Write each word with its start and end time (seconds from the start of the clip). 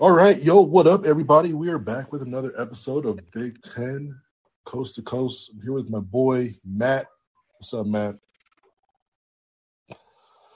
All 0.00 0.12
right, 0.12 0.40
yo, 0.40 0.60
what 0.60 0.86
up, 0.86 1.04
everybody? 1.04 1.52
We 1.52 1.70
are 1.70 1.78
back 1.78 2.12
with 2.12 2.22
another 2.22 2.52
episode 2.56 3.04
of 3.04 3.18
Big 3.32 3.60
Ten 3.62 4.14
Coast 4.64 4.94
to 4.94 5.02
Coast. 5.02 5.50
I'm 5.52 5.60
here 5.60 5.72
with 5.72 5.90
my 5.90 5.98
boy 5.98 6.56
Matt. 6.64 7.06
What's 7.56 7.74
up, 7.74 7.84
Matt? 7.84 8.14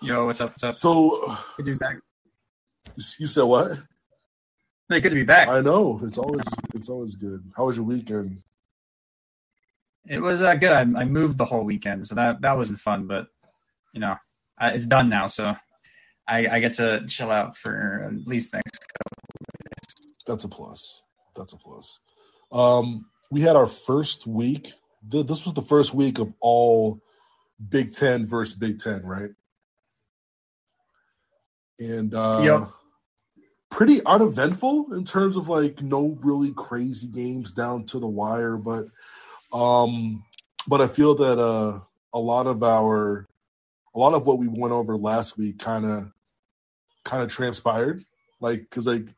Yo, 0.00 0.26
what's 0.26 0.40
up? 0.40 0.50
What's 0.50 0.62
up? 0.62 0.74
So, 0.74 1.36
Good 1.56 1.66
to 1.66 1.72
be 1.72 1.76
back. 1.76 1.96
you 3.18 3.26
said 3.26 3.42
what? 3.42 3.78
Hey, 4.88 5.00
good 5.00 5.08
to 5.08 5.16
be 5.16 5.24
back. 5.24 5.48
I 5.48 5.60
know 5.60 6.00
it's 6.04 6.18
always 6.18 6.44
it's 6.74 6.88
always 6.88 7.16
good. 7.16 7.42
How 7.56 7.66
was 7.66 7.76
your 7.76 7.86
weekend? 7.86 8.42
It 10.06 10.20
was 10.20 10.40
uh, 10.40 10.54
good. 10.54 10.70
I, 10.70 10.82
I 10.82 11.04
moved 11.04 11.36
the 11.36 11.44
whole 11.44 11.64
weekend, 11.64 12.06
so 12.06 12.14
that 12.14 12.42
that 12.42 12.56
wasn't 12.56 12.78
fun. 12.78 13.08
But 13.08 13.26
you 13.92 13.98
know, 14.00 14.14
I, 14.56 14.70
it's 14.70 14.86
done 14.86 15.08
now, 15.08 15.26
so 15.26 15.56
I, 16.28 16.46
I 16.46 16.60
get 16.60 16.74
to 16.74 17.04
chill 17.08 17.32
out 17.32 17.56
for 17.56 18.04
at 18.04 18.26
least 18.28 18.52
the 18.52 18.58
next 18.58 18.86
That's 20.26 20.44
a 20.44 20.48
plus. 20.48 21.02
That's 21.36 21.52
a 21.52 21.56
plus. 21.56 22.00
Um, 22.50 23.06
we 23.30 23.40
had 23.40 23.56
our 23.56 23.66
first 23.66 24.26
week. 24.26 24.72
Th- 25.10 25.26
This 25.26 25.44
was 25.44 25.54
the 25.54 25.62
first 25.62 25.94
week 25.94 26.18
of 26.18 26.32
all 26.40 27.00
Big 27.70 27.92
Ten 27.92 28.26
versus 28.26 28.54
Big 28.54 28.78
Ten, 28.78 29.04
right? 29.04 29.30
And 31.80 32.14
uh, 32.14 32.42
Yep. 32.44 32.68
pretty 33.70 34.04
uneventful 34.04 34.92
in 34.94 35.04
terms 35.04 35.36
of 35.36 35.48
like 35.48 35.82
no 35.82 36.16
really 36.22 36.52
crazy 36.52 37.08
games 37.08 37.52
down 37.52 37.84
to 37.86 37.98
the 37.98 38.06
wire, 38.06 38.56
but 38.56 38.86
um, 39.52 40.24
but 40.68 40.80
I 40.80 40.86
feel 40.86 41.14
that 41.16 41.38
uh, 41.38 41.80
a 42.14 42.18
lot 42.18 42.46
of 42.46 42.62
our 42.62 43.26
a 43.94 43.98
lot 43.98 44.14
of 44.14 44.26
what 44.26 44.38
we 44.38 44.48
went 44.48 44.72
over 44.72 44.96
last 44.96 45.36
week 45.38 45.58
kind 45.58 45.84
of 45.84 46.12
kind 47.04 47.22
of 47.22 47.30
transpired, 47.30 48.04
like 48.40 48.60
because 48.60 48.86
like 48.86 49.08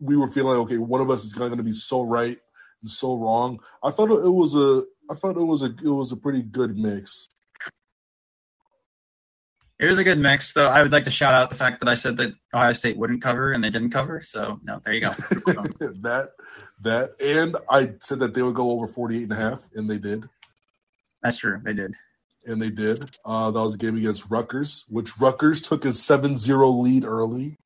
we 0.00 0.16
were 0.16 0.28
feeling 0.28 0.58
like, 0.58 0.66
okay, 0.66 0.78
one 0.78 1.00
of 1.00 1.10
us 1.10 1.24
is 1.24 1.32
going 1.32 1.56
to 1.56 1.62
be 1.62 1.72
so 1.72 2.02
right 2.02 2.38
and 2.80 2.90
so 2.90 3.14
wrong. 3.14 3.60
I 3.84 3.90
thought 3.90 4.10
it 4.10 4.30
was 4.30 4.54
a, 4.54 4.84
I 5.10 5.14
thought 5.14 5.36
it 5.36 5.44
was 5.44 5.62
a, 5.62 5.66
it 5.66 5.90
was 5.90 6.12
a 6.12 6.16
pretty 6.16 6.42
good 6.42 6.76
mix. 6.76 7.28
It 9.80 9.86
was 9.86 9.98
a 9.98 10.04
good 10.04 10.18
mix, 10.18 10.52
though. 10.52 10.66
I 10.66 10.82
would 10.82 10.92
like 10.92 11.04
to 11.04 11.10
shout 11.10 11.32
out 11.32 11.48
the 11.48 11.56
fact 11.56 11.80
that 11.80 11.88
I 11.88 11.94
said 11.94 12.18
that 12.18 12.34
Ohio 12.52 12.74
State 12.74 12.98
wouldn't 12.98 13.22
cover 13.22 13.52
and 13.52 13.64
they 13.64 13.70
didn't 13.70 13.90
cover. 13.90 14.20
So, 14.20 14.60
no, 14.62 14.78
there 14.84 14.92
you 14.92 15.00
go. 15.00 15.10
that, 16.02 16.32
that, 16.82 17.12
and 17.18 17.56
I 17.70 17.94
said 18.00 18.18
that 18.18 18.34
they 18.34 18.42
would 18.42 18.54
go 18.54 18.72
over 18.72 18.86
48 18.86 19.22
and 19.22 19.32
a 19.32 19.36
half, 19.36 19.66
and 19.74 19.88
they 19.88 19.96
did. 19.96 20.28
That's 21.22 21.38
true. 21.38 21.62
They 21.64 21.72
did. 21.72 21.94
And 22.44 22.60
they 22.60 22.68
did. 22.68 23.10
Uh, 23.24 23.50
that 23.50 23.60
was 23.60 23.74
a 23.74 23.78
game 23.78 23.96
against 23.96 24.30
Rutgers, 24.30 24.84
which 24.88 25.18
Rutgers 25.18 25.62
took 25.62 25.86
a 25.86 25.88
7-0 25.88 26.82
lead 26.82 27.06
early. 27.06 27.56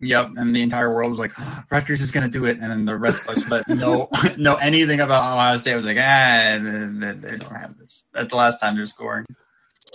Yep. 0.00 0.30
And 0.36 0.56
the 0.56 0.62
entire 0.62 0.92
world 0.94 1.10
was 1.10 1.20
like, 1.20 1.32
Rutgers 1.70 2.00
is 2.00 2.10
going 2.10 2.24
to 2.24 2.30
do 2.30 2.46
it. 2.46 2.58
And 2.58 2.70
then 2.70 2.84
the 2.86 2.96
rest 2.96 3.22
of 3.22 3.28
us, 3.28 3.44
but 3.44 3.68
no, 3.68 4.08
no 4.38 4.54
anything 4.54 5.00
about 5.00 5.32
Ohio 5.32 5.56
State 5.58 5.76
was 5.76 5.84
like, 5.84 5.98
ah, 5.98 6.58
they, 6.58 7.12
they 7.12 7.36
don't 7.36 7.54
have 7.54 7.78
this. 7.78 8.04
That's 8.12 8.30
the 8.30 8.36
last 8.36 8.60
time 8.60 8.76
they're 8.76 8.86
scoring. 8.86 9.26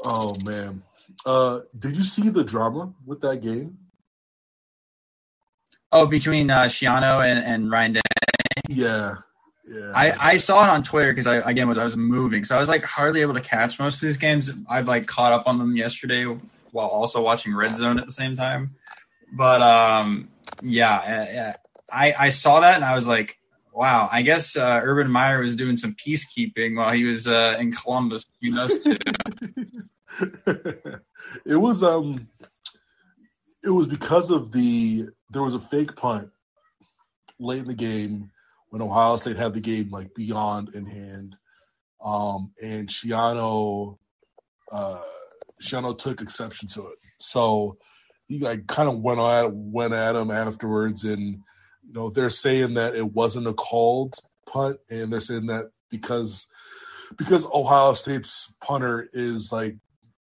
Oh 0.03 0.35
man, 0.43 0.83
uh, 1.25 1.61
did 1.77 1.95
you 1.95 2.03
see 2.03 2.29
the 2.29 2.43
drama 2.43 2.93
with 3.05 3.21
that 3.21 3.41
game? 3.41 3.77
Oh, 5.91 6.05
between 6.05 6.49
uh, 6.49 6.63
Schiano 6.63 7.25
and, 7.25 7.39
and 7.39 7.71
Ryan 7.71 7.93
Day. 7.93 8.01
Yeah, 8.67 9.15
yeah. 9.65 9.91
I, 9.95 10.31
I 10.33 10.37
saw 10.37 10.65
it 10.65 10.69
on 10.69 10.83
Twitter 10.83 11.11
because 11.11 11.27
I 11.27 11.37
again 11.49 11.67
was 11.67 11.77
I 11.77 11.83
was 11.83 11.95
moving, 11.95 12.43
so 12.43 12.57
I 12.57 12.59
was 12.59 12.69
like 12.69 12.83
hardly 12.83 13.21
able 13.21 13.35
to 13.35 13.41
catch 13.41 13.79
most 13.79 13.95
of 13.95 14.01
these 14.01 14.17
games. 14.17 14.51
I've 14.69 14.87
like 14.87 15.07
caught 15.07 15.31
up 15.31 15.47
on 15.47 15.57
them 15.57 15.77
yesterday 15.77 16.25
while 16.71 16.87
also 16.87 17.21
watching 17.21 17.55
Red 17.55 17.75
Zone 17.75 17.97
at 17.97 18.05
the 18.05 18.11
same 18.11 18.35
time. 18.35 18.75
But 19.35 19.61
um, 19.61 20.29
yeah, 20.63 20.95
uh, 20.95 21.93
I 21.93 22.13
I 22.17 22.29
saw 22.29 22.61
that 22.61 22.75
and 22.75 22.85
I 22.85 22.95
was 22.95 23.07
like, 23.07 23.37
wow. 23.73 24.07
I 24.11 24.21
guess 24.21 24.55
uh, 24.55 24.79
Urban 24.81 25.11
Meyer 25.11 25.41
was 25.41 25.55
doing 25.55 25.75
some 25.75 25.95
peacekeeping 25.95 26.77
while 26.77 26.93
he 26.93 27.03
was 27.03 27.27
uh, 27.27 27.57
in 27.59 27.71
Columbus. 27.71 28.25
You 28.39 28.55
too. 28.67 28.97
it 31.45 31.57
was 31.57 31.83
um 31.83 32.29
it 33.63 33.69
was 33.69 33.87
because 33.87 34.29
of 34.29 34.51
the 34.53 35.07
there 35.31 35.43
was 35.43 35.53
a 35.53 35.59
fake 35.59 35.95
punt 35.95 36.29
late 37.37 37.59
in 37.59 37.67
the 37.67 37.73
game 37.73 38.31
when 38.69 38.81
Ohio 38.81 39.17
State 39.17 39.35
had 39.35 39.53
the 39.53 39.59
game 39.59 39.89
like 39.89 40.13
beyond 40.15 40.73
in 40.73 40.85
hand. 40.85 41.35
Um 42.03 42.53
and 42.63 42.87
Schiano 42.87 43.97
uh 44.71 45.01
Schiano 45.61 45.97
took 45.97 46.21
exception 46.21 46.69
to 46.69 46.87
it. 46.87 46.97
So 47.19 47.77
he 48.27 48.39
like 48.39 48.67
kind 48.67 48.89
of 48.89 48.99
went 48.99 49.19
at 49.19 49.53
went 49.53 49.93
at 49.93 50.15
him 50.15 50.31
afterwards 50.31 51.03
and 51.03 51.19
you 51.19 51.93
know 51.93 52.09
they're 52.09 52.29
saying 52.29 52.73
that 52.75 52.95
it 52.95 53.13
wasn't 53.13 53.47
a 53.47 53.53
called 53.53 54.17
punt 54.45 54.79
and 54.89 55.11
they're 55.11 55.21
saying 55.21 55.47
that 55.47 55.69
because 55.89 56.47
because 57.17 57.45
Ohio 57.45 57.93
State's 57.93 58.51
punter 58.61 59.07
is 59.13 59.51
like 59.51 59.75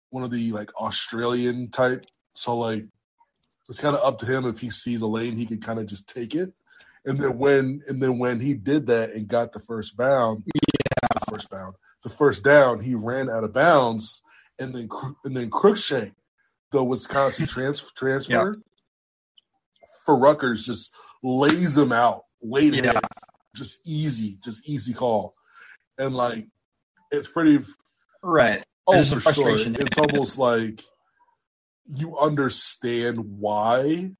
one 0.10 0.24
of 0.24 0.32
the 0.32 0.52
like 0.52 0.74
Australian 0.76 1.70
type. 1.70 2.06
So 2.34 2.58
like 2.58 2.86
it's 3.68 3.80
kind 3.80 3.96
of 3.96 4.04
up 4.04 4.18
to 4.20 4.26
him 4.26 4.46
if 4.46 4.60
he 4.60 4.70
sees 4.70 5.02
a 5.02 5.08
lane, 5.08 5.36
he 5.36 5.46
can 5.46 5.60
kind 5.60 5.80
of 5.80 5.86
just 5.86 6.10
take 6.10 6.36
it. 6.36 6.54
And 7.06 7.20
then 7.20 7.38
when 7.38 7.81
and 7.88 8.02
then 8.02 8.18
when 8.18 8.40
he 8.40 8.54
did 8.54 8.88
that 8.88 9.12
and 9.12 9.28
got 9.28 9.54
the 9.54 9.60
first 9.60 9.96
bound, 9.96 10.44
yeah, 10.46 11.08
the 11.14 11.31
first 11.31 11.50
bound, 11.50 11.76
the 12.04 12.10
first 12.10 12.44
down, 12.44 12.80
he 12.80 12.96
ran 12.96 13.30
out 13.30 13.44
of 13.44 13.54
bounds, 13.54 14.22
and 14.58 14.74
then 14.74 14.90
and 15.24 15.36
then 15.36 15.50
Crookshank, 15.50 16.14
the 16.72 16.84
Wisconsin 16.84 17.47
trans, 17.53 17.91
transfer 17.96 18.57
for 20.06 20.18
Rutgers, 20.18 20.66
just 20.66 20.94
lays 21.24 21.78
him 21.78 21.91
out, 21.91 22.24
it, 22.41 22.84
Yeah. 22.85 23.00
just 23.56 23.85
easy, 23.88 24.38
just 24.44 24.68
easy 24.68 24.94
call, 24.94 25.35
and 25.97 26.16
like 26.16 26.47
it's 27.12 27.28
pretty 27.28 27.63
right. 28.22 28.63
Oh, 28.88 28.94
There's 28.96 29.13
for 29.13 29.19
sure. 29.19 29.34
frustration. 29.34 29.75
It's 29.80 29.97
almost 29.97 30.38
like 30.38 30.84
you 31.94 32.18
understand 32.18 33.19
why. 33.40 34.12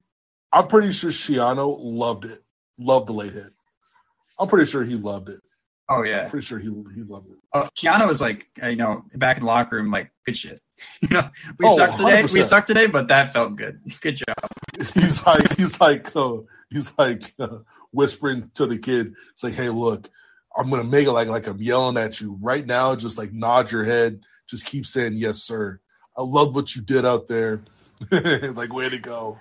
I'm 0.52 0.66
pretty 0.68 0.92
sure 0.92 1.10
Schiano 1.10 1.76
loved 1.80 2.24
it. 2.24 2.42
Loved 2.78 3.08
the 3.08 3.12
late 3.12 3.32
hit. 3.32 3.52
I'm 4.38 4.48
pretty 4.48 4.68
sure 4.70 4.82
he 4.84 4.94
loved 4.96 5.28
it. 5.28 5.40
Oh 5.88 6.02
yeah. 6.02 6.22
I'm 6.24 6.30
pretty 6.30 6.46
sure 6.46 6.58
he 6.58 6.66
he 6.94 7.02
loved 7.02 7.30
it. 7.30 7.36
Oh, 7.52 7.68
Keanu 7.78 8.06
was 8.06 8.20
like, 8.20 8.46
uh, 8.62 8.68
you 8.68 8.76
know, 8.76 9.04
back 9.14 9.36
in 9.36 9.42
the 9.42 9.46
locker 9.46 9.76
room, 9.76 9.90
like, 9.90 10.10
good 10.24 10.36
shit. 10.36 10.60
You 11.02 11.08
know, 11.08 11.30
we 11.58 11.66
Oh, 11.66 11.76
sucked 11.76 11.98
today. 11.98 12.22
100%. 12.22 12.32
We 12.34 12.42
sucked 12.42 12.66
today, 12.66 12.86
but 12.86 13.08
that 13.08 13.32
felt 13.32 13.56
good. 13.56 13.80
Good 14.02 14.16
job. 14.16 14.36
He's 14.94 15.24
like 15.26 15.56
he's 15.56 15.80
like 15.80 16.14
uh, 16.14 16.38
he's 16.70 16.92
like 16.98 17.32
uh, 17.38 17.58
whispering 17.92 18.50
to 18.54 18.66
the 18.66 18.78
kid. 18.78 19.14
It's 19.32 19.42
like, 19.42 19.54
hey, 19.54 19.70
look, 19.70 20.08
I'm 20.56 20.68
gonna 20.68 20.84
make 20.84 21.06
it 21.06 21.12
like 21.12 21.28
like 21.28 21.46
I'm 21.46 21.60
yelling 21.60 21.96
at 21.96 22.20
you 22.20 22.38
right 22.42 22.66
now. 22.66 22.94
Just 22.96 23.16
like 23.18 23.32
nod 23.32 23.72
your 23.72 23.84
head. 23.84 24.20
Just 24.46 24.66
keep 24.66 24.84
saying 24.86 25.14
yes, 25.14 25.38
sir. 25.42 25.80
I 26.18 26.22
love 26.22 26.54
what 26.54 26.74
you 26.76 26.82
did 26.82 27.04
out 27.06 27.28
there. 27.28 27.62
like 28.10 28.72
way 28.72 28.88
to 28.90 28.98
go. 28.98 29.38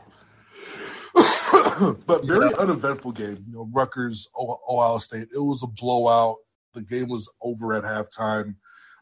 but 2.05 2.25
very 2.25 2.53
uneventful 2.55 3.11
game. 3.11 3.43
You 3.47 3.53
know, 3.55 3.69
Rutgers, 3.71 4.27
Ohio 4.37 4.97
State. 4.99 5.27
It 5.33 5.39
was 5.39 5.63
a 5.63 5.67
blowout. 5.67 6.37
The 6.73 6.81
game 6.81 7.09
was 7.09 7.29
over 7.41 7.73
at 7.73 7.83
halftime. 7.83 8.55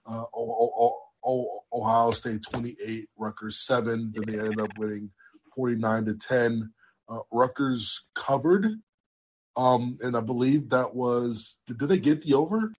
Uh, 0.05 0.23
O- 0.33 0.71
O- 0.79 0.97
O- 1.25 1.59
Ohio 1.73 2.11
State 2.11 2.41
28, 2.43 3.09
Rutgers 3.17 3.57
7. 3.59 4.11
Then 4.13 4.23
they 4.25 4.39
ended 4.39 4.59
up 4.59 4.77
winning 4.77 5.11
49 5.55 6.05
to 6.05 6.13
10. 6.15 6.71
Uh, 7.09 7.19
Rutgers 7.31 8.03
covered. 8.15 8.67
Um, 9.55 9.97
and 10.01 10.15
I 10.15 10.19
believe 10.21 10.69
that 10.69 10.93
was 10.93 11.57
did, 11.65 11.79
did 11.79 11.89
they 11.89 11.97
get 11.99 12.21
the 12.21 12.35
over? 12.35 12.71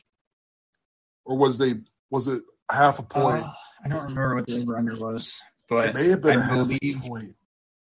Or 1.24 1.36
was 1.36 1.58
they 1.58 1.74
was 2.10 2.28
it 2.28 2.42
half 2.70 2.98
a 3.00 3.02
point? 3.02 3.44
Uh, 3.44 3.50
I 3.84 3.88
don't 3.88 4.02
remember 4.02 4.36
what 4.36 4.46
the 4.46 4.60
over 4.62 4.78
under 4.78 4.94
was, 4.94 5.28
it 5.28 5.42
but 5.68 5.94
may 5.94 6.08
have 6.08 6.20
been 6.20 6.38
I 6.38 6.40
a 6.40 6.44
half 6.44 6.56
believe- 6.68 6.96
a 7.04 7.08
point. 7.08 7.34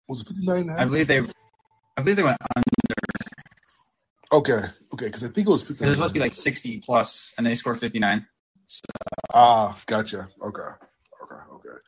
Was 0.10 0.22
it 0.22 0.28
59 0.28 0.58
and 0.58 0.70
a 0.70 0.74
half? 0.74 0.82
I 0.82 0.86
believe 0.86 1.08
they, 1.08 1.20
I 1.20 2.02
believe 2.02 2.16
they 2.18 2.24
went 2.24 2.38
under. 2.56 2.64
Okay, 4.34 4.68
okay, 4.94 5.06
because 5.06 5.24
I 5.24 5.28
think 5.28 5.48
it 5.48 5.52
was 5.52 5.64
It 5.64 5.68
59. 5.68 5.90
was 5.90 5.96
supposed 5.98 6.10
to 6.12 6.14
be 6.14 6.20
like 6.20 6.34
sixty 6.34 6.80
plus, 6.80 7.34
and 7.38 7.46
they 7.48 7.56
scored 7.56 7.80
fifty 7.80 8.00
nine. 8.00 8.26
Ah, 9.34 9.78
gotcha. 9.86 10.28
Okay, 10.42 10.68
okay. 11.72 11.82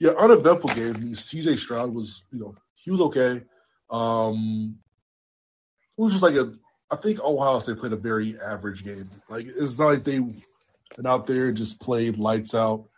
Yeah, 0.00 0.10
uneventful 0.10 0.70
game. 0.70 0.94
CJ 0.94 1.58
Stroud 1.58 1.92
was, 1.92 2.24
you 2.32 2.40
know, 2.40 2.54
he 2.74 2.90
was 2.90 3.00
okay. 3.00 3.42
Um, 3.90 4.78
it 5.96 6.00
was 6.00 6.12
just 6.12 6.22
like 6.22 6.34
a. 6.34 6.52
I 6.90 6.96
think 6.96 7.20
Ohio 7.20 7.58
State 7.58 7.78
played 7.78 7.92
a 7.92 7.96
very 7.96 8.40
average 8.40 8.82
game. 8.82 9.10
Like 9.28 9.46
it's 9.46 9.78
not 9.78 9.88
like 9.88 10.04
they 10.04 10.20
went 10.20 11.06
out 11.06 11.26
there 11.26 11.48
and 11.48 11.56
just 11.56 11.80
played 11.80 12.16
lights 12.16 12.54
out. 12.54 12.88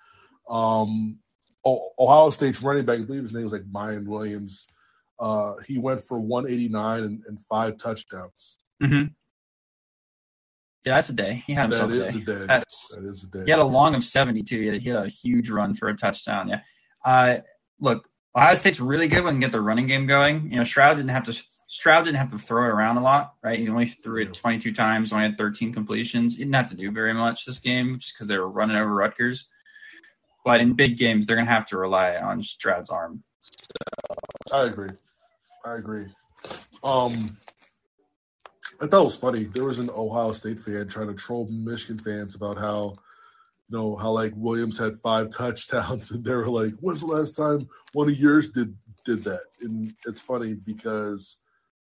Um, 0.48 1.19
Ohio 1.66 2.31
State's 2.31 2.62
running 2.62 2.84
back, 2.84 3.00
I 3.00 3.02
believe 3.02 3.22
his 3.22 3.32
name 3.32 3.44
was 3.44 3.52
like 3.52 3.70
Miyan 3.70 4.06
Williams. 4.06 4.66
Uh, 5.19 5.54
he 5.66 5.78
went 5.78 6.02
for 6.02 6.19
189 6.19 7.02
and, 7.02 7.22
and 7.26 7.40
five 7.42 7.76
touchdowns. 7.76 8.58
Mm-hmm. 8.82 9.08
Yeah, 10.84 10.94
that's 10.94 11.10
a 11.10 11.14
day. 11.14 11.42
He 11.46 11.52
had 11.52 11.70
That 11.70 11.80
himself 11.80 11.90
a 11.90 12.04
is 12.06 12.14
day. 12.14 12.32
a 12.32 12.38
day. 12.38 12.46
That's 12.46 12.94
That 12.96 13.04
is 13.08 13.24
a 13.24 13.26
day. 13.26 13.42
he 13.44 13.50
had 13.50 13.60
a 13.60 13.64
long 13.64 13.94
of 13.94 14.02
seventy 14.04 14.42
two. 14.42 14.60
He 14.60 14.66
had, 14.68 14.80
he 14.82 14.88
had 14.88 15.04
a 15.04 15.08
huge 15.08 15.50
run 15.50 15.74
for 15.74 15.88
a 15.88 15.96
touchdown. 15.96 16.48
Yeah. 16.48 16.60
Uh, 17.04 17.38
look, 17.80 18.08
Ohio 18.36 18.54
State's 18.54 18.80
really 18.80 19.08
good 19.08 19.24
when 19.24 19.34
they 19.34 19.40
get 19.40 19.52
the 19.52 19.60
running 19.60 19.86
game 19.86 20.06
going. 20.06 20.50
You 20.50 20.56
know, 20.58 20.64
Stroud 20.64 20.96
didn't 20.96 21.10
have 21.10 21.24
to 21.24 21.42
Stroud 21.68 22.04
didn't 22.04 22.16
have 22.16 22.30
to 22.32 22.38
throw 22.38 22.64
it 22.64 22.68
around 22.70 22.96
a 22.96 23.02
lot, 23.02 23.34
right? 23.44 23.58
He 23.58 23.68
only 23.68 23.86
threw 23.86 24.22
it 24.22 24.34
22 24.34 24.72
times, 24.72 25.12
only 25.12 25.24
had 25.26 25.38
13 25.38 25.72
completions. 25.72 26.36
He 26.36 26.42
didn't 26.42 26.54
have 26.56 26.68
to 26.70 26.74
do 26.76 26.90
very 26.90 27.14
much 27.14 27.44
this 27.44 27.58
game 27.60 27.98
just 28.00 28.14
because 28.14 28.26
they 28.26 28.38
were 28.38 28.48
running 28.50 28.76
over 28.76 28.92
Rutgers. 28.92 29.46
But 30.44 30.60
in 30.60 30.72
big 30.72 30.96
games, 30.96 31.26
they're 31.26 31.36
going 31.36 31.46
to 31.46 31.52
have 31.52 31.66
to 31.66 31.76
rely 31.76 32.16
on 32.16 32.42
Stroud's 32.42 32.90
arm. 32.90 33.22
I 34.50 34.62
agree. 34.64 34.90
I 35.64 35.74
agree. 35.74 36.06
Um, 36.82 37.38
I 38.80 38.86
thought 38.86 39.02
it 39.02 39.04
was 39.04 39.16
funny. 39.16 39.44
There 39.44 39.64
was 39.64 39.78
an 39.78 39.90
Ohio 39.90 40.32
State 40.32 40.58
fan 40.58 40.88
trying 40.88 41.08
to 41.08 41.14
troll 41.14 41.46
Michigan 41.50 41.98
fans 41.98 42.34
about 42.34 42.56
how, 42.56 42.94
you 43.68 43.76
know, 43.76 43.94
how 43.96 44.10
like 44.10 44.32
Williams 44.34 44.78
had 44.78 44.96
five 45.00 45.28
touchdowns, 45.36 46.10
and 46.10 46.24
they 46.24 46.34
were 46.34 46.48
like, 46.48 46.72
"When's 46.80 47.00
the 47.00 47.06
last 47.06 47.36
time 47.36 47.68
one 47.92 48.08
of 48.08 48.16
yours 48.16 48.48
did 48.48 48.74
did 49.04 49.22
that?" 49.24 49.42
And 49.60 49.92
it's 50.06 50.20
funny 50.20 50.54
because 50.54 51.38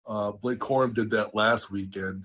uh, 0.06 0.32
Blake 0.32 0.60
Corum 0.60 0.94
did 0.94 1.10
that 1.10 1.34
last 1.34 1.70
weekend, 1.70 2.22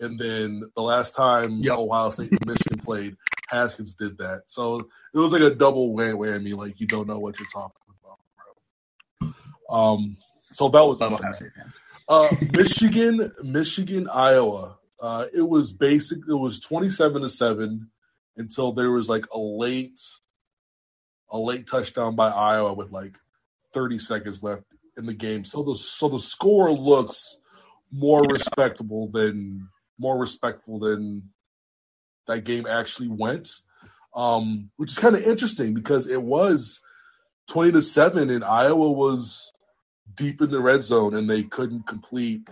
and 0.00 0.18
then 0.18 0.68
the 0.74 0.82
last 0.82 1.14
time 1.14 1.60
Yep. 1.60 1.78
Ohio 1.78 2.10
State 2.10 2.32
and 2.32 2.46
Michigan 2.46 2.80
played, 2.80 3.16
Haskins 3.48 3.94
did 3.94 4.18
that. 4.18 4.42
So 4.46 4.88
it 5.14 5.18
was 5.18 5.32
like 5.32 5.42
a 5.42 5.54
double 5.54 5.92
wham- 5.92 6.16
whammy. 6.16 6.56
Like 6.56 6.80
you 6.80 6.88
don't 6.88 7.06
know 7.06 7.20
what 7.20 7.38
you're 7.38 7.48
talking 7.52 7.76
about. 8.02 9.34
Bro. 9.68 9.76
Um, 9.78 10.16
so 10.50 10.68
that 10.70 10.82
was. 10.82 11.00
Ohio 11.00 11.32
State 11.32 11.52
fans. 11.52 11.74
Uh, 12.08 12.28
Michigan, 12.52 13.32
Michigan, 13.42 14.08
Iowa. 14.12 14.78
Uh, 15.00 15.26
it 15.34 15.42
was 15.42 15.72
basic. 15.72 16.18
It 16.28 16.34
was 16.34 16.60
twenty-seven 16.60 17.22
to 17.22 17.28
seven 17.28 17.90
until 18.36 18.72
there 18.72 18.90
was 18.90 19.08
like 19.08 19.26
a 19.32 19.38
late, 19.38 20.00
a 21.30 21.38
late 21.38 21.66
touchdown 21.66 22.14
by 22.14 22.28
Iowa 22.28 22.74
with 22.74 22.92
like 22.92 23.16
thirty 23.72 23.98
seconds 23.98 24.42
left 24.42 24.64
in 24.96 25.06
the 25.06 25.14
game. 25.14 25.44
So 25.44 25.62
the 25.62 25.74
so 25.74 26.08
the 26.08 26.20
score 26.20 26.70
looks 26.70 27.40
more 27.90 28.22
respectable 28.22 29.08
than 29.08 29.68
more 29.98 30.18
respectful 30.18 30.78
than 30.78 31.30
that 32.26 32.44
game 32.44 32.66
actually 32.66 33.08
went. 33.08 33.50
Um, 34.14 34.70
which 34.76 34.92
is 34.92 34.98
kind 34.98 35.14
of 35.14 35.22
interesting 35.22 35.74
because 35.74 36.06
it 36.06 36.22
was 36.22 36.80
twenty 37.48 37.72
to 37.72 37.82
seven, 37.82 38.30
and 38.30 38.44
Iowa 38.44 38.90
was 38.90 39.52
deep 40.14 40.40
in 40.40 40.50
the 40.50 40.60
red 40.60 40.82
zone 40.82 41.14
and 41.14 41.28
they 41.28 41.42
couldn't 41.42 41.86
complete 41.86 42.48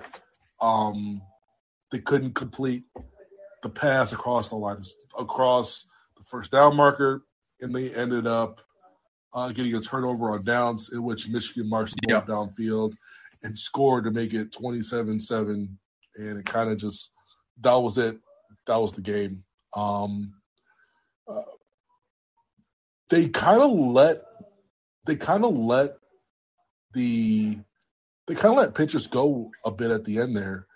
um 0.60 1.22
they 1.90 1.98
couldn't 1.98 2.34
complete 2.34 2.84
the 3.62 3.68
pass 3.68 4.12
across 4.12 4.48
the 4.48 4.56
line 4.56 4.82
across 5.18 5.84
the 6.16 6.22
first 6.24 6.50
down 6.50 6.76
marker 6.76 7.22
and 7.60 7.74
they 7.74 7.94
ended 7.94 8.26
up 8.26 8.60
uh, 9.32 9.50
getting 9.50 9.74
a 9.74 9.80
turnover 9.80 10.30
on 10.30 10.44
downs 10.44 10.90
in 10.92 11.02
which 11.02 11.28
Michigan 11.28 11.68
marched 11.68 11.96
Yep. 12.08 12.26
downfield 12.26 12.92
and 13.42 13.58
scored 13.58 14.04
to 14.04 14.10
make 14.10 14.32
it 14.34 14.52
27-7 14.52 15.68
and 16.16 16.38
it 16.38 16.44
kind 16.46 16.70
of 16.70 16.76
just 16.78 17.10
that 17.60 17.74
was 17.74 17.98
it 17.98 18.16
that 18.66 18.76
was 18.76 18.92
the 18.92 19.00
game 19.02 19.42
um 19.76 20.32
uh, 21.28 21.42
they 23.10 23.28
kind 23.28 23.60
of 23.60 23.70
let 23.72 24.22
they 25.06 25.16
kind 25.16 25.44
of 25.44 25.56
let 25.56 25.96
the 26.94 27.58
they 28.26 28.34
kind 28.34 28.58
of 28.58 28.58
let 28.58 28.74
Petras 28.74 29.10
go 29.10 29.50
a 29.64 29.70
bit 29.70 29.90
at 29.90 30.04
the 30.04 30.18
end 30.20 30.36
there. 30.36 30.66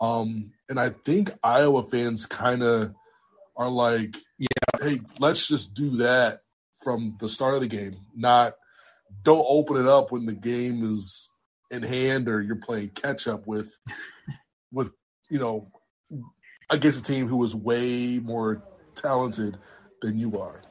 Um, 0.00 0.52
and 0.68 0.78
I 0.80 0.90
think 0.90 1.30
Iowa 1.42 1.88
fans 1.88 2.26
kind 2.26 2.62
of 2.62 2.94
are 3.56 3.68
like, 3.70 4.16
Yeah. 4.38 4.46
hey, 4.80 5.00
let's 5.20 5.46
just 5.46 5.74
do 5.74 5.98
that 5.98 6.40
from 6.82 7.16
the 7.20 7.28
start 7.28 7.54
of 7.54 7.60
the 7.60 7.66
game. 7.68 7.96
Not 8.14 8.54
don't 9.22 9.44
open 9.48 9.76
it 9.76 9.86
up 9.86 10.12
when 10.12 10.26
the 10.26 10.32
game 10.34 10.84
is 10.92 11.30
in 11.70 11.82
hand 11.82 12.28
or 12.28 12.40
you're 12.40 12.56
playing 12.56 12.90
catch 12.90 13.26
up 13.28 13.46
with 13.46 13.78
with 14.72 14.90
you 15.30 15.38
know 15.38 15.70
against 16.70 17.00
a 17.00 17.02
team 17.12 17.26
who 17.26 17.42
is 17.44 17.54
way 17.54 18.18
more 18.18 18.62
talented 18.94 19.56
than 20.02 20.18
you 20.18 20.38
are. 20.40 20.62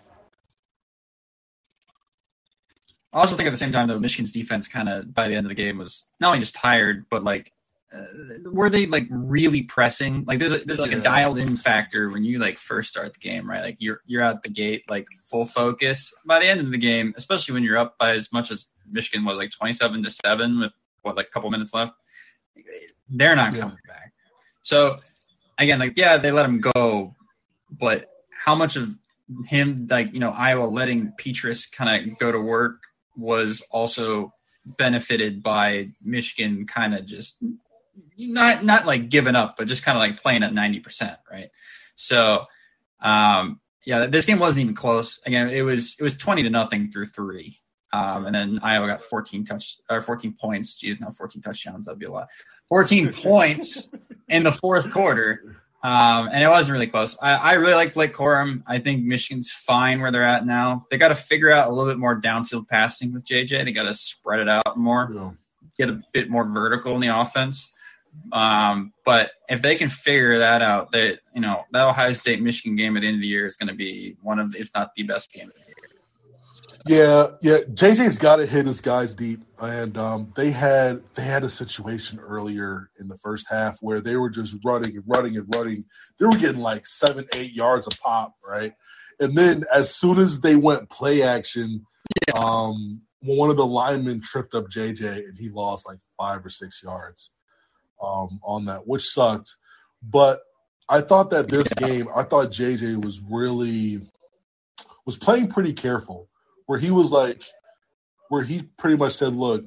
I 3.13 3.19
also 3.21 3.35
think 3.35 3.47
at 3.47 3.51
the 3.51 3.57
same 3.57 3.71
time, 3.71 3.87
though, 3.87 3.99
Michigan's 3.99 4.31
defense 4.31 4.67
kind 4.67 4.89
of 4.89 5.13
by 5.13 5.27
the 5.27 5.35
end 5.35 5.45
of 5.45 5.49
the 5.49 5.55
game 5.55 5.77
was 5.77 6.05
not 6.19 6.27
only 6.29 6.39
just 6.39 6.55
tired, 6.55 7.05
but 7.09 7.23
like, 7.23 7.51
uh, 7.93 8.03
were 8.51 8.69
they 8.69 8.85
like 8.85 9.07
really 9.09 9.63
pressing? 9.63 10.25
Like, 10.25 10.39
there's 10.39 10.51
a, 10.51 10.57
there's 10.59 10.79
like 10.79 10.91
Yeah. 10.91 10.97
a 10.97 11.01
dialed 11.01 11.37
in 11.37 11.55
factor 11.55 12.09
when 12.09 12.23
you 12.25 12.37
like 12.37 12.57
first 12.57 12.89
start 12.89 13.13
the 13.13 13.19
game, 13.19 13.49
right? 13.49 13.61
Like 13.63 13.77
you're 13.79 14.01
you're 14.05 14.21
out 14.21 14.43
the 14.43 14.49
gate 14.49 14.83
like 14.89 15.07
full 15.29 15.45
focus. 15.45 16.13
By 16.25 16.39
the 16.39 16.47
end 16.49 16.59
of 16.59 16.69
the 16.71 16.77
game, 16.77 17.13
especially 17.15 17.53
when 17.53 17.63
you're 17.63 17.77
up 17.77 17.97
by 17.97 18.11
as 18.11 18.31
much 18.33 18.51
as 18.51 18.67
Michigan 18.91 19.23
was, 19.23 19.37
like 19.37 19.51
27 19.51 20.03
to 20.03 20.09
seven 20.09 20.59
with 20.59 20.73
what 21.03 21.15
like 21.15 21.27
a 21.27 21.31
couple 21.31 21.49
minutes 21.49 21.73
left, 21.73 21.93
they're 23.09 23.35
not 23.35 23.53
Yeah. 23.53 23.61
coming 23.61 23.77
back. 23.87 24.11
So 24.63 24.97
again, 25.57 25.79
like 25.79 25.93
yeah, 25.95 26.17
they 26.17 26.31
let 26.31 26.45
him 26.45 26.59
go, 26.59 27.15
but 27.71 28.09
how 28.37 28.53
much 28.55 28.75
of 28.75 28.97
him 29.45 29.87
like 29.89 30.13
you 30.13 30.19
know 30.19 30.31
Iowa 30.31 30.65
letting 30.65 31.13
Petras 31.19 31.71
kind 31.71 32.09
of 32.11 32.17
go 32.17 32.31
to 32.31 32.39
work 32.39 32.81
was 33.17 33.61
also 33.71 34.33
benefited 34.65 35.41
by 35.41 35.89
Michigan 36.03 36.65
kind 36.65 36.93
of 36.93 37.05
just 37.05 37.37
not 38.17 38.63
not 38.63 38.85
like 38.85 39.09
giving 39.09 39.35
up, 39.35 39.55
but 39.57 39.67
just 39.67 39.83
kind 39.83 39.97
of 39.97 40.01
like 40.01 40.21
playing 40.21 40.43
at 40.43 40.53
ninety 40.53 40.79
percent, 40.79 41.17
right? 41.31 41.49
So, 41.95 42.45
um, 43.01 43.59
yeah, 43.85 44.05
this 44.05 44.25
game 44.25 44.39
wasn't 44.39 44.63
even 44.63 44.75
close. 44.75 45.19
Again, 45.25 45.49
it 45.49 45.61
was 45.61 45.95
it 45.99 46.03
was 46.03 46.13
twenty 46.13 46.43
to 46.43 46.49
nothing 46.49 46.91
through 46.91 47.07
three, 47.07 47.59
um, 47.93 48.25
and 48.25 48.35
then 48.35 48.59
Iowa 48.61 48.87
got 48.87 49.03
fourteen 49.03 49.45
touch 49.45 49.77
or 49.89 50.01
fourteen 50.01 50.35
points. 50.39 50.75
Geez, 50.75 50.99
no, 50.99 51.09
fourteen 51.09 51.41
touchdowns. 51.41 51.85
That'd 51.85 51.99
be 51.99 52.05
a 52.05 52.11
lot. 52.11 52.27
Fourteen 52.69 53.11
points 53.13 53.89
in 54.29 54.43
the 54.43 54.51
fourth 54.51 54.91
quarter. 54.91 55.57
Um, 55.87 56.27
and 56.33 56.43
it 56.43 56.49
wasn't 56.49 56.73
really 56.73 56.87
close. 56.87 57.15
I, 57.21 57.35
I 57.35 57.53
really 57.53 57.73
like 57.73 57.93
Blake 57.93 58.13
Corum. 58.13 58.61
I 58.67 58.79
think 58.79 59.05
Michigan's 59.05 59.49
fine 59.49 60.01
where 60.01 60.11
they're 60.11 60.21
at 60.21 60.45
now. 60.45 60.85
They 60.91 60.97
got 60.97 61.09
to 61.09 61.15
figure 61.15 61.49
out 61.49 61.69
a 61.69 61.71
little 61.71 61.89
bit 61.89 61.97
more 61.97 62.19
downfield 62.19 62.67
passing 62.67 63.13
with 63.13 63.23
JJ. 63.23 63.63
They 63.63 63.71
got 63.71 63.83
to 63.83 63.93
spread 63.93 64.41
it 64.41 64.49
out 64.49 64.77
more, 64.77 65.07
know, 65.07 65.37
get 65.77 65.87
a 65.87 66.01
bit 66.11 66.29
more 66.29 66.43
vertical 66.43 66.93
in 66.95 66.99
the 66.99 67.17
offense. 67.17 67.71
Um, 68.33 68.91
but 69.05 69.31
if 69.47 69.61
they 69.61 69.77
can 69.77 69.87
figure 69.87 70.39
that 70.39 70.61
out, 70.61 70.91
that 70.91 71.19
you 71.33 71.39
know 71.39 71.63
that 71.71 71.87
Ohio 71.87 72.11
State 72.11 72.41
Michigan 72.41 72.75
game 72.75 72.97
at 72.97 73.01
the 73.01 73.07
end 73.07 73.15
of 73.15 73.21
the 73.21 73.27
year 73.27 73.45
is 73.45 73.55
going 73.55 73.69
to 73.69 73.73
be 73.75 74.17
one 74.21 74.39
of, 74.39 74.55
if 74.55 74.69
not 74.75 74.93
the 74.93 75.03
best 75.03 75.31
game 75.31 75.47
of 75.47 75.53
the 75.53 75.61
year. 75.66 75.66
Yeah, 76.87 77.27
yeah. 77.41 77.57
JJ's 77.73 78.17
got 78.17 78.37
to 78.37 78.45
hit 78.45 78.65
his 78.65 78.81
guys 78.81 79.15
deep, 79.15 79.41
and 79.59 79.97
um, 79.97 80.31
they 80.35 80.51
had 80.51 81.01
they 81.15 81.23
had 81.23 81.43
a 81.43 81.49
situation 81.49 82.19
earlier 82.19 82.89
in 82.99 83.07
the 83.07 83.17
first 83.17 83.45
half 83.49 83.77
where 83.81 84.01
they 84.01 84.15
were 84.15 84.29
just 84.29 84.55
running 84.63 84.95
and 84.95 85.03
running 85.07 85.37
and 85.37 85.53
running. 85.55 85.85
They 86.19 86.25
were 86.25 86.37
getting 86.37 86.61
like 86.61 86.85
seven, 86.85 87.25
eight 87.35 87.53
yards 87.53 87.87
a 87.87 87.91
pop, 87.91 88.35
right? 88.45 88.73
And 89.19 89.37
then 89.37 89.65
as 89.73 89.93
soon 89.95 90.19
as 90.19 90.41
they 90.41 90.55
went 90.55 90.89
play 90.89 91.23
action, 91.23 91.85
um, 92.35 93.01
one 93.21 93.49
of 93.49 93.57
the 93.57 93.65
linemen 93.65 94.21
tripped 94.21 94.55
up 94.55 94.65
JJ, 94.65 95.27
and 95.27 95.37
he 95.37 95.49
lost 95.49 95.87
like 95.87 95.99
five 96.17 96.45
or 96.45 96.49
six 96.49 96.81
yards 96.83 97.31
um, 98.01 98.39
on 98.43 98.65
that, 98.65 98.87
which 98.87 99.03
sucked. 99.03 99.55
But 100.03 100.41
I 100.89 101.01
thought 101.01 101.31
that 101.31 101.49
this 101.49 101.73
game, 101.73 102.07
I 102.15 102.23
thought 102.23 102.51
JJ 102.51 103.03
was 103.03 103.21
really 103.21 104.01
was 105.05 105.17
playing 105.17 105.47
pretty 105.47 105.73
careful 105.73 106.27
where 106.67 106.77
he 106.77 106.91
was 106.91 107.11
like, 107.11 107.41
where 108.29 108.43
he 108.43 108.61
pretty 108.77 108.97
much 108.97 109.13
said, 109.13 109.35
"Look, 109.35 109.65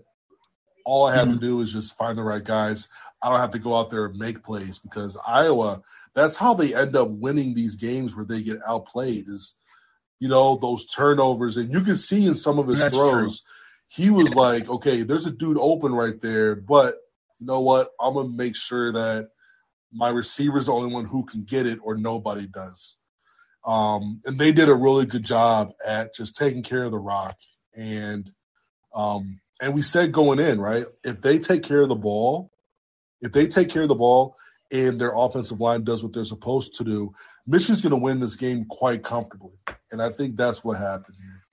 all 0.84 1.06
I 1.06 1.16
have 1.16 1.28
to 1.28 1.34
mm-hmm. 1.34 1.44
do 1.44 1.60
is 1.60 1.72
just 1.72 1.98
find 1.98 2.16
the 2.16 2.22
right 2.22 2.44
guys. 2.44 2.88
I 3.22 3.30
don't 3.30 3.40
have 3.40 3.50
to 3.52 3.58
go 3.58 3.76
out 3.76 3.90
there 3.90 4.06
and 4.06 4.18
make 4.18 4.44
plays 4.44 4.78
because 4.78 5.18
Iowa. 5.26 5.82
That's 6.14 6.36
how 6.36 6.54
they 6.54 6.74
end 6.74 6.96
up 6.96 7.08
winning 7.08 7.54
these 7.54 7.76
games 7.76 8.16
where 8.16 8.24
they 8.24 8.42
get 8.42 8.58
outplayed. 8.66 9.28
Is 9.28 9.54
you 10.18 10.28
know 10.28 10.56
those 10.56 10.86
turnovers, 10.86 11.56
and 11.56 11.72
you 11.72 11.80
can 11.80 11.96
see 11.96 12.26
in 12.26 12.34
some 12.34 12.58
of 12.58 12.68
his 12.68 12.80
That's 12.80 12.96
throws, 12.96 13.42
he 13.88 14.10
was 14.10 14.34
like, 14.34 14.68
"Okay, 14.68 15.02
there's 15.02 15.26
a 15.26 15.30
dude 15.30 15.58
open 15.58 15.92
right 15.92 16.20
there, 16.20 16.54
but 16.54 16.96
you 17.38 17.46
know 17.46 17.60
what? 17.60 17.90
I'm 18.00 18.14
gonna 18.14 18.28
make 18.28 18.56
sure 18.56 18.92
that 18.92 19.30
my 19.92 20.08
receiver's 20.08 20.66
the 20.66 20.72
only 20.72 20.92
one 20.92 21.04
who 21.04 21.24
can 21.24 21.44
get 21.44 21.66
it, 21.66 21.78
or 21.82 21.96
nobody 21.96 22.46
does." 22.46 22.96
Um, 23.64 24.22
and 24.24 24.38
they 24.38 24.52
did 24.52 24.68
a 24.68 24.74
really 24.74 25.06
good 25.06 25.24
job 25.24 25.72
at 25.86 26.14
just 26.14 26.36
taking 26.36 26.62
care 26.62 26.84
of 26.84 26.90
the 26.90 26.98
rock. 26.98 27.36
And 27.76 28.30
um, 28.94 29.40
and 29.60 29.74
we 29.74 29.82
said 29.82 30.12
going 30.12 30.38
in, 30.38 30.60
right? 30.60 30.86
If 31.04 31.20
they 31.20 31.38
take 31.38 31.62
care 31.62 31.80
of 31.80 31.88
the 31.88 31.94
ball, 31.94 32.50
if 33.20 33.32
they 33.32 33.46
take 33.46 33.68
care 33.68 33.82
of 33.82 33.88
the 33.88 33.94
ball 33.94 34.36
and 34.72 35.00
their 35.00 35.12
offensive 35.14 35.60
line 35.60 35.84
does 35.84 36.02
what 36.02 36.12
they're 36.12 36.24
supposed 36.24 36.76
to 36.76 36.84
do, 36.84 37.12
Michigan's 37.46 37.80
going 37.80 37.90
to 37.90 37.96
win 37.96 38.20
this 38.20 38.36
game 38.36 38.64
quite 38.64 39.02
comfortably. 39.02 39.58
And 39.92 40.02
I 40.02 40.10
think 40.10 40.36
that's 40.36 40.64
what 40.64 40.78
happened 40.78 41.16
here. 41.20 41.44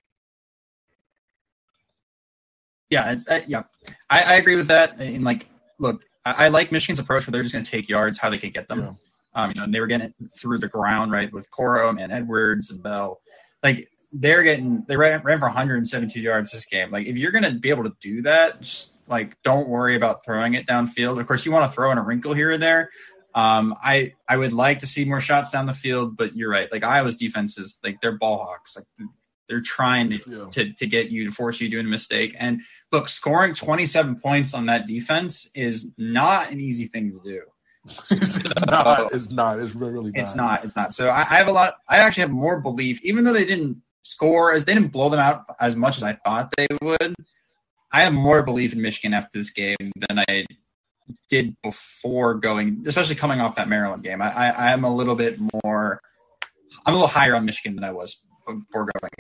Yeah, 2.90 3.12
it's, 3.12 3.28
uh, 3.28 3.42
yeah, 3.48 3.64
I, 4.10 4.22
I 4.22 4.34
agree 4.36 4.56
with 4.56 4.68
that. 4.68 5.00
And 5.00 5.26
like, 5.26 5.48
look, 5.78 6.04
I, 6.24 6.46
I 6.46 6.48
like 6.48 6.72
Michigan's 6.72 7.00
approach 7.00 7.28
where 7.28 7.34
they're 7.34 7.44
just 7.44 7.54
going 7.54 7.66
to 7.66 7.70
take 7.70 7.90
yards 7.90 8.18
how 8.18 8.30
they 8.30 8.38
could 8.38 8.54
get 8.54 8.70
them. 8.70 8.98
Um, 9.38 9.52
you 9.52 9.56
know, 9.56 9.64
and 9.64 9.74
they 9.74 9.80
were 9.80 9.88
getting 9.88 10.08
it 10.08 10.16
through 10.36 10.58
the 10.58 10.68
ground, 10.68 11.12
right, 11.12 11.32
with 11.32 11.50
Corum 11.52 12.02
and 12.02 12.12
Edwards 12.12 12.72
and 12.72 12.82
Bell. 12.82 13.22
Like 13.64 13.88
they're 14.12 14.42
getting 14.42 14.84
they 14.88 14.98
ran, 14.98 15.22
ran 15.22 15.38
for 15.40 15.46
172 15.46 16.20
yards 16.20 16.52
this 16.52 16.66
game. 16.66 16.90
Like 16.92 17.06
if 17.08 17.18
you're 17.18 17.32
going 17.32 17.44
to 17.44 17.52
be 17.54 17.70
able 17.70 17.84
to 17.84 17.94
do 18.02 18.24
that, 18.24 18.62
just 18.62 18.94
like 19.08 19.38
don't 19.44 19.70
worry 19.70 19.96
about 19.96 20.26
throwing 20.26 20.56
it 20.56 20.66
downfield. 20.66 21.20
Of 21.20 21.28
course, 21.28 21.46
you 21.46 21.52
want 21.52 21.70
to 21.70 21.74
throw 21.76 21.92
in 21.92 21.98
a 21.98 22.04
wrinkle 22.04 22.34
here 22.34 22.52
and 22.52 22.62
there. 22.64 22.90
Um, 23.36 23.76
I 23.84 24.14
I 24.28 24.38
would 24.38 24.54
like 24.54 24.80
to 24.80 24.88
see 24.88 25.06
more 25.06 25.20
shots 25.20 25.52
down 25.52 25.68
the 25.68 25.74
field, 25.74 26.18
but 26.18 26.36
you're 26.36 26.50
right. 26.50 26.72
Like 26.72 26.84
Iowa's 26.84 27.16
defense 27.16 27.60
is 27.60 27.80
like 27.84 28.02
they're 28.02 28.18
ball 28.18 28.40
hawks. 28.44 28.76
Like 28.76 28.86
they're 29.48 29.62
trying 29.62 30.10
to, 30.10 30.20
Yeah. 30.26 30.46
to 30.52 30.74
to 30.74 30.88
get 30.88 31.10
you 31.12 31.26
to 31.26 31.32
force 31.32 31.62
you 31.62 31.70
to 31.70 31.76
do 31.76 31.80
a 31.80 31.84
mistake. 31.84 32.36
And 32.40 32.62
look, 32.92 33.08
scoring 33.08 33.54
27 33.54 34.20
points 34.20 34.56
on 34.56 34.66
that 34.66 34.88
defense 34.88 35.48
is 35.54 35.92
not 35.98 36.50
an 36.52 36.60
easy 36.60 36.88
thing 36.88 37.12
to 37.12 37.22
do. 37.24 37.42
It's 38.12 38.66
not. 38.66 39.14
It's 39.14 39.30
not. 39.30 39.60
It's 39.60 39.76
really, 39.76 39.94
really 39.94 40.12
not. 40.12 40.22
It's 40.22 40.36
not. 40.36 40.64
It's 40.66 40.76
not. 40.76 40.94
So 40.94 41.10
I, 41.10 41.22
I 41.22 41.38
have 41.38 41.48
a 41.48 41.52
lot. 41.52 41.76
I 41.88 41.98
actually 41.98 42.22
have 42.22 42.32
more 42.32 42.60
belief, 42.60 43.04
even 43.04 43.24
though 43.24 43.34
they 43.34 43.46
didn't 43.46 43.82
score 44.04 44.54
as 44.54 44.66
they 44.66 44.74
didn't 44.74 44.92
blow 44.92 45.10
them 45.10 45.20
out 45.20 45.46
as 45.60 45.76
much 45.76 45.98
as 45.98 46.04
I 46.04 46.14
thought 46.14 46.54
they 46.56 46.68
would. 46.82 47.16
I 47.92 48.04
have 48.04 48.14
more 48.14 48.44
belief 48.44 48.74
in 48.74 48.82
Michigan 48.82 49.14
after 49.14 49.38
this 49.38 49.50
game 49.50 49.76
than 50.08 50.20
I 50.28 50.46
did 51.30 51.56
before 51.64 52.36
going, 52.36 52.84
especially 52.86 53.16
coming 53.16 53.40
off 53.40 53.56
that 53.56 53.70
Maryland 53.70 54.04
game. 54.04 54.22
I, 54.22 54.30
I, 54.30 54.50
I 54.50 54.72
am 54.72 54.84
a 54.84 54.94
little 54.94 55.16
bit 55.16 55.38
more. 55.64 56.02
I'm 56.86 56.94
a 56.94 56.98
little 56.98 57.08
higher 57.08 57.36
on 57.36 57.46
Michigan 57.46 57.76
than 57.76 57.84
I 57.84 57.92
was 57.92 58.22
before 58.46 58.88
going. 59.00 59.12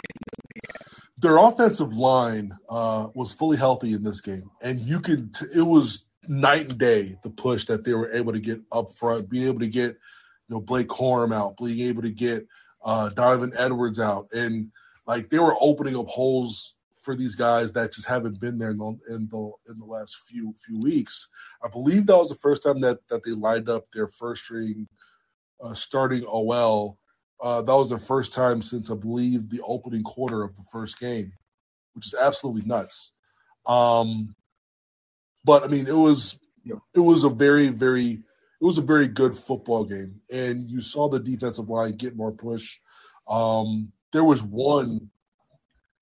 Their 1.20 1.38
offensive 1.38 1.94
line 1.98 2.56
uh, 2.70 3.08
was 3.16 3.34
fully 3.34 3.58
healthy 3.58 3.94
in 3.94 4.04
this 4.04 4.22
game, 4.22 4.52
and 4.62 4.80
you 4.80 5.00
could. 5.00 5.34
T- 5.34 5.46
it 5.56 5.62
was 5.64 6.06
night 6.28 6.70
and 6.70 6.78
day 6.78 7.18
the 7.24 7.30
push 7.30 7.66
that 7.66 7.84
they 7.84 7.94
were 7.94 8.12
able 8.12 8.34
to 8.34 8.40
get 8.40 8.62
up 8.72 8.96
front, 8.98 9.30
being 9.30 9.48
able 9.48 9.60
to 9.60 9.68
get 9.68 9.92
you 9.92 10.56
know 10.56 10.60
Blake 10.60 10.88
Corum 10.88 11.34
out, 11.34 11.58
being 11.58 11.88
able 11.88 12.02
to 12.02 12.12
get 12.12 12.48
uh, 12.84 13.10
Donovan 13.10 13.54
Edwards 13.58 14.00
out, 14.00 14.28
and 14.34 14.72
like 15.06 15.30
they 15.30 15.40
were 15.40 15.56
opening 15.60 15.96
up 15.96 16.08
holes 16.08 16.76
for 17.02 17.16
these 17.16 17.36
guys 17.36 17.72
that 17.72 17.94
just 17.94 18.08
haven't 18.08 18.40
been 18.40 18.58
there 18.58 18.72
in 18.72 18.78
the 18.78 19.00
in 19.10 19.28
the 19.30 19.52
in 19.70 19.80
the 19.80 19.86
last 19.86 20.18
few 20.28 20.54
few 20.66 20.80
weeks. 20.82 21.28
I 21.64 21.70
believe 21.70 22.06
that 22.06 22.18
was 22.18 22.30
the 22.30 22.36
first 22.36 22.64
time 22.64 22.82
that 22.82 23.00
that 23.10 23.24
they 23.24 23.32
lined 23.32 23.70
up 23.70 23.86
their 23.94 24.08
first 24.08 24.44
string 24.44 24.88
uh, 25.64 25.74
starting 25.74 26.26
OL. 26.26 26.98
Uh, 27.42 27.62
that 27.62 27.76
was 27.76 27.90
the 27.90 27.98
first 27.98 28.34
time 28.34 28.62
since 28.62 28.90
I 28.90 28.96
believe 28.96 29.50
the 29.50 29.62
opening 29.62 30.04
quarter 30.04 30.44
of 30.44 30.56
the 30.56 30.64
first 30.72 31.00
game, 31.00 31.32
which 31.94 32.08
is 32.08 32.16
absolutely 32.16 32.64
nuts. 32.64 33.12
Um, 33.66 34.36
but 35.48 35.64
I 35.64 35.68
mean, 35.68 35.88
it 35.88 35.98
was 35.98 36.38
Yep. 36.66 36.78
it 36.96 37.00
was 37.00 37.24
a 37.24 37.30
very 37.30 37.70
very 37.70 38.12
it 38.60 38.66
was 38.66 38.78
a 38.78 38.82
very 38.82 39.08
good 39.08 39.38
football 39.38 39.86
game, 39.86 40.20
and 40.32 40.70
you 40.70 40.82
saw 40.82 41.08
the 41.10 41.20
defensive 41.20 41.70
line 41.70 41.94
get 41.94 42.16
more 42.16 42.32
push. 42.32 42.78
Um, 43.28 43.92
there 44.14 44.24
was 44.24 44.42
one, 44.44 45.10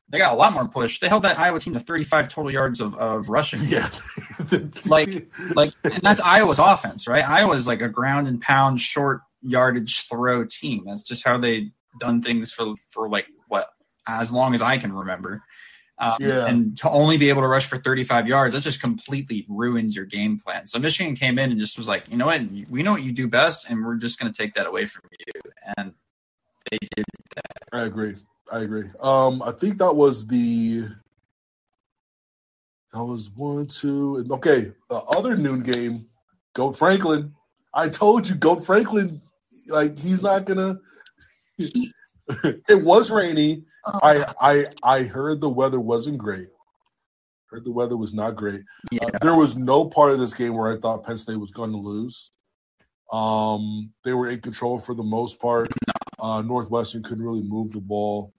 They 0.09 0.17
got 0.19 0.33
a 0.33 0.37
lot 0.37 0.53
more 0.53 0.67
push. 0.67 0.99
They 0.99 1.09
held 1.09 1.23
that 1.23 1.37
Iowa 1.39 1.59
team 1.59 1.73
to 1.73 1.79
35 1.79 2.29
total 2.29 2.51
yards 2.51 2.79
of, 2.81 2.95
of 2.95 3.29
rushing. 3.29 3.61
yeah, 3.65 3.89
Like- 4.85 5.27
like 5.55 5.73
and 5.83 6.01
that's 6.01 6.21
Iowa's 6.21 6.59
offense, 6.59 7.07
right? 7.07 7.27
Iowa's 7.27 7.67
like 7.67 7.81
a 7.81 7.89
ground 7.89 8.27
and 8.27 8.39
pound 8.41 8.79
short 8.81 9.21
yardage 9.41 10.07
throw 10.07 10.45
team. 10.45 10.83
That's 10.87 11.03
just 11.03 11.23
how 11.25 11.37
they 11.37 11.71
done 11.99 12.21
things 12.21 12.51
for 12.53 12.75
for 12.91 13.09
like 13.09 13.25
what 13.49 13.67
as 14.07 14.31
long 14.31 14.53
as 14.53 14.61
I 14.61 14.77
can 14.77 14.93
remember. 14.93 15.43
Um, 15.97 16.17
Yeah. 16.19 16.45
And 16.45 16.77
to 16.79 16.89
only 16.89 17.17
be 17.17 17.29
able 17.29 17.41
to 17.41 17.47
rush 17.47 17.65
for 17.67 17.77
35 17.77 18.27
yards, 18.27 18.53
that 18.53 18.61
just 18.61 18.81
completely 18.81 19.45
ruins 19.47 19.95
your 19.95 20.05
game 20.05 20.37
plan. 20.37 20.67
So 20.67 20.77
Michigan 20.79 21.15
came 21.15 21.39
in 21.39 21.51
and 21.51 21.59
just 21.59 21.77
was 21.77 21.87
like, 21.87 22.09
you 22.09 22.17
know 22.17 22.25
what, 22.25 22.41
we 22.69 22.83
know 22.83 22.91
what 22.91 23.03
you 23.03 23.11
do 23.11 23.27
best, 23.27 23.69
and 23.69 23.83
we're 23.83 23.95
just 23.95 24.19
going 24.19 24.31
to 24.31 24.37
take 24.37 24.53
that 24.55 24.67
away 24.67 24.85
from 24.85 25.03
you. 25.11 25.51
And 25.77 25.93
they 26.69 26.77
did. 26.95 27.05
That. 27.35 27.45
I 27.71 27.81
agree. 27.83 28.15
I 28.51 28.59
agree. 28.59 28.89
Um, 28.99 29.41
I 29.41 29.51
think 29.51 29.77
that 29.77 29.95
was 29.95 30.27
the 30.27 30.87
that 32.93 33.03
was 33.03 33.29
one, 33.31 33.67
two, 33.67 34.17
and 34.17 34.31
okay. 34.31 34.71
The 34.89 34.95
other 34.95 35.35
noon 35.35 35.63
game, 35.63 36.05
Goat 36.53 36.77
Franklin. 36.77 37.33
I 37.73 37.89
told 37.89 38.29
you, 38.29 38.35
Goat 38.35 38.65
Franklin, 38.65 39.21
like 39.67 39.99
he's 39.99 40.21
not 40.21 40.45
gonna. 40.45 40.79
it 41.57 42.83
was 42.83 43.11
rainy. 43.11 43.63
I 43.85 44.33
I 44.39 44.65
I 44.83 45.03
heard 45.03 45.41
the 45.41 45.49
weather 45.49 45.79
wasn't 45.79 46.17
great. 46.17 46.49
Heard 47.47 47.65
the 47.65 47.71
weather 47.71 47.97
was 47.97 48.13
not 48.13 48.35
great. 48.35 48.61
yeah. 48.91 49.05
Uh, 49.05 49.19
there 49.21 49.35
was 49.35 49.55
no 49.55 49.85
part 49.85 50.11
of 50.11 50.19
this 50.19 50.33
game 50.33 50.55
where 50.55 50.75
I 50.75 50.79
thought 50.79 51.05
Penn 51.05 51.17
State 51.17 51.39
was 51.39 51.51
going 51.51 51.71
to 51.71 51.77
lose. 51.77 52.31
Um, 53.11 53.91
they 54.03 54.13
were 54.13 54.27
in 54.27 54.41
control 54.41 54.79
for 54.79 54.95
the 54.95 55.03
most 55.03 55.39
part. 55.39 55.71
Uh, 56.19 56.41
Northwestern 56.41 57.03
couldn't 57.03 57.23
really 57.23 57.43
move 57.43 57.71
the 57.71 57.79
ball. 57.79 58.33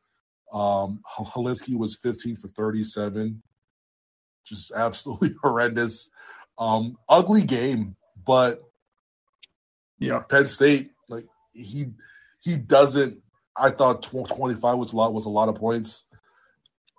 Um, 0.53 1.01
Hilinski 1.19 1.77
was 1.77 1.97
15 1.97 2.37
for 2.37 2.49
37, 2.49 3.43
just 4.45 4.73
absolutely 4.73 5.35
horrendous. 5.43 6.11
Um, 6.59 6.97
ugly 7.09 7.43
game, 7.43 7.95
but 8.27 8.63
yeah. 9.99 10.21
Penn 10.21 10.49
State, 10.49 10.91
like 11.09 11.27
he 11.53 11.87
he 12.41 12.57
doesn't. 12.57 13.19
I 13.59 13.71
thought 13.71 14.03
tw- 14.03 14.29
25 14.29 14.79
was 14.79 14.93
a 14.93 14.97
lot 14.97 15.13
was 15.15 15.27
a 15.27 15.31
lot 15.31 15.49
of 15.49 15.57
points, 15.57 16.05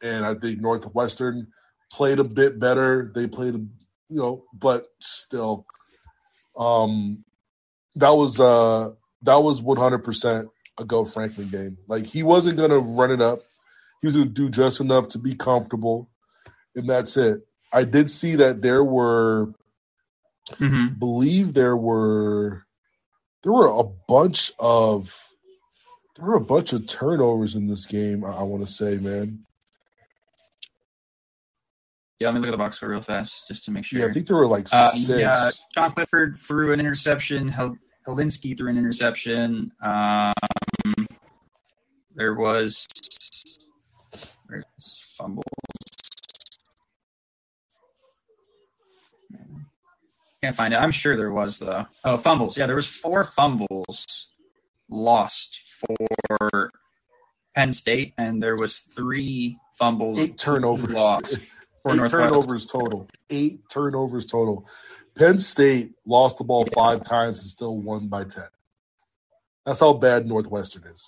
and 0.03 0.25
I 0.25 0.35
think 0.35 0.61
Northwestern 0.61 1.47
played 1.91 2.19
a 2.19 2.23
bit 2.25 2.59
better. 2.59 3.11
They 3.15 3.27
played, 3.27 3.55
you 3.55 3.69
know, 4.09 4.45
but 4.53 4.87
still, 4.99 5.67
um, 6.57 7.23
that 7.95 8.11
was 8.11 8.39
uh 8.39 8.91
that 9.23 9.37
was 9.37 9.61
100 9.61 9.99
percent 9.99 10.49
a 10.79 10.85
go 10.85 11.05
Franklin 11.05 11.49
game. 11.49 11.77
Like 11.87 12.05
he 12.05 12.23
wasn't 12.23 12.57
gonna 12.57 12.79
run 12.79 13.11
it 13.11 13.21
up. 13.21 13.41
He 14.01 14.07
was 14.07 14.17
gonna 14.17 14.29
do 14.29 14.49
just 14.49 14.79
enough 14.81 15.09
to 15.09 15.19
be 15.19 15.35
comfortable, 15.35 16.09
and 16.75 16.89
that's 16.89 17.17
it. 17.17 17.41
I 17.73 17.83
did 17.83 18.09
see 18.09 18.35
that 18.37 18.61
there 18.61 18.83
were 18.83 19.53
hmm 20.59 20.87
believe 20.97 21.53
there 21.53 21.77
were 21.77 22.63
there 23.43 23.53
were 23.53 23.67
a 23.67 23.83
bunch 23.83 24.51
of 24.59 25.26
there 26.17 26.25
were 26.25 26.35
a 26.35 26.41
bunch 26.41 26.73
of 26.73 26.87
turnovers 26.87 27.55
in 27.55 27.67
this 27.67 27.85
game. 27.85 28.23
I, 28.25 28.29
I 28.37 28.43
want 28.43 28.65
to 28.65 28.71
say, 28.71 28.97
man. 28.97 29.43
Yeah, 32.19 32.29
let 32.29 32.35
me 32.35 32.39
look 32.39 32.47
at 32.47 32.51
the 32.51 32.57
box 32.57 32.77
score 32.77 32.89
real 32.89 33.01
fast 33.01 33.47
just 33.47 33.63
to 33.65 33.71
make 33.71 33.85
sure. 33.85 33.99
Yeah, 33.99 34.07
I 34.07 34.11
think 34.11 34.25
there 34.25 34.37
were 34.37 34.47
like 34.47 34.67
Uh, 34.71 34.89
six. 34.91 35.19
yeah, 35.19 35.51
Sean 35.75 35.91
Clifford 35.91 36.37
threw 36.39 36.73
an 36.73 36.79
interception. 36.79 37.47
Hel- 37.47 37.77
Hilinski 38.07 38.57
threw 38.57 38.69
an 38.71 38.77
interception. 38.77 39.71
Um, 39.83 40.33
there 42.15 42.33
was 42.33 42.87
where's 44.47 44.63
fumbles. 45.15 45.43
Can't 50.41 50.55
find 50.55 50.73
it. 50.73 50.77
I'm 50.77 50.91
sure 50.91 51.15
there 51.17 51.31
was 51.31 51.59
though. 51.59 51.85
Oh, 52.03 52.17
fumbles. 52.17 52.57
Yeah, 52.57 52.65
there 52.65 52.75
was 52.75 52.87
four 52.87 53.23
fumbles 53.23 54.27
lost 54.89 55.61
for 55.99 56.71
Penn 57.55 57.73
State, 57.73 58.13
and 58.17 58.41
there 58.41 58.55
was 58.55 58.79
three 58.79 59.57
fumbles 59.73 60.19
Eight 60.19 60.37
turnovers. 60.37 60.89
lost 60.93 61.39
for 61.83 61.95
Eight 61.95 62.09
turnovers 62.09 62.67
total. 62.67 63.07
Eight 63.29 63.61
turnovers 63.71 64.25
total. 64.25 64.67
Penn 65.15 65.39
State 65.39 65.93
lost 66.05 66.37
the 66.37 66.43
ball 66.43 66.65
five 66.75 67.03
times 67.03 67.41
and 67.41 67.49
still 67.49 67.77
won 67.77 68.07
by 68.07 68.23
ten. 68.23 68.47
That's 69.65 69.79
how 69.79 69.93
bad 69.93 70.27
Northwestern 70.27 70.83
is. 70.85 71.05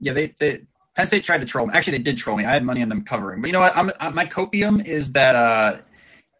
Yeah, 0.00 0.12
they, 0.12 0.34
they 0.38 0.60
Penn 0.94 1.06
State 1.06 1.24
tried 1.24 1.40
to 1.40 1.46
troll 1.46 1.66
me. 1.66 1.72
Actually, 1.74 1.98
they 1.98 2.02
did 2.04 2.18
troll 2.18 2.36
me. 2.36 2.44
I 2.44 2.52
had 2.52 2.64
money 2.64 2.82
on 2.82 2.88
them 2.88 3.02
covering. 3.04 3.40
But 3.40 3.46
you 3.48 3.52
know 3.52 3.60
what? 3.60 3.76
I'm, 3.76 3.90
uh, 3.98 4.10
my 4.10 4.26
copium 4.26 4.86
is 4.86 5.12
that 5.12 5.34
uh 5.34 5.78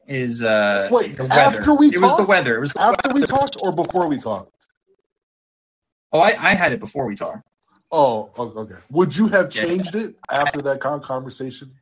is 0.06 0.42
uh 0.44 0.88
Wait, 0.92 1.16
the 1.16 1.24
weather. 1.24 1.58
after 1.58 1.74
we 1.74 1.88
it 1.88 2.00
was 2.00 2.16
the 2.18 2.26
weather. 2.26 2.56
It 2.56 2.60
was 2.60 2.72
the 2.72 2.82
After 2.82 3.12
we 3.14 3.22
talked 3.22 3.56
or 3.62 3.72
before 3.72 4.06
we 4.06 4.18
talked? 4.18 4.68
Oh, 6.14 6.20
I, 6.20 6.28
I 6.28 6.54
had 6.54 6.72
it 6.72 6.78
before 6.78 7.06
we 7.06 7.16
talked. 7.16 7.46
Oh, 7.90 8.30
okay. 8.38 8.76
Would 8.90 9.16
you 9.16 9.26
have 9.28 9.54
Yeah. 9.54 9.64
changed 9.64 9.94
it 9.96 10.14
after 10.30 10.62
that 10.62 10.80
conversation? 10.80 11.72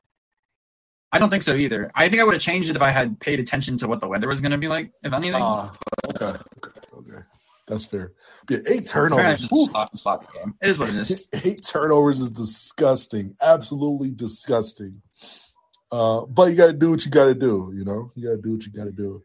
I 1.12 1.18
don't 1.18 1.28
think 1.28 1.42
so 1.42 1.54
either. 1.54 1.90
I 1.94 2.08
think 2.08 2.22
I 2.22 2.24
would 2.24 2.32
have 2.32 2.42
changed 2.42 2.70
it 2.70 2.76
if 2.76 2.80
I 2.82 2.88
had 2.90 3.20
paid 3.20 3.38
attention 3.38 3.76
to 3.78 3.86
what 3.88 4.00
the 4.00 4.08
weather 4.08 4.28
was 4.28 4.40
going 4.40 4.52
to 4.52 4.58
be 4.58 4.68
like. 4.68 4.90
If 5.02 5.12
anything, 5.12 5.42
Ah, 5.42 5.70
okay, 6.08 6.24
okay, 6.64 6.80
okay. 6.96 7.18
That's 7.68 7.84
fair. 7.84 8.12
Yeah, 8.48 8.58
eight 8.66 8.86
turnovers. 8.86 9.34
it's 9.34 9.40
just 9.42 9.52
Whew. 9.52 9.64
a 9.64 9.70
sloppy, 9.70 9.96
sloppy 9.96 10.26
game. 10.34 10.54
It 10.62 10.70
is 10.70 10.78
what 10.78 10.88
it 10.88 10.94
is. 10.94 11.28
Eight 11.44 11.62
turnovers 11.64 12.20
is 12.20 12.30
disgusting. 12.30 13.36
Absolutely 13.40 14.10
disgusting. 14.10 15.00
Uh, 15.90 16.22
but 16.22 16.50
you 16.50 16.56
got 16.56 16.66
to 16.68 16.72
do 16.72 16.90
what 16.90 17.04
you 17.04 17.10
got 17.10 17.26
to 17.26 17.34
do. 17.34 17.70
You 17.74 17.84
know, 17.84 18.10
you 18.14 18.26
got 18.28 18.36
to 18.36 18.42
do 18.42 18.52
what 18.56 18.66
you 18.66 18.72
got 18.72 18.84
to 18.84 18.92
do. 18.92 19.22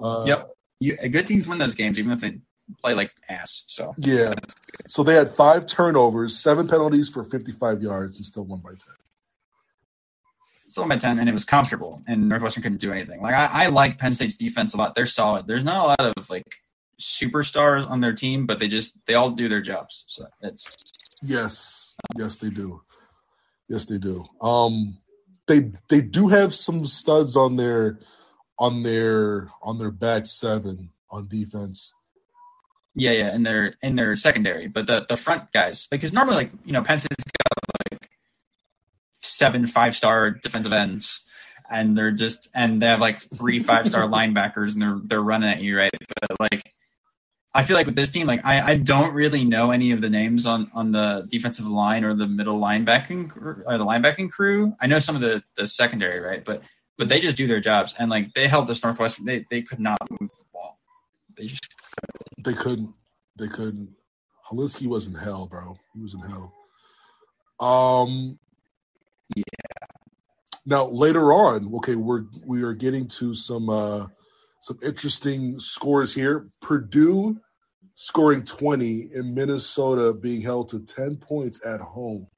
Uh, 0.00 0.24
Yep. 0.26 0.50
You, 0.80 0.96
good 0.96 1.26
teams 1.28 1.46
win 1.46 1.58
those 1.58 1.74
games, 1.76 1.98
even 1.98 2.10
if 2.12 2.20
they 2.20 2.38
play 2.80 2.94
like 2.94 3.10
ass. 3.28 3.64
So 3.66 3.94
Yeah. 3.98 4.34
So 4.86 5.02
they 5.02 5.14
had 5.14 5.30
five 5.34 5.66
turnovers, 5.66 6.38
seven 6.38 6.68
penalties 6.68 7.08
for 7.08 7.24
55 7.24 7.82
yards, 7.82 8.16
and 8.16 8.26
still 8.26 8.44
won 8.44 8.60
by 8.60 8.70
10. 8.70 8.78
still 10.70 10.88
by 10.88 10.96
ten, 10.96 11.18
and 11.18 11.28
it 11.28 11.32
was 11.32 11.44
comfortable. 11.44 12.02
And 12.06 12.28
Northwestern 12.28 12.62
couldn't 12.62 12.80
do 12.80 12.92
anything. 12.92 13.20
Like 13.20 13.34
I, 13.34 13.64
I 13.64 13.66
like 13.66 13.98
Penn 13.98 14.14
State's 14.14 14.36
defense 14.36 14.74
a 14.74 14.78
lot. 14.78 14.94
They're 14.94 15.06
solid. 15.06 15.46
There's 15.46 15.64
not 15.64 15.84
a 15.84 15.86
lot 15.88 16.16
of 16.16 16.30
like 16.30 16.56
superstars 17.00 17.88
on 17.88 18.00
their 18.00 18.14
team, 18.14 18.46
but 18.46 18.58
they 18.58 18.68
just 18.68 18.96
they 19.06 19.14
all 19.14 19.30
do 19.30 19.48
their 19.48 19.60
jobs. 19.60 20.04
So 20.06 20.24
it's 20.40 20.68
Yes. 21.22 21.94
Yes, 22.16 22.36
they 22.36 22.50
do. 22.50 22.82
Yes, 23.68 23.86
they 23.86 23.98
do. 23.98 24.24
Um, 24.40 24.98
they 25.46 25.70
they 25.88 26.00
do 26.00 26.28
have 26.28 26.54
some 26.54 26.84
studs 26.86 27.36
on 27.36 27.56
their 27.56 28.00
on 28.58 28.82
their 28.82 29.50
on 29.62 29.78
their 29.78 29.90
back 29.90 30.26
seven 30.26 30.90
on 31.10 31.28
defense. 31.28 31.92
Yeah, 32.94 33.12
yeah, 33.12 33.34
in 33.34 33.42
their 33.42 33.74
in 33.82 33.96
their 33.96 34.14
secondary, 34.16 34.68
but 34.68 34.86
the 34.86 35.06
the 35.08 35.16
front 35.16 35.50
guys, 35.52 35.86
because 35.86 36.12
normally, 36.12 36.36
like 36.36 36.50
you 36.64 36.72
know, 36.72 36.82
Penn 36.82 36.98
State's 36.98 37.24
got 37.24 37.90
like 37.90 38.10
seven 39.14 39.66
five 39.66 39.96
star 39.96 40.30
defensive 40.30 40.74
ends, 40.74 41.22
and 41.70 41.96
they're 41.96 42.10
just 42.10 42.48
and 42.54 42.82
they 42.82 42.86
have 42.86 43.00
like 43.00 43.18
three 43.18 43.60
five 43.60 43.86
star 43.86 44.02
linebackers, 44.08 44.74
and 44.74 44.82
they're 44.82 44.98
they're 45.04 45.22
running 45.22 45.48
at 45.48 45.62
you, 45.62 45.78
right? 45.78 45.90
But 46.20 46.38
like, 46.38 46.74
I 47.54 47.64
feel 47.64 47.76
like 47.76 47.86
with 47.86 47.96
this 47.96 48.10
team, 48.10 48.26
like 48.26 48.44
I 48.44 48.72
I 48.72 48.76
don't 48.76 49.14
really 49.14 49.46
know 49.46 49.70
any 49.70 49.92
of 49.92 50.02
the 50.02 50.10
names 50.10 50.44
on 50.44 50.70
on 50.74 50.92
the 50.92 51.26
defensive 51.30 51.66
line 51.66 52.04
or 52.04 52.14
the 52.14 52.26
middle 52.26 52.60
linebacking 52.60 53.34
or 53.38 53.78
the 53.78 53.86
linebacking 53.86 54.30
crew. 54.30 54.74
I 54.82 54.86
know 54.86 54.98
some 54.98 55.14
of 55.14 55.22
the 55.22 55.42
the 55.56 55.66
secondary, 55.66 56.20
right? 56.20 56.44
But 56.44 56.62
but 56.98 57.08
they 57.08 57.20
just 57.20 57.38
do 57.38 57.46
their 57.46 57.60
jobs, 57.60 57.94
and 57.98 58.10
like 58.10 58.34
they 58.34 58.48
held 58.48 58.66
this 58.66 58.82
Northwestern, 58.82 59.24
they 59.24 59.46
they 59.50 59.62
could 59.62 59.80
not 59.80 59.98
move 60.10 60.30
the 60.30 60.44
ball. 60.52 60.78
They 61.38 61.46
just 61.46 61.66
They 62.44 62.54
couldn't. 62.54 62.94
They 63.36 63.48
couldn't. 63.48 63.90
Hilinski 64.50 64.86
was 64.86 65.06
in 65.06 65.14
hell, 65.14 65.46
bro. 65.46 65.76
He 65.94 66.00
was 66.00 66.14
in 66.14 66.20
hell. 66.20 66.52
Um. 67.60 68.38
Yeah. 69.34 69.42
Now 70.64 70.86
later 70.86 71.32
on, 71.32 71.74
okay, 71.76 71.96
we're 71.96 72.24
we 72.46 72.62
are 72.62 72.74
getting 72.74 73.08
to 73.08 73.34
some 73.34 73.68
uh 73.68 74.06
some 74.60 74.78
interesting 74.82 75.58
scores 75.58 76.14
here. 76.14 76.48
Purdue 76.60 77.40
scoring 77.94 78.44
twenty 78.44 79.10
and 79.14 79.34
Minnesota 79.34 80.12
being 80.12 80.40
held 80.40 80.68
to 80.70 80.80
ten 80.80 81.16
points 81.16 81.64
at 81.64 81.80
home. 81.80 82.28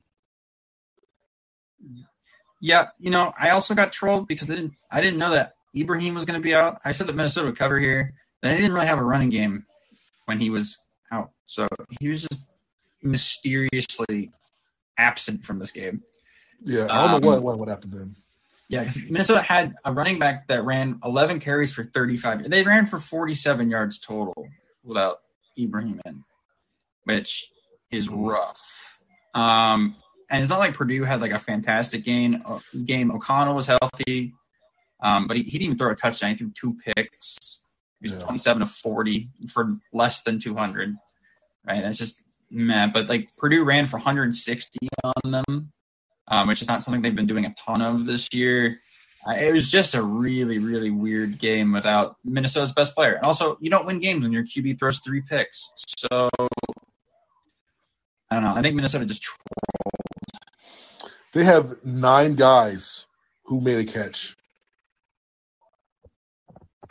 Yeah, 2.61 2.89
you 2.99 3.11
know, 3.11 3.35
I 3.39 3.51
also 3.51 3.75
got 3.75 3.93
trolled 3.93 4.27
because 4.27 4.49
they 4.49 4.55
didn't. 4.55 4.75
I 4.91 5.03
didn't 5.03 5.19
know 5.19 5.31
that 5.31 5.55
Ibrahim 5.77 6.15
was 6.15 6.25
going 6.25 6.41
to 6.41 6.45
be 6.45 6.55
out. 6.55 6.81
I 6.85 6.93
said 6.93 7.07
that 7.09 7.17
Minnesota 7.17 7.47
would 7.47 7.59
cover 7.59 7.79
here. 7.79 8.15
They 8.41 8.57
didn't 8.57 8.73
really 8.73 8.87
have 8.87 8.99
a 8.99 9.05
running 9.05 9.31
game 9.31 9.67
when 10.27 10.41
he 10.41 10.51
was 10.51 10.79
out, 11.13 11.31
so 11.47 11.67
he 12.01 12.09
was 12.09 12.23
just 12.23 12.47
mysteriously 13.03 14.33
absent 14.99 15.45
from 15.45 15.59
this 15.59 15.71
game. 15.73 16.03
Yeah, 16.65 16.85
I 16.85 16.87
don't 17.07 17.15
Um, 17.17 17.21
know 17.21 17.27
what, 17.29 17.43
what 17.43 17.59
what 17.59 17.69
happened 17.69 17.93
to 17.93 17.99
him. 17.99 18.17
Yeah, 18.69 18.81
because 18.81 18.99
Minnesota 19.11 19.43
had 19.43 19.75
a 19.85 19.93
running 19.93 20.19
back 20.19 20.49
that 20.49 20.65
ran 20.65 20.99
11 21.05 21.39
carries 21.41 21.73
for 21.73 21.85
35. 21.85 22.49
They 22.49 22.63
ran 22.65 22.87
for 22.87 22.99
47 22.99 23.69
yards 23.71 23.99
total 23.99 24.35
without 24.83 25.19
Ibrahim 25.59 26.01
in, 26.07 26.25
which 27.05 27.51
is 27.91 28.09
rough. 28.09 28.99
Um, 29.35 29.97
and 30.31 30.41
it's 30.41 30.49
not 30.51 30.61
like 30.61 30.75
Purdue 30.75 31.05
had 31.05 31.21
like 31.21 31.33
a 31.33 31.39
fantastic 31.39 32.05
game. 32.05 32.43
uh, 32.47 32.61
Game 32.87 33.11
O'Connell 33.13 33.55
was 33.55 33.67
healthy, 33.67 34.33
um, 35.03 35.27
but 35.29 35.37
he, 35.37 35.43
he 35.43 35.51
didn't 35.53 35.65
even 35.67 35.79
throw 35.79 35.91
a 35.93 35.95
touchdown. 35.95 36.31
He 36.31 36.37
threw 36.37 36.51
two 36.59 36.77
picks. 36.97 37.61
He 38.05 38.13
was 38.13 38.21
Yeah. 38.21 38.27
27 38.27 38.63
of 38.63 38.71
40 38.71 39.31
for 39.49 39.77
less 39.93 40.23
than 40.23 40.39
200. 40.39 40.95
Right, 41.67 41.83
that's 41.83 41.99
just 41.99 42.23
meh. 42.51 42.89
But 42.93 43.09
like 43.09 43.35
Purdue 43.37 43.65
ran 43.65 43.87
for 43.87 43.97
160 43.97 44.79
on 45.03 45.31
them 45.33 45.73
um, 46.29 46.49
which 46.49 46.63
is 46.63 46.69
not 46.69 46.83
something 46.83 47.03
they've 47.03 47.15
been 47.15 47.27
doing 47.27 47.45
a 47.45 47.55
ton 47.55 47.83
of 47.83 48.05
this 48.05 48.33
year. 48.33 48.81
Uh, 49.27 49.33
it 49.33 49.53
was 49.53 49.71
just 49.71 49.95
a 49.95 50.03
really, 50.03 50.59
really 50.59 50.91
weird 50.91 51.39
game 51.39 51.73
without 51.73 52.17
Minnesota's 52.25 52.73
best 52.73 52.95
player. 52.95 53.15
And 53.15 53.25
also, 53.25 53.57
you 53.61 53.71
don't 53.71 53.87
win 53.87 53.99
games 53.99 54.25
when 54.25 54.33
your 54.33 54.45
QB 54.45 54.79
throws 54.79 55.01
three 55.01 55.23
picks. 55.23 55.73
So, 55.99 56.29
I 56.39 58.35
don't 58.35 58.43
know. 58.43 58.55
I 58.55 58.63
think 58.63 58.75
Minnesota 58.75 59.07
just 59.07 59.27
They 61.33 61.45
have 61.45 61.77
nine 61.85 62.35
guys 62.35 63.07
who 63.45 63.61
made 63.61 63.79
a 63.79 63.91
catch. 63.91 64.37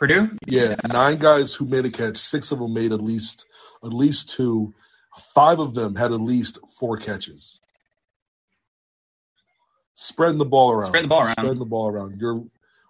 Purdue. 0.06 0.36
Yeah, 0.46 0.76
nine 0.92 1.16
guys 1.16 1.54
who 1.54 1.64
made 1.64 1.86
a 1.86 1.90
catch. 1.90 2.18
Six 2.18 2.52
of 2.52 2.58
them 2.58 2.74
made 2.74 2.92
at 2.92 3.00
least 3.00 3.46
at 3.82 3.92
least 3.92 4.28
two. 4.28 4.74
Five 5.34 5.60
of 5.60 5.72
them 5.74 5.94
had 5.94 6.12
at 6.12 6.20
least 6.20 6.58
four 6.78 6.98
catches. 6.98 7.58
Spreading 9.94 10.36
the 10.36 10.44
ball 10.44 10.72
around. 10.72 10.86
Spread 10.86 11.04
the 11.04 11.08
ball 11.08 11.22
around. 11.22 11.32
Spreading 11.32 11.58
the 11.58 11.64
ball 11.64 11.88
around. 11.88 12.20
You're 12.20 12.36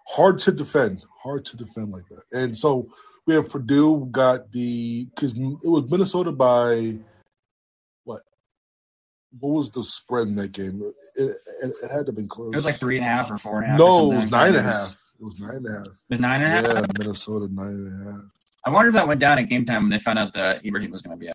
hard 0.09 0.41
to 0.41 0.51
defend. 0.51 1.05
Hard 1.23 1.45
to 1.45 1.57
defend 1.57 1.93
like 1.93 2.09
that. 2.09 2.23
And 2.33 2.57
so 2.57 2.89
we 3.27 3.35
have 3.35 3.49
Purdue 3.49 4.09
got 4.11 4.51
the 4.51 5.05
because 5.05 5.35
it 5.35 5.69
was 5.69 5.89
Minnesota 5.89 6.33
by 6.33 6.97
what? 8.03 8.23
What 9.39 9.51
was 9.51 9.71
the 9.71 9.85
spread 9.85 10.27
in 10.27 10.35
that 10.35 10.51
game? 10.51 10.83
It, 11.15 11.23
it, 11.63 11.73
it 11.85 11.91
had 11.93 12.07
to 12.07 12.07
have 12.07 12.17
been 12.17 12.27
close. 12.27 12.53
It 12.53 12.57
was 12.57 12.65
like 12.65 12.81
three 12.81 12.97
and 12.97 13.07
a 13.07 13.09
half 13.09 13.31
or 13.31 13.39
four 13.39 13.59
and 13.59 13.67
a 13.67 13.69
half. 13.69 13.79
no, 13.79 14.11
it 14.11 14.17
was 14.17 14.31
nine 14.31 14.49
and 14.49 14.57
a 14.57 14.63
half. 14.63 14.97
It 15.21 15.25
was 15.25 15.39
nine 15.39 15.57
and 15.57 15.67
a 15.67 15.73
half. 15.73 15.87
It 15.87 15.93
was 16.11 16.21
nine 16.21 16.43
and 16.43 16.45
a 16.45 16.49
half. 16.49 16.65
Yeah, 16.65 16.87
Minnesota 16.99 17.49
nine 17.53 17.67
and 17.69 18.09
a 18.09 18.13
half. 18.13 18.21
I 18.67 18.71
wonder 18.71 18.89
if 18.89 18.95
that 18.95 19.07
went 19.07 19.21
down 19.21 19.39
at 19.39 19.49
game 19.49 19.65
time 19.65 19.83
when 19.83 19.91
they 19.91 19.99
found 19.99 20.19
out 20.19 20.33
that 20.35 20.65
Ibrahim 20.65 20.91
was 20.91 21.03
going 21.03 21.17
to 21.17 21.21
be 21.21 21.29
out. 21.29 21.35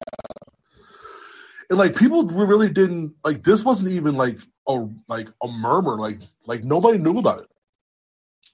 and 1.70 1.78
like 1.78 1.96
people 1.96 2.24
really 2.26 2.70
didn't 2.70 3.14
like 3.24 3.44
this 3.44 3.64
wasn't 3.64 3.92
even 3.92 4.16
like 4.16 4.40
a 4.68 4.88
like 5.08 5.28
a 5.44 5.48
murmur 5.48 5.98
like 5.98 6.22
like 6.48 6.64
nobody 6.64 6.98
knew 6.98 7.18
about 7.20 7.40
it 7.42 7.48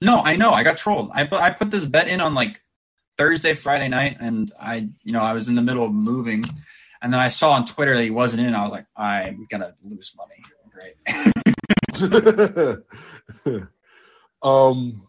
No, 0.02 0.20
I 0.20 0.36
know. 0.36 0.52
I 0.52 0.62
got 0.62 0.76
trolled. 0.76 1.10
I 1.14 1.24
put 1.24 1.40
I 1.40 1.50
put 1.50 1.70
this 1.70 1.84
bet 1.86 2.08
in 2.08 2.20
on 2.20 2.34
like 2.34 2.62
Thursday, 3.16 3.54
Friday 3.54 3.88
night, 3.88 4.18
and 4.20 4.52
I, 4.60 4.88
you 5.02 5.12
know, 5.12 5.22
I 5.22 5.32
was 5.32 5.48
in 5.48 5.54
the 5.54 5.62
middle 5.62 5.86
of 5.86 5.92
moving, 5.92 6.44
and 7.00 7.10
then 7.10 7.18
I 7.18 7.28
saw 7.28 7.52
on 7.52 7.64
Twitter 7.64 7.94
that 7.94 8.04
he 8.04 8.10
wasn't 8.10 8.46
in. 8.46 8.54
I 8.54 8.62
was 8.64 8.72
like, 8.72 8.86
I'm 8.94 9.46
gonna 9.50 9.72
lose 9.82 10.14
money. 10.16 10.42
Great. 10.70 10.96
um 14.42 15.02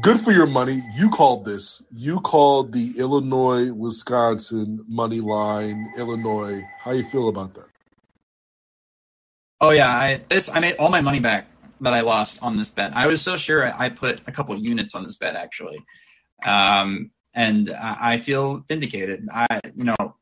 good 0.00 0.20
for 0.20 0.32
your 0.32 0.46
money. 0.46 0.82
You 0.94 1.10
called 1.10 1.44
this. 1.44 1.82
You 1.94 2.20
called 2.20 2.72
the 2.72 2.98
illinois 2.98 3.72
wisconsin 3.72 4.84
money 4.88 5.20
line. 5.20 5.92
Illinois 5.96 6.62
how 6.78 6.92
you 6.92 7.04
feel 7.04 7.28
about 7.28 7.54
that? 7.54 7.66
Oh 9.60 9.70
yeah, 9.70 9.90
I 9.90 10.20
this 10.28 10.48
I 10.48 10.60
made 10.60 10.76
all 10.76 10.90
my 10.90 11.00
money 11.00 11.20
back 11.20 11.48
that 11.80 11.94
I 11.94 12.00
lost 12.00 12.42
on 12.42 12.56
this 12.56 12.70
bet. 12.70 12.96
I 12.96 13.06
was 13.06 13.22
so 13.22 13.36
sure 13.36 13.72
I, 13.74 13.90
put 13.90 14.20
a 14.26 14.32
couple 14.32 14.56
units 14.56 14.94
on 14.94 15.04
this 15.04 15.16
bet 15.16 15.36
actually, 15.36 15.78
um, 16.44 17.10
and 17.34 17.70
I, 17.70 18.12
I 18.12 18.18
feel 18.18 18.64
vindicated. 18.68 19.26
I 19.32 19.60
you 19.74 19.84
know, 19.84 20.16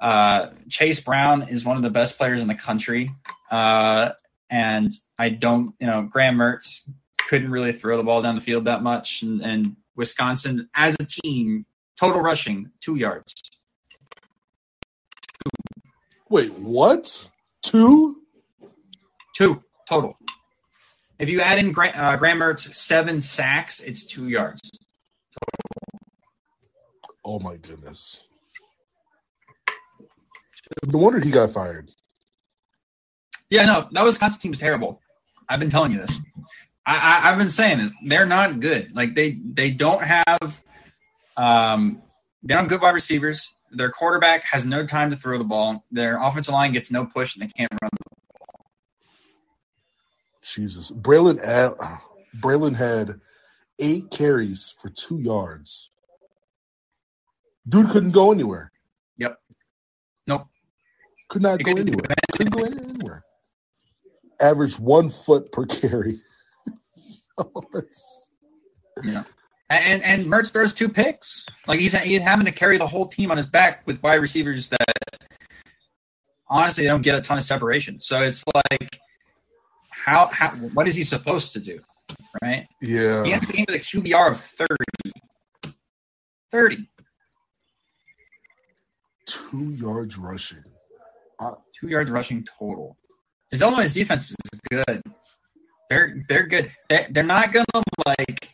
uh, 0.00 0.48
Chase 0.68 1.00
Brown 1.00 1.48
is 1.48 1.64
one 1.64 1.76
of 1.76 1.82
the 1.82 1.90
best 1.90 2.18
players 2.18 2.42
in 2.42 2.48
the 2.48 2.54
country, 2.54 3.10
uh, 3.50 4.10
and 4.50 4.92
I 5.18 5.30
don't 5.30 5.74
you 5.80 5.86
know 5.86 6.02
Graham 6.02 6.36
Mertz 6.36 6.88
couldn't 7.28 7.50
really 7.50 7.72
throw 7.72 7.96
the 7.96 8.02
ball 8.02 8.22
down 8.22 8.34
the 8.34 8.40
field 8.40 8.64
that 8.64 8.82
much, 8.82 9.22
and, 9.22 9.40
and 9.42 9.76
Wisconsin 9.96 10.68
as 10.74 10.96
a 11.00 11.04
team 11.04 11.66
total 11.98 12.20
rushing 12.20 12.70
two 12.80 12.96
yards. 12.96 13.34
wait 16.28 16.52
what 16.54 17.26
two 17.62 18.16
Two 19.34 19.62
total. 19.88 20.16
If 21.18 21.28
you 21.28 21.40
add 21.40 21.58
in 21.58 21.72
Gra- 21.72 21.88
uh, 21.94 22.16
Graham 22.16 22.38
Mertz 22.40 22.72
seven 22.74 23.22
sacks, 23.22 23.80
it's 23.80 24.04
two 24.04 24.28
yards. 24.28 24.60
oh 27.24 27.38
my 27.38 27.56
goodness 27.56 28.20
no 30.86 30.98
wonder 30.98 31.20
he 31.20 31.30
got 31.30 31.50
fired 31.52 31.90
Yeah, 33.50 33.64
no, 33.66 33.88
that 33.92 34.04
Wisconsin 34.04 34.40
team's 34.40 34.58
terrible. 34.58 35.00
I've 35.48 35.58
been 35.60 35.68
telling 35.70 35.90
you 35.92 35.98
this. 35.98 36.18
I, 36.86 36.96
I, 37.24 37.30
I've 37.30 37.38
been 37.38 37.50
saying 37.50 37.78
this. 37.78 37.90
They're 38.04 38.26
not 38.26 38.60
good. 38.60 38.94
Like 38.96 39.14
they 39.14 39.32
they 39.32 39.70
don't 39.70 40.02
have 40.02 40.62
um 41.36 42.02
they 42.42 42.54
don't 42.54 42.64
have 42.64 42.68
good 42.68 42.82
wide 42.82 42.94
receivers. 42.94 43.52
Their 43.72 43.90
quarterback 43.90 44.44
has 44.44 44.64
no 44.66 44.86
time 44.86 45.10
to 45.10 45.16
throw 45.16 45.38
the 45.38 45.44
ball. 45.44 45.84
Their 45.92 46.20
offensive 46.20 46.54
line 46.54 46.72
gets 46.72 46.90
no 46.90 47.06
push, 47.06 47.36
and 47.36 47.42
they 47.42 47.52
can't 47.52 47.70
run. 47.82 47.90
jesus 50.42 50.90
Braelon 50.90 51.42
Al- 51.44 52.02
Braelon 52.40 52.74
had 52.74 53.20
eight 53.78 54.10
carries 54.10 54.74
for 54.78 54.88
two 54.88 55.18
yards 55.20 55.90
dude 57.68 57.90
couldn't 57.90 58.12
go 58.12 58.32
anywhere 58.32 58.70
Yep. 59.18 59.38
Nope. 60.26 60.46
Could 61.28 61.42
not 61.42 61.58
He 61.58 61.64
go 61.64 61.76
anywhere. 61.76 62.06
Couldn't 62.32 62.52
go 62.54 62.62
anywhere. 62.62 63.24
Average 64.40 64.78
one 64.78 65.10
foot 65.10 65.52
per 65.52 65.66
carry. 65.66 66.20
That's, 67.72 68.20
And 69.70 70.02
and 70.02 70.26
Mertz 70.26 70.52
throws 70.52 70.72
two 70.72 70.88
picks. 70.88 71.44
Like 71.66 71.80
he's 71.80 71.94
he's 72.02 72.20
having 72.20 72.46
to 72.46 72.52
carry 72.52 72.76
the 72.78 72.86
whole 72.86 73.06
team 73.06 73.30
on 73.30 73.36
his 73.36 73.46
back 73.46 73.86
with 73.86 74.02
wide 74.02 74.16
receivers 74.20 74.68
that 74.70 74.94
honestly 76.48 76.84
they 76.84 76.88
don't 76.88 77.02
get 77.02 77.14
a 77.14 77.20
ton 77.20 77.38
of 77.38 77.44
separation. 77.44 78.00
So 78.00 78.22
it's 78.22 78.44
like 78.54 78.98
how 79.90 80.26
how 80.26 80.50
what 80.74 80.88
is 80.88 80.94
he 80.94 81.02
supposed 81.04 81.52
to 81.52 81.60
do? 81.60 81.80
Right? 82.42 82.66
yeah. 82.82 83.24
He 83.24 83.32
entered 83.32 83.48
the 83.48 83.52
game 83.52 83.66
with 83.68 83.76
a 83.76 83.78
QBR 83.78 84.30
of 84.30 84.36
30. 84.36 84.74
30. 86.50 86.88
Two 89.26 89.70
yards 89.74 90.18
rushing. 90.18 90.64
Uh, 91.38 91.54
Two 91.78 91.88
yards 91.88 92.10
rushing 92.10 92.44
total. 92.58 92.96
His 93.50 93.62
Illinois 93.62 93.92
defense 93.92 94.30
is 94.30 94.36
good. 94.70 95.02
They're 95.90 96.24
they're 96.28 96.46
good. 96.46 96.70
They, 96.88 97.06
they're 97.10 97.24
not 97.24 97.52
gonna 97.52 97.66
like 98.06 98.50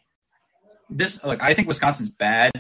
this. 0.89 1.23
Look, 1.23 1.43
I 1.43 1.53
think 1.53 1.69
Wisconsin's 1.69 2.09
bad, 2.11 2.51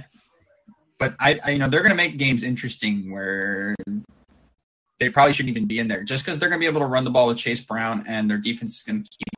but 0.98 1.14
I, 1.18 1.40
I 1.42 1.50
you 1.52 1.58
know 1.58 1.68
they're 1.68 1.82
gonna 1.82 1.94
make 1.94 2.18
games 2.18 2.44
interesting 2.44 3.10
where 3.10 3.74
they 5.00 5.08
probably 5.08 5.32
shouldn't 5.32 5.56
even 5.56 5.66
be 5.66 5.78
in 5.78 5.88
there 5.88 6.04
just 6.04 6.24
because 6.24 6.38
they're 6.38 6.50
gonna 6.50 6.60
be 6.60 6.66
able 6.66 6.80
to 6.80 6.86
run 6.86 7.04
the 7.04 7.10
ball 7.10 7.26
with 7.26 7.38
Chase 7.38 7.60
Brown 7.60 8.04
and 8.06 8.28
their 8.30 8.38
defense 8.38 8.76
is 8.76 8.82
gonna 8.82 9.00
keep. 9.00 9.28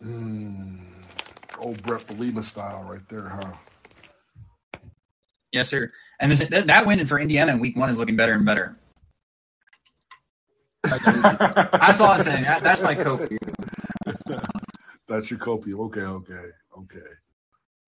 them. 0.00 0.86
mm, 1.58 1.58
old 1.58 1.82
Bret 1.82 2.00
Bielema 2.06 2.42
style 2.42 2.82
right 2.88 3.06
there, 3.10 3.28
huh? 3.28 3.52
Yes, 5.52 5.68
sir. 5.68 5.92
And 6.20 6.32
this, 6.32 6.40
that, 6.48 6.66
that 6.68 6.86
win 6.86 7.04
for 7.06 7.18
Indiana 7.18 7.52
in 7.52 7.58
Week 7.58 7.76
One 7.76 7.90
is 7.90 7.98
looking 7.98 8.16
better 8.16 8.32
and 8.32 8.46
better. 8.46 8.76
That's 10.84 12.00
all 12.00 12.12
I'm 12.12 12.22
saying. 12.22 12.44
That, 12.44 12.62
that's 12.62 12.80
my 12.82 12.94
copium. 12.94 13.38
That's 15.08 15.28
your 15.30 15.40
copium. 15.40 15.78
Okay, 15.86 16.02
okay, 16.02 16.44
okay. 16.78 17.10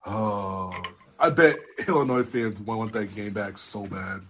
Oh, 0.05 0.73
I 1.17 1.29
bet 1.29 1.55
Illinois 1.87 2.23
fans 2.23 2.59
want 2.61 2.91
that 2.93 3.15
game 3.15 3.31
back 3.31 3.57
so 3.57 3.85
bad. 3.85 4.21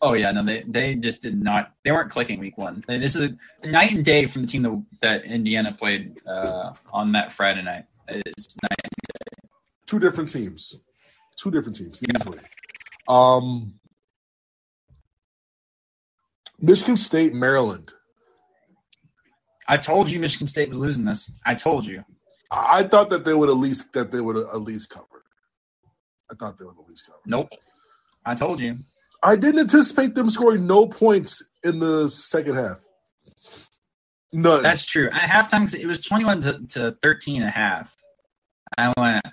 Oh 0.00 0.12
yeah, 0.12 0.30
no, 0.30 0.44
they 0.44 0.62
they 0.68 0.94
just 0.94 1.22
did 1.22 1.42
not. 1.42 1.72
They 1.84 1.90
weren't 1.90 2.10
clicking 2.12 2.38
week 2.38 2.56
one. 2.56 2.84
They- 2.86 2.98
This 2.98 3.16
is 3.16 3.30
a 3.62 3.66
night 3.66 3.92
and 3.92 4.04
day 4.04 4.26
from 4.26 4.42
the 4.42 4.48
team 4.48 4.62
that, 4.62 4.84
that 5.02 5.24
Indiana 5.24 5.72
played 5.76 6.16
uh, 6.26 6.74
on 6.92 7.10
that 7.12 7.32
Friday 7.32 7.62
night. 7.62 7.86
It's 8.08 8.56
night. 8.62 8.78
and 8.84 8.92
day. 8.92 9.48
Two 9.86 9.98
different 9.98 10.28
teams. 10.30 10.76
Two 11.36 11.50
different 11.50 11.76
teams, 11.76 12.00
easily. 12.14 12.38
Um, 13.08 13.74
Michigan 16.60 16.96
State, 16.96 17.34
Maryland. 17.34 17.92
I 19.68 19.76
told 19.76 20.10
you 20.10 20.20
Michigan 20.20 20.46
State 20.46 20.68
was 20.68 20.78
losing 20.78 21.04
this. 21.04 21.30
I 21.44 21.54
told 21.54 21.86
you. 21.86 22.04
I 22.50 22.84
thought 22.84 23.10
that 23.10 23.24
they 23.24 23.34
would 23.34 23.48
at 23.48 23.56
least 23.56 23.92
that 23.92 24.12
they 24.12 24.20
would 24.20 24.36
at 24.36 24.62
least 24.62 24.90
cover. 24.90 25.24
I 26.30 26.34
thought 26.34 26.58
they 26.58 26.64
would 26.64 26.78
at 26.78 26.88
least 26.88 27.06
cover. 27.06 27.18
Nope. 27.26 27.48
I 28.24 28.34
told 28.34 28.60
you. 28.60 28.78
I 29.22 29.36
didn't 29.36 29.60
anticipate 29.60 30.14
them 30.14 30.30
scoring 30.30 30.66
no 30.66 30.86
points 30.86 31.42
in 31.64 31.78
the 31.78 32.08
second 32.08 32.54
half. 32.54 32.80
None. 34.32 34.62
That's 34.62 34.86
true. 34.86 35.08
At 35.08 35.28
halftime, 35.30 35.72
it 35.74 35.86
was 35.86 36.00
21 36.00 36.40
to, 36.42 36.60
to 36.70 36.92
13 37.02 37.42
and 37.42 37.48
a 37.48 37.50
half. 37.50 37.96
I 38.76 38.92
went, 38.96 39.24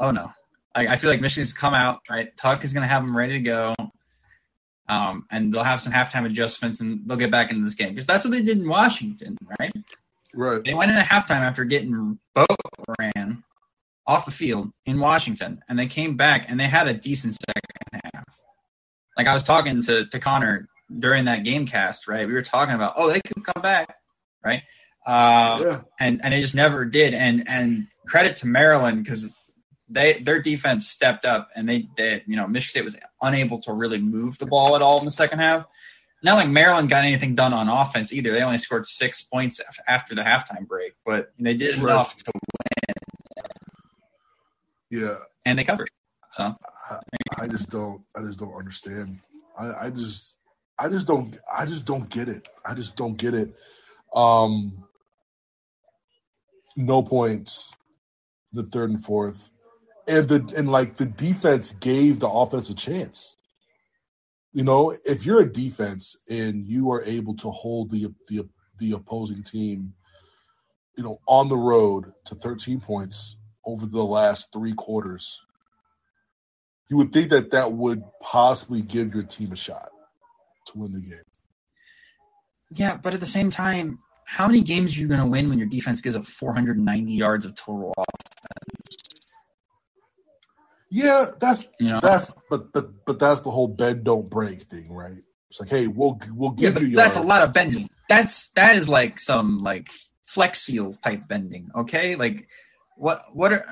oh 0.00 0.10
no. 0.10 0.30
I, 0.74 0.88
I 0.88 0.96
feel 0.96 1.10
like 1.10 1.20
Michigan's 1.20 1.52
come 1.52 1.74
out, 1.74 2.00
right? 2.10 2.36
Tuck 2.36 2.64
is 2.64 2.72
going 2.72 2.82
to 2.82 2.88
have 2.88 3.06
them 3.06 3.16
ready 3.16 3.34
to 3.34 3.40
go. 3.40 3.74
Um, 4.88 5.26
and 5.30 5.52
they'll 5.52 5.64
have 5.64 5.80
some 5.80 5.92
halftime 5.92 6.26
adjustments 6.26 6.80
and 6.80 7.00
they'll 7.06 7.16
get 7.16 7.30
back 7.30 7.50
into 7.50 7.64
this 7.64 7.74
game. 7.74 7.90
Because 7.90 8.06
that's 8.06 8.24
what 8.24 8.32
they 8.32 8.42
did 8.42 8.58
in 8.58 8.68
Washington, 8.68 9.36
right? 9.58 9.72
right. 10.34 10.62
They 10.64 10.74
went 10.74 10.90
in 10.90 10.96
at 10.96 11.06
halftime 11.06 11.40
after 11.40 11.64
getting 11.64 12.18
boat 12.34 12.46
ran 12.98 13.42
off 14.06 14.26
the 14.26 14.30
field 14.30 14.70
in 14.84 15.00
Washington. 15.00 15.62
And 15.68 15.78
they 15.78 15.86
came 15.86 16.16
back 16.16 16.46
and 16.48 16.60
they 16.60 16.66
had 16.66 16.86
a 16.86 16.94
decent 16.94 17.34
second 17.34 18.02
half. 18.14 18.24
Like 19.16 19.26
I 19.26 19.32
was 19.32 19.42
talking 19.42 19.80
to, 19.82 20.06
to 20.06 20.18
Connor 20.18 20.68
during 20.98 21.24
that 21.24 21.44
game 21.44 21.66
cast, 21.66 22.06
right? 22.06 22.26
We 22.26 22.34
were 22.34 22.42
talking 22.42 22.74
about, 22.74 22.94
oh, 22.96 23.08
they 23.08 23.20
could 23.20 23.44
come 23.44 23.62
back, 23.62 23.96
right? 24.44 24.62
Um, 25.06 25.62
Yeah. 25.62 25.80
and 26.00 26.20
and 26.22 26.32
they 26.32 26.40
just 26.40 26.54
never 26.54 26.84
did. 26.84 27.14
And 27.14 27.48
and 27.48 27.86
credit 28.06 28.36
to 28.38 28.46
Maryland 28.46 29.04
because 29.04 29.30
they 29.94 30.14
their 30.20 30.40
defense 30.42 30.88
stepped 30.88 31.24
up 31.24 31.48
and 31.56 31.68
they 31.68 31.88
they 31.96 32.22
you 32.26 32.36
know 32.36 32.46
Michigan 32.46 32.70
State 32.70 32.84
was 32.84 32.96
unable 33.22 33.60
to 33.62 33.72
really 33.72 33.98
move 33.98 34.36
the 34.38 34.46
ball 34.46 34.76
at 34.76 34.82
all 34.82 34.98
in 34.98 35.04
the 35.04 35.10
second 35.10 35.38
half. 35.38 35.66
Not 36.22 36.34
like 36.36 36.48
Maryland 36.48 36.88
got 36.88 37.04
anything 37.04 37.34
done 37.34 37.52
on 37.52 37.68
offense 37.68 38.12
either. 38.12 38.32
They 38.32 38.42
only 38.42 38.56
scored 38.58 38.86
six 38.86 39.22
points 39.22 39.60
after 39.86 40.14
the 40.14 40.22
halftime 40.22 40.66
break, 40.66 40.94
but 41.04 41.32
they 41.38 41.54
did 41.54 41.76
Right. 41.76 41.92
enough 41.92 42.16
to 42.16 42.32
win. 42.34 42.94
Yeah. 44.90 45.16
and 45.44 45.58
they 45.58 45.64
covered. 45.64 45.88
So 46.32 46.54
I, 46.90 46.98
I 47.38 47.46
just 47.46 47.68
don't 47.68 48.02
I 48.16 48.22
just 48.22 48.38
don't 48.38 48.54
understand. 48.54 49.20
I, 49.58 49.86
I 49.86 49.90
just 49.90 50.38
I 50.78 50.88
just 50.88 51.06
don't 51.06 51.38
I 51.54 51.64
just 51.66 51.84
don't 51.84 52.08
get 52.08 52.28
it. 52.28 52.48
I 52.64 52.74
just 52.74 52.96
don't 52.96 53.16
get 53.16 53.34
it. 53.34 53.54
Um 54.14 54.84
no 56.76 57.02
points 57.02 57.72
the 58.52 58.62
third 58.64 58.90
and 58.90 59.04
fourth. 59.04 59.50
And 60.06 60.28
the 60.28 60.54
and 60.56 60.70
like 60.70 60.96
the 60.96 61.06
defense 61.06 61.72
gave 61.80 62.20
the 62.20 62.28
offense 62.28 62.68
a 62.68 62.74
chance. 62.74 63.36
You 64.52 64.64
know, 64.64 64.94
if 65.04 65.24
you're 65.24 65.40
a 65.40 65.52
defense 65.52 66.16
and 66.28 66.66
you 66.66 66.90
are 66.92 67.02
able 67.04 67.34
to 67.36 67.50
hold 67.50 67.90
the 67.90 68.12
the 68.28 68.46
the 68.78 68.92
opposing 68.92 69.42
team, 69.42 69.94
you 70.96 71.04
know, 71.04 71.20
on 71.26 71.48
the 71.48 71.56
road 71.56 72.12
to 72.26 72.34
13 72.34 72.80
points 72.80 73.36
over 73.64 73.86
the 73.86 74.04
last 74.04 74.52
three 74.52 74.74
quarters, 74.74 75.40
you 76.88 76.96
would 76.96 77.12
think 77.12 77.30
that 77.30 77.50
that 77.50 77.72
would 77.72 78.02
possibly 78.20 78.82
give 78.82 79.14
your 79.14 79.22
team 79.22 79.52
a 79.52 79.56
shot 79.56 79.90
to 80.66 80.78
win 80.78 80.92
the 80.92 81.00
game. 81.00 81.18
yeah, 82.70 82.96
but 82.96 83.14
at 83.14 83.20
the 83.20 83.26
same 83.26 83.50
time, 83.50 83.98
how 84.24 84.46
many 84.46 84.60
games 84.62 84.96
are 84.96 85.00
you 85.00 85.08
going 85.08 85.20
to 85.20 85.26
win 85.26 85.48
when 85.48 85.58
your 85.58 85.68
defense 85.68 86.00
gives 86.00 86.16
up 86.16 86.24
490 86.24 87.12
yards 87.12 87.44
of 87.44 87.54
total? 87.54 87.92
Yeah, 90.94 91.26
that's 91.40 91.66
You 91.80 91.88
know, 91.88 92.00
that's 92.00 92.30
but 92.48 92.72
but 92.72 93.04
but 93.04 93.18
that's 93.18 93.40
the 93.40 93.50
whole 93.50 93.66
bend 93.66 94.04
don't 94.04 94.30
break 94.30 94.62
thing, 94.62 94.92
right? 94.92 95.18
It's 95.50 95.58
like, 95.58 95.68
hey, 95.68 95.88
we'll 95.88 96.20
we'll 96.30 96.54
Yeah, 96.56 96.70
give 96.70 96.74
but 96.74 96.82
you 96.84 96.96
that's 96.96 97.16
a 97.16 97.20
lot 97.20 97.42
of 97.42 97.52
bending. 97.52 97.90
That's 98.08 98.50
that 98.50 98.76
is 98.76 98.88
like 98.88 99.18
some 99.18 99.58
like 99.58 99.88
flex 100.26 100.60
seal 100.60 100.94
type 100.94 101.26
bending. 101.26 101.68
Okay, 101.74 102.14
like 102.14 102.46
what 102.96 103.22
what 103.32 103.52
are 103.52 103.66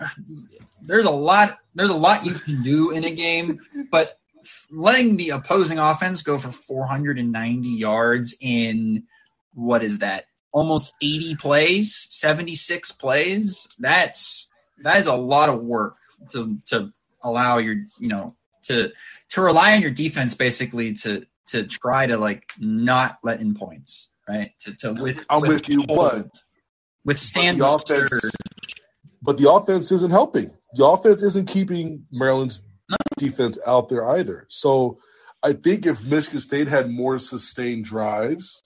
there's 0.82 1.04
a 1.04 1.12
lot 1.12 1.58
there's 1.76 1.90
a 1.90 1.94
lot 1.94 2.26
you 2.26 2.34
can 2.34 2.60
do 2.64 2.90
in 2.90 3.04
a 3.04 3.10
game, 3.12 3.60
but 3.92 4.18
letting 4.72 5.16
the 5.16 5.30
opposing 5.30 5.78
offense 5.78 6.22
go 6.22 6.38
for 6.38 6.50
490 6.50 7.68
yards 7.68 8.34
in 8.40 9.04
what 9.54 9.84
is 9.84 9.98
that 9.98 10.24
almost 10.50 10.92
80 11.00 11.36
plays 11.36 12.06
76 12.10 12.90
plays 12.92 13.68
that's 13.78 14.50
that 14.82 14.98
is 14.98 15.06
a 15.06 15.14
lot 15.14 15.48
of 15.48 15.62
work 15.62 15.96
to 16.30 16.58
to 16.66 16.90
allow 17.24 17.58
your 17.58 17.76
you 17.98 18.08
know 18.08 18.34
to 18.64 18.90
to 19.30 19.40
rely 19.40 19.74
on 19.74 19.82
your 19.82 19.90
defense 19.90 20.34
basically 20.34 20.94
to 20.94 21.26
to 21.46 21.66
try 21.66 22.06
to 22.06 22.16
like 22.16 22.52
not 22.58 23.18
let 23.22 23.40
in 23.40 23.54
points 23.54 24.08
right 24.28 24.52
to 24.60 24.74
to 24.74 24.92
with 24.92 25.24
I'm 25.28 25.42
with 25.42 25.68
you, 25.68 25.84
but 25.86 26.28
withstand 27.04 27.58
but 27.58 27.86
the 27.86 27.94
the 27.94 28.04
offense- 28.04 28.32
but 29.24 29.36
the 29.36 29.50
offense 29.50 29.92
isn't 29.92 30.10
helping. 30.10 30.50
The 30.72 30.84
offense 30.84 31.22
isn't 31.22 31.46
keeping 31.46 32.06
Maryland's 32.10 32.62
defense 33.18 33.56
out 33.66 33.88
there 33.88 34.04
either. 34.10 34.46
So 34.48 34.98
I 35.42 35.52
think 35.52 35.86
if 35.86 36.04
Michigan 36.04 36.40
State 36.40 36.68
had 36.68 36.90
more 36.90 37.18
sustained 37.18 37.84
drives, 37.84 38.62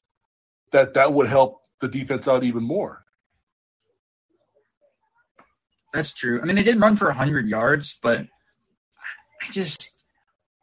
that 0.73 0.95
that 0.95 1.13
would 1.13 1.29
help 1.29 1.61
the 1.81 1.89
defense 1.89 2.27
out 2.27 2.45
even 2.45 2.63
more. 2.63 3.05
That's 5.93 6.13
true. 6.13 6.41
I 6.43 6.45
mean, 6.45 6.57
they 6.57 6.63
did 6.63 6.81
run 6.81 6.97
for 6.97 7.07
100 7.07 7.47
yards, 7.47 7.99
but 8.03 8.27
I 9.43 9.51
just 9.51 9.97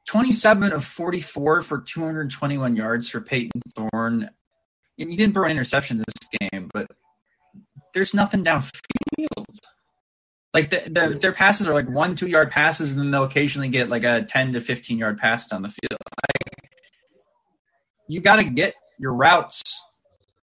27 0.08 0.74
of 0.74 0.84
44 0.84 1.62
for 1.62 1.82
221 1.82 2.76
yards 2.76 3.10
for 3.10 3.22
Payton 3.22 3.62
Thorne. 3.76 4.30
And 5.00 5.12
you 5.12 5.18
didn't 5.18 5.34
throw 5.34 5.46
an 5.46 5.52
interception 5.52 5.98
this 5.98 6.40
game, 6.52 6.70
but 6.74 6.88
there's 7.94 8.14
nothing 8.14 8.44
downfield. 8.44 8.70
Like 10.54 10.70
the, 10.70 10.82
the, 10.86 11.18
their 11.20 11.32
passes 11.32 11.68
are 11.68 11.74
like 11.74 11.90
one, 11.90 12.16
two 12.16 12.28
yard 12.28 12.52
passes, 12.52 12.92
and 12.92 13.00
then 13.00 13.10
they'll 13.10 13.24
occasionally 13.24 13.70
get 13.70 13.90
like 13.90 14.04
a 14.04 14.24
10 14.24 14.54
to 14.54 14.62
15 14.62 14.98
yard 14.98 15.18
pass 15.18 15.48
down 15.48 15.64
the 15.64 15.70
field. 15.70 16.00
Like, 16.00 16.70
you 18.08 18.22
got 18.22 18.36
to 18.36 18.44
get 18.44 18.76
your 19.00 19.14
routes 19.14 19.64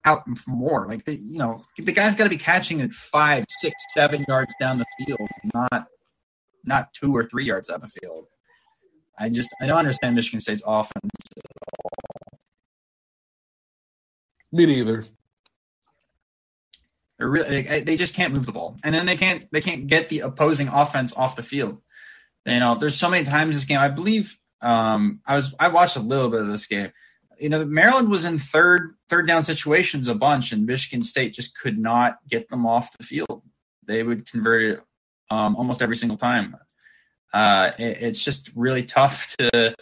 out 0.04 0.24
more. 0.48 0.88
Like 0.88 1.04
the, 1.04 1.14
you 1.14 1.38
know, 1.38 1.62
the 1.76 1.92
guy's 1.92 2.16
got 2.16 2.24
to 2.24 2.30
be 2.30 2.38
catching 2.38 2.80
at 2.80 2.92
five, 2.92 3.44
six, 3.60 3.74
seven 3.90 4.24
yards 4.26 4.52
down 4.60 4.78
the 4.78 4.86
field, 4.98 5.28
not 5.54 5.86
not 6.64 6.92
two 6.92 7.14
or 7.14 7.24
three 7.24 7.44
yards 7.44 7.68
down 7.68 7.80
the 7.80 7.88
field. 7.88 8.26
I 9.18 9.28
just 9.28 9.50
I 9.60 9.66
don't 9.66 9.78
understand 9.78 10.14
Michigan 10.14 10.40
State's 10.40 10.62
offense. 10.66 11.10
Me 14.52 14.66
neither. 14.66 15.06
They're 17.18 17.28
really 17.28 17.62
they, 17.62 17.82
they 17.82 17.96
just 17.96 18.14
can't 18.14 18.32
move 18.32 18.46
the 18.46 18.52
ball, 18.52 18.78
and 18.82 18.94
then 18.94 19.04
they 19.04 19.16
can't 19.16 19.46
they 19.52 19.60
can't 19.60 19.86
get 19.86 20.08
the 20.08 20.20
opposing 20.20 20.68
offense 20.68 21.12
off 21.14 21.36
the 21.36 21.42
field. 21.42 21.82
You 22.46 22.60
know, 22.60 22.76
there's 22.76 22.96
so 22.96 23.10
many 23.10 23.24
times 23.24 23.56
this 23.56 23.66
game. 23.66 23.78
I 23.78 23.88
believe 23.88 24.38
um, 24.62 25.20
I 25.26 25.34
was 25.36 25.54
I 25.60 25.68
watched 25.68 25.96
a 25.96 26.00
little 26.00 26.30
bit 26.30 26.40
of 26.40 26.48
this 26.48 26.66
game. 26.66 26.90
You 27.38 27.50
know, 27.50 27.64
Maryland 27.64 28.10
was 28.10 28.24
in 28.24 28.38
third 28.38 28.94
third 29.10 29.26
down 29.26 29.42
situations 29.42 30.08
a 30.08 30.14
bunch, 30.14 30.50
and 30.50 30.64
Michigan 30.64 31.02
State 31.02 31.34
just 31.34 31.58
could 31.58 31.78
not 31.78 32.18
get 32.26 32.48
them 32.48 32.66
off 32.66 32.96
the 32.96 33.04
field. 33.04 33.42
They 33.86 34.02
would 34.02 34.30
convert 34.30 34.62
it 34.62 34.80
um, 35.30 35.56
almost 35.56 35.82
every 35.82 35.96
single 35.96 36.18
time. 36.18 36.56
Uh, 37.32 37.70
it, 37.78 38.02
it's 38.02 38.24
just 38.24 38.50
really 38.54 38.82
tough 38.84 39.36
to 39.38 39.74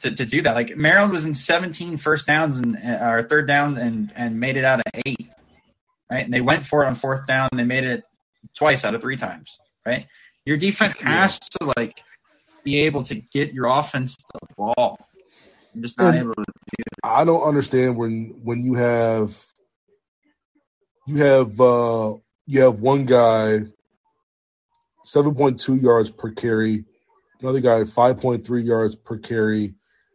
to, 0.00 0.10
to 0.10 0.24
do 0.24 0.42
that. 0.42 0.54
Like 0.54 0.76
Maryland 0.76 1.12
was 1.12 1.24
in 1.24 1.34
17 1.34 1.96
first 1.98 2.26
downs 2.26 2.58
and 2.58 2.76
or 2.76 3.22
third 3.22 3.46
down 3.46 3.76
and 3.76 4.12
and 4.16 4.40
made 4.40 4.56
it 4.56 4.64
out 4.64 4.80
of 4.80 5.02
eight, 5.06 5.28
right? 6.10 6.24
And 6.24 6.32
they 6.34 6.40
went 6.40 6.66
for 6.66 6.82
it 6.82 6.86
on 6.86 6.94
fourth 6.94 7.26
down. 7.26 7.48
And 7.52 7.60
they 7.60 7.64
made 7.64 7.84
it 7.84 8.04
twice 8.56 8.84
out 8.84 8.94
of 8.94 9.00
three 9.00 9.16
times, 9.16 9.58
right? 9.86 10.06
Your 10.46 10.56
defense 10.56 10.96
has 11.00 11.38
to 11.38 11.72
like 11.76 12.02
be 12.64 12.80
able 12.82 13.02
to 13.04 13.14
get 13.14 13.52
your 13.52 13.66
offense 13.66 14.16
the 14.16 14.46
ball. 14.56 14.98
I'm 15.74 15.82
just 15.82 15.98
not 15.98 16.14
And- 16.14 16.24
able 16.24 16.34
to 16.34 16.42
do 16.42 16.52
it. 16.80 16.86
I 17.04 17.24
don't 17.24 17.42
understand 17.42 17.96
when 17.96 18.40
when 18.42 18.64
you 18.64 18.74
have 18.74 19.44
you 21.06 21.16
have 21.18 21.60
uh 21.60 22.14
you 22.46 22.62
have 22.62 22.80
one 22.80 23.04
guy 23.04 23.60
seven 25.04 25.34
point 25.34 25.60
two 25.60 25.76
yards 25.76 26.10
per 26.10 26.30
carry, 26.32 26.84
another 27.40 27.60
guy 27.60 27.84
five 27.84 28.18
point 28.18 28.44
three 28.44 28.62
yards 28.62 28.96
per 28.96 29.18
carry, 29.18 29.74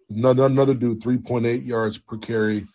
another 0.10 0.73
dude 0.73 1.02
three 1.02 1.17
point 1.17 1.45
eight 1.45 1.63
yards 1.63 1.97
per 1.97 2.17
carry, 2.17 2.67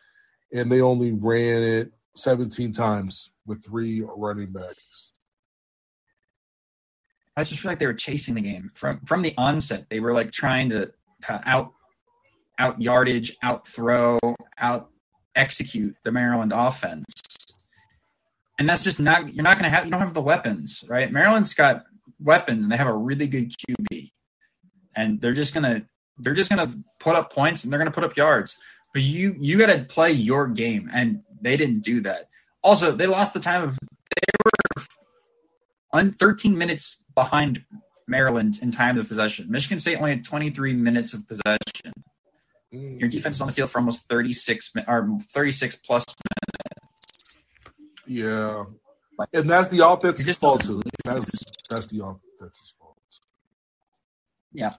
and 0.53 0.73
they 0.73 0.81
only 0.81 1.13
ran 1.13 1.63
it 1.63 1.93
seventeen 2.15 2.73
times 2.73 3.31
with 3.47 3.63
three 3.65 4.03
running 4.17 4.53
backs. 4.53 5.13
I 7.37 7.43
just 7.43 7.61
feel 7.61 7.73
like 7.73 7.81
they 7.81 7.87
were 7.87 7.95
chasing 7.95 8.37
the 8.37 8.41
game 8.41 8.71
from 8.75 9.01
from 9.05 9.23
the 9.23 9.35
onset. 9.37 9.87
They 9.91 10.01
were 10.01 10.15
like 10.15 10.31
trying 10.31 10.71
to, 10.71 10.93
to 11.23 11.41
out 11.45 11.73
out 12.59 12.81
yardage, 12.81 13.37
out 13.43 13.67
throw, 13.67 14.19
out 14.59 14.91
execute 15.35 15.97
the 16.05 16.13
Maryland 16.13 16.53
offense. 16.55 17.05
And 18.59 18.69
that's 18.69 18.85
just 18.85 19.01
not 19.01 19.35
you're 19.35 19.43
not 19.43 19.59
going 19.59 19.65
to 19.65 19.77
have 19.77 19.85
you 19.85 19.91
don't 19.91 20.01
have 20.01 20.15
the 20.15 20.23
weapons, 20.23 20.85
right? 20.89 21.11
Maryland's 21.11 21.55
got 21.55 21.83
weapons 22.25 22.65
and 22.65 22.73
they 22.73 22.77
have 22.77 22.89
a 22.89 22.93
really 22.93 23.27
good 23.27 23.53
QB. 23.53 24.11
And 24.97 25.21
they're 25.21 25.33
just 25.33 25.55
going 25.55 25.65
to 25.65 25.87
they're 26.19 26.35
just 26.35 26.51
to 26.51 26.71
put 27.01 27.17
up 27.17 27.33
points 27.33 27.65
and 27.65 27.73
they're 27.73 27.79
going 27.79 27.91
to 27.91 27.95
put 27.95 28.05
up 28.05 28.17
yards. 28.17 28.57
But 28.93 29.03
you 29.03 29.37
you 29.39 29.59
got 29.59 29.67
to 29.67 29.85
play 29.85 30.13
your 30.13 30.49
game 30.49 30.91
and 30.93 31.23
they 31.41 31.57
didn't 31.57 31.81
do 31.81 32.01
that. 32.03 32.29
Also, 32.63 32.93
they 32.93 33.07
lost 33.07 33.35
the 33.35 33.41
time 33.41 33.63
of 33.63 33.79
they 33.79 34.33
were 34.45 34.85
on 35.93 36.13
13 36.13 36.57
minutes 36.57 36.99
behind 37.15 37.65
Maryland 38.07 38.59
in 38.63 38.71
time 38.71 38.99
of 38.99 39.09
possession. 39.09 39.51
Michigan 39.51 39.79
State 39.79 39.99
only 39.99 40.11
had 40.11 40.25
23 40.25 40.75
minutes 40.75 41.15
of 41.15 41.27
possession. 41.27 41.93
Mm. 42.73 43.01
Your 43.01 43.09
defense 43.09 43.37
is 43.37 43.41
on 43.41 43.47
the 43.47 43.53
field 43.53 43.71
for 43.71 43.79
almost 43.79 44.09
36 44.09 44.71
mi- 44.75 44.85
or 44.87 45.19
36 45.33 45.77
plus 45.77 46.05
minutes. 46.07 46.91
Yeah, 48.07 48.65
and 49.33 49.49
that's 49.49 49.69
the 49.69 49.87
offense's 49.87 50.37
fault 50.37 50.63
too. 50.63 50.83
That's 51.05 51.45
that's 51.69 51.89
the 51.89 52.05
offense's 52.05 52.75
fault. 52.79 52.97
Yeah. 54.53 54.73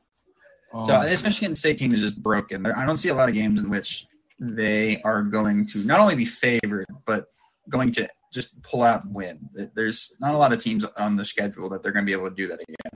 Um, 0.74 0.86
So 0.86 1.02
this 1.04 1.24
Michigan 1.24 1.56
State 1.56 1.78
team 1.78 1.94
is 1.94 2.02
just 2.02 2.22
broken. 2.22 2.66
I 2.66 2.86
don't 2.86 2.98
see 2.98 3.10
a 3.10 3.16
lot 3.16 3.30
of 3.30 3.36
games 3.36 3.62
in 3.62 3.70
which 3.70 4.08
they 4.40 5.02
are 5.04 5.22
going 5.22 5.68
to 5.68 5.84
not 5.84 6.00
only 6.00 6.16
be 6.16 6.26
favored, 6.26 6.88
but 7.06 7.28
going 7.70 7.92
to 7.94 8.10
just 8.34 8.62
pull 8.64 8.84
out 8.84 9.06
and 9.06 9.16
win. 9.16 9.40
There's 9.76 10.14
not 10.20 10.34
a 10.34 10.38
lot 10.38 10.52
of 10.52 10.60
teams 10.60 10.84
on 10.98 11.16
the 11.16 11.24
schedule 11.24 11.70
that 11.70 11.84
they're 11.84 11.94
going 11.94 12.06
to 12.06 12.10
be 12.10 12.14
able 12.14 12.30
to 12.30 12.36
do 12.36 12.48
that 12.48 12.60
again. 12.60 12.92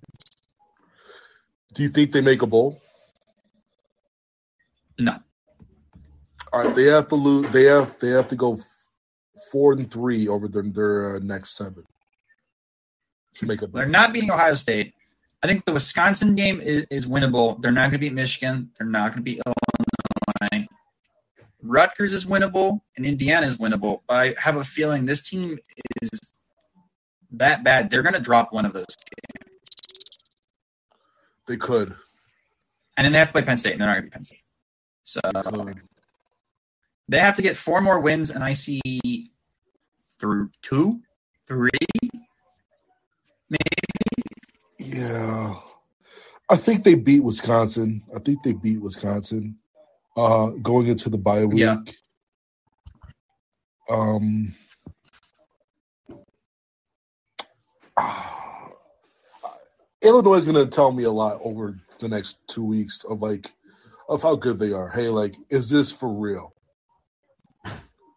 do 1.73 1.83
you 1.83 1.89
think 1.89 2.11
they 2.11 2.21
make 2.21 2.41
a 2.41 2.47
bowl? 2.47 2.81
No. 4.97 5.17
All 6.51 6.63
right, 6.63 6.75
they 6.75 6.85
have 6.85 7.07
to 7.09 7.15
lose. 7.15 7.49
They 7.51 7.65
have 7.65 7.97
they 7.99 8.09
have 8.09 8.27
to 8.29 8.35
go 8.35 8.59
four 9.51 9.73
and 9.73 9.89
three 9.89 10.27
over 10.27 10.47
their 10.47 10.63
their 10.63 11.15
uh, 11.15 11.19
next 11.19 11.55
seven 11.55 11.85
make. 13.45 13.59
They're 13.59 13.85
not 13.85 14.13
beating 14.13 14.31
Ohio 14.31 14.53
State. 14.53 14.93
I 15.41 15.47
think 15.47 15.65
the 15.65 15.71
Wisconsin 15.71 16.35
game 16.35 16.59
is, 16.59 16.85
is 16.89 17.05
winnable. 17.05 17.61
They're 17.61 17.71
not 17.71 17.83
going 17.83 17.93
to 17.93 17.97
beat 17.99 18.13
Michigan. 18.13 18.71
They're 18.77 18.87
not 18.87 19.11
going 19.11 19.19
to 19.19 19.21
beat 19.23 19.41
Illinois. 19.45 20.67
Rutgers 21.61 22.13
is 22.13 22.25
winnable, 22.25 22.81
and 22.95 23.05
Indiana 23.05 23.45
is 23.45 23.57
winnable. 23.57 24.01
But 24.07 24.17
I 24.17 24.35
have 24.37 24.55
a 24.55 24.63
feeling 24.63 25.05
this 25.05 25.21
team 25.21 25.59
is 26.01 26.09
that 27.31 27.63
bad. 27.63 27.89
They're 27.89 28.01
going 28.01 28.13
to 28.13 28.19
drop 28.19 28.53
one 28.53 28.65
of 28.65 28.73
those 28.73 28.85
games. 28.85 29.49
They 31.47 31.57
could. 31.57 31.95
And 32.95 33.05
then 33.05 33.13
they 33.13 33.19
have 33.19 33.29
to 33.29 33.31
play 33.33 33.41
Penn 33.41 33.57
State, 33.57 33.73
and 33.73 33.81
they're 33.81 33.87
not 33.87 33.95
going 33.95 34.05
to 34.05 34.09
be 34.09 34.13
Penn 34.13 34.23
State. 34.23 34.43
So 35.03 35.21
could. 35.23 35.81
they 37.07 37.19
have 37.19 37.35
to 37.35 37.41
get 37.41 37.57
four 37.57 37.81
more 37.81 37.99
wins, 37.99 38.29
and 38.29 38.43
I 38.43 38.53
see 38.53 39.31
through 40.19 40.51
two, 40.61 41.01
three, 41.47 41.69
Yeah, 44.77 45.55
I 46.49 46.55
think 46.55 46.83
they 46.83 46.95
beat 46.95 47.23
Wisconsin. 47.23 48.03
I 48.15 48.19
think 48.19 48.43
they 48.43 48.53
beat 48.53 48.81
Wisconsin 48.81 49.57
uh, 50.17 50.47
going 50.61 50.87
into 50.87 51.09
the 51.09 51.17
bye 51.17 51.45
week. 51.45 51.59
Yeah. 51.59 51.77
Um, 53.89 54.53
ah, 57.97 58.69
Illinois 60.03 60.35
is 60.35 60.45
going 60.45 60.55
to 60.55 60.65
tell 60.67 60.91
me 60.91 61.03
a 61.03 61.11
lot 61.11 61.39
over 61.43 61.77
the 61.99 62.07
next 62.07 62.37
two 62.47 62.63
weeks 62.63 63.03
of 63.03 63.21
like 63.21 63.51
of 64.07 64.21
how 64.23 64.35
good 64.35 64.57
they 64.57 64.71
are. 64.71 64.89
Hey, 64.89 65.09
like, 65.09 65.35
is 65.49 65.69
this 65.69 65.91
for 65.91 66.09
real? 66.09 66.53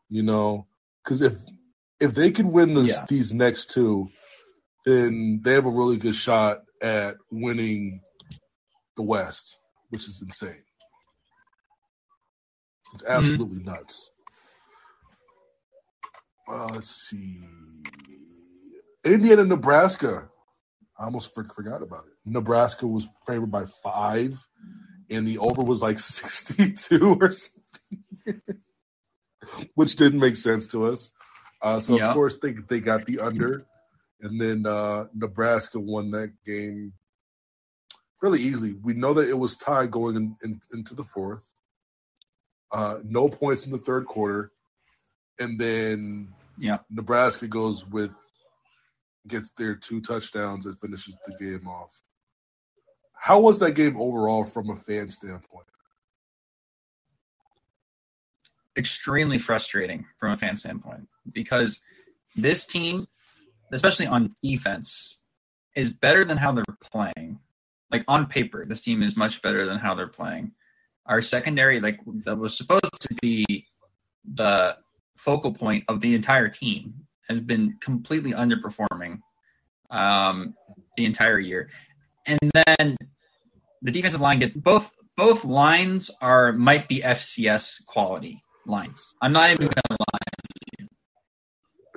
You 0.09 0.23
know, 0.23 0.67
because 1.03 1.23
if 1.23 1.35
if 2.01 2.15
they 2.15 2.31
can 2.31 2.53
win 2.53 2.75
this, 2.75 2.97
Yeah. 2.97 3.07
these 3.09 3.33
next 3.33 3.71
two, 3.71 4.09
then 4.85 5.41
they 5.43 5.53
have 5.55 5.67
a 5.67 5.71
really 5.71 5.97
good 5.97 6.15
shot 6.15 6.63
at 6.81 7.17
winning 7.31 8.01
the 8.97 9.03
West, 9.03 9.57
which 9.91 10.03
is 10.09 10.21
insane. 10.23 10.63
It's 12.95 13.05
absolutely 13.05 13.63
nuts. 13.63 14.11
Uh, 16.51 16.69
let's 16.75 16.91
see. 17.09 17.41
Indiana, 19.05 19.45
Nebraska. 19.45 20.29
I 20.99 21.05
almost 21.05 21.33
for- 21.35 21.49
forgot 21.55 21.83
about 21.83 22.05
it. 22.07 22.13
Nebraska 22.25 22.87
was 22.87 23.09
favored 23.27 23.51
by 23.51 23.65
five, 23.83 24.47
and 25.11 25.27
the 25.27 25.39
over 25.39 25.63
was 25.63 25.81
like 25.83 25.99
62 26.01 27.19
or 27.21 27.33
something, 27.33 28.43
which 29.75 29.97
didn't 29.97 30.21
make 30.21 30.37
sense 30.37 30.67
to 30.69 30.85
us. 30.87 31.13
Uh, 31.63 31.79
so, 31.81 31.97
Yeah. 31.97 32.09
of 32.09 32.15
course, 32.15 32.37
they, 32.43 32.53
they 32.53 32.81
got 32.81 33.07
the 33.07 33.21
under, 33.21 33.65
and 34.23 34.41
then 34.41 34.65
uh, 34.67 35.07
Nebraska 35.15 35.79
won 35.79 36.11
that 36.13 36.33
game 36.47 36.93
fairly 38.21 38.41
easily. 38.41 38.75
We 38.83 38.95
know 38.95 39.13
that 39.15 39.29
it 39.29 39.39
was 39.39 39.57
tied 39.57 39.91
going 39.91 40.17
in, 40.17 40.37
in, 40.45 40.61
into 40.73 40.95
the 40.95 41.05
fourth. 41.05 41.55
Uh, 42.71 42.99
no 43.05 43.29
points 43.29 43.67
in 43.67 43.73
the 43.73 43.79
third 43.79 44.07
quarter, 44.07 44.53
and 45.39 45.61
then 45.61 46.29
Yeah. 46.57 46.79
Nebraska 46.89 47.47
goes 47.47 47.87
with 47.87 48.17
gets 49.29 49.51
their 49.51 49.75
two 49.75 50.01
touchdowns 50.01 50.67
and 50.67 50.79
finishes 50.81 51.17
the 51.27 51.37
game 51.45 51.69
off. 51.69 52.03
How 53.15 53.39
was 53.41 53.59
that 53.61 53.73
game 53.73 54.01
overall 54.01 54.43
from 54.43 54.71
a 54.71 54.77
fan 54.77 55.11
standpoint? 55.11 55.67
extremely 58.77 59.39
frustrating 59.39 60.07
from 60.19 60.33
a 60.33 60.37
fan 60.37 60.57
standpoint 60.57 61.07
because 61.33 61.81
this 62.37 62.65
team, 62.65 63.07
especially 63.73 64.07
on 64.07 64.35
defense, 64.43 65.19
is 65.75 65.91
better 65.91 66.25
than 66.25 66.37
how 66.37 66.53
they're 66.53 66.65
playing. 66.83 67.39
Like 67.91 68.05
on 68.09 68.27
paper, 68.27 68.65
this 68.65 68.81
team 68.81 69.03
is 69.03 69.17
much 69.17 69.43
better 69.43 69.67
than 69.67 69.79
how 69.79 69.95
they're 69.95 70.07
playing. 70.07 70.53
Our 71.07 71.21
secondary, 71.21 71.81
like 71.81 71.99
that 72.25 72.39
was 72.39 72.57
supposed 72.57 73.01
to 73.01 73.15
be 73.21 73.67
the 74.35 74.77
focal 75.17 75.53
point 75.53 75.85
of 75.89 76.01
the 76.01 76.15
entire 76.15 76.49
team, 76.49 76.95
has 77.29 77.41
been 77.41 77.77
completely 77.81 78.33
underperforming 78.33 79.21
um, 79.91 80.55
the 80.97 81.05
entire 81.05 81.39
year. 81.39 81.69
And 82.27 82.39
then 82.53 82.97
the 83.83 83.91
defensive 83.91 84.21
line 84.21 84.39
gets 84.39 84.55
both 84.55 84.95
both 85.17 85.45
lines 85.45 86.11
are 86.21 86.53
might 86.53 86.89
be 86.89 87.01
FCS 87.01 87.85
quality 87.87 88.43
lines. 88.67 89.15
I'm 89.21 89.33
not 89.33 89.51
even 89.51 89.67
gonna 89.67 89.99
lie. 90.13 90.22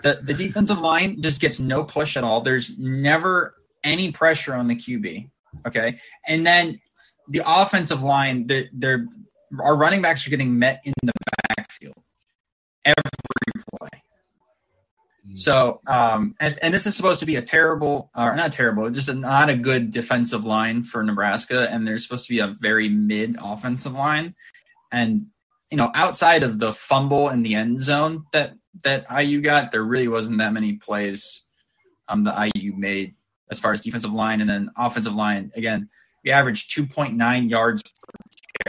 The 0.06 0.20
the 0.22 0.36
defensive 0.36 0.78
line 0.78 1.20
just 1.20 1.42
gets 1.42 1.60
no 1.60 1.84
push 1.84 2.16
at 2.16 2.24
all. 2.24 2.42
There's 2.42 2.78
never 2.78 3.56
any 3.84 4.12
pressure 4.12 4.54
on 4.54 4.68
the 4.68 4.76
QB. 4.76 5.32
Okay, 5.66 5.98
and 6.28 6.46
then 6.46 6.80
the 7.28 7.42
offensive 7.44 8.04
line, 8.04 8.46
they're, 8.46 8.66
they're 8.72 9.08
our 9.60 9.76
running 9.76 10.04
backs 10.04 10.28
are 10.28 10.30
getting 10.30 10.60
met 10.60 10.82
in 10.86 10.94
the 11.02 11.12
backfield 11.58 11.96
every 12.86 12.94
play. 13.80 13.90
So, 15.34 15.82
um, 15.88 16.36
and, 16.40 16.60
and 16.62 16.72
this 16.72 16.86
is 16.86 16.96
supposed 16.96 17.20
to 17.22 17.26
be 17.26 17.38
a 17.38 17.42
terrible, 17.42 18.12
or 18.16 18.36
not 18.36 18.54
terrible, 18.54 18.88
just 18.92 19.10
a, 19.10 19.16
not 19.16 19.50
a 19.50 19.56
good 19.56 19.90
defensive 19.90 20.46
line 20.46 20.84
for 20.84 21.02
Nebraska, 21.02 21.68
and 21.72 21.88
there's 21.88 22.04
supposed 22.04 22.26
to 22.26 22.30
be 22.30 22.40
a 22.40 22.54
very 22.60 22.90
mid 22.90 23.38
offensive 23.42 23.94
line, 23.94 24.36
and 24.92 25.26
you 25.72 25.78
know, 25.78 25.90
outside 25.96 26.44
of 26.44 26.60
the 26.60 26.72
fumble 26.72 27.30
in 27.30 27.42
the 27.42 27.56
end 27.56 27.82
zone 27.82 28.26
that 28.34 28.54
that 28.84 29.06
IU 29.12 29.42
got, 29.42 29.72
there 29.72 29.84
really 29.84 30.08
wasn't 30.08 30.40
that 30.40 30.54
many 30.54 30.74
plays 30.74 31.42
um, 32.08 32.24
that 32.26 32.52
IU 32.56 32.74
made 32.76 33.16
as 33.52 33.60
far 33.60 33.74
as 33.74 33.82
defensive 33.82 34.14
line 34.14 34.42
and 34.42 34.50
then 34.50 34.72
offensive 34.78 35.16
line. 35.16 35.52
Again, 35.56 35.90
we 36.24 36.32
averaged 36.32 36.76
2.9 36.76 37.50
yards 37.50 37.84
per 37.84 37.90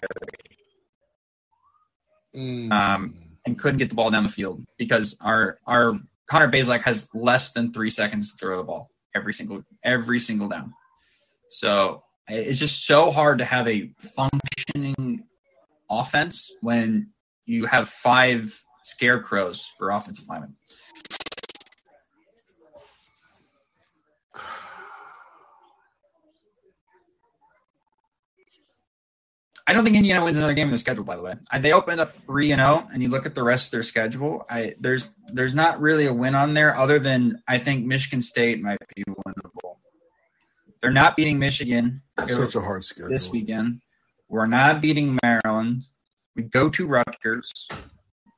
carry. 0.01 0.33
Mm. 2.37 2.73
Um, 2.73 3.15
and 3.47 3.59
couldn't 3.59 3.79
get 3.79 3.89
the 3.89 3.95
ball 3.95 4.11
down 4.11 4.25
the 4.25 4.29
field 4.29 4.65
because 4.77 5.17
our 5.21 5.59
our 5.67 5.99
Connor 6.29 6.51
Bazelak 6.51 6.83
has 6.83 7.09
less 7.15 7.53
than 7.53 7.73
three 7.73 7.91
seconds 7.91 8.33
to 8.33 8.39
throw 8.39 8.57
the 8.57 8.65
ball 8.65 8.91
every 9.15 9.33
single 9.33 9.63
every 9.83 10.19
single 10.19 10.49
down. 10.49 10.75
So 11.49 12.03
it's 12.29 12.59
just 12.59 12.87
so 12.87 13.11
hard 13.11 13.39
to 13.39 13.45
have 13.45 13.69
a 13.69 13.93
functioning 13.99 15.25
offense 15.89 16.51
when 16.61 17.11
you 17.47 17.67
have 17.67 17.89
five 17.89 18.63
scarecrows 18.87 19.67
for 19.77 19.91
offensive 19.91 20.29
linemen. 20.29 20.55
I 29.69 29.73
don't 29.73 29.83
think 29.83 29.97
Indiana 29.97 30.25
wins 30.25 30.37
another 30.37 30.55
game 30.55 30.69
in 30.69 30.73
the 30.73 30.79
schedule. 30.79 31.03
By 31.03 31.17
the 31.17 31.23
way, 31.23 31.35
I, 31.51 31.59
they 31.59 31.73
opened 31.73 32.01
up 32.01 32.15
three 32.25 32.53
and 32.53 32.61
zero, 32.61 32.87
and 32.93 33.03
you 33.03 33.09
look 33.09 33.27
at 33.27 33.35
the 33.35 33.43
rest 33.43 33.67
of 33.67 33.71
their 33.73 33.83
schedule. 33.83 34.47
I 34.49 34.75
there's 34.79 35.11
there's 35.33 35.55
not 35.55 35.81
really 35.81 36.07
a 36.07 36.15
win 36.15 36.37
on 36.37 36.55
there, 36.55 36.77
other 36.77 37.01
than 37.01 37.43
I 37.49 37.59
think 37.59 37.85
Michigan 37.85 38.21
State 38.21 38.63
might 38.63 38.79
be 38.95 39.03
winnable. 39.03 39.79
They're 40.81 40.93
not 40.93 41.17
beating 41.17 41.41
Michigan 41.41 42.03
That's 42.17 42.37
such 42.37 42.55
a 42.55 42.61
hard 42.61 42.85
schedule. 42.85 43.11
this 43.11 43.29
weekend. 43.29 43.81
We're 44.29 44.47
not 44.47 44.81
beating 44.81 45.19
Maryland. 45.21 45.83
We 46.37 46.45
go 46.45 46.71
to 46.71 46.87
Rutgers. 46.87 47.69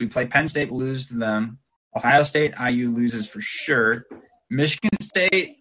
We 0.01 0.07
play 0.07 0.27
Penn 0.27 0.47
State, 0.49 0.71
lose 0.71 1.09
to 1.09 1.15
them. 1.17 1.59
Ohio 1.97 2.23
State, 2.23 2.55
IU 2.61 2.91
loses 2.91 3.29
for 3.29 3.41
sure. 3.41 4.07
Michigan 4.51 4.91
State, 5.01 5.57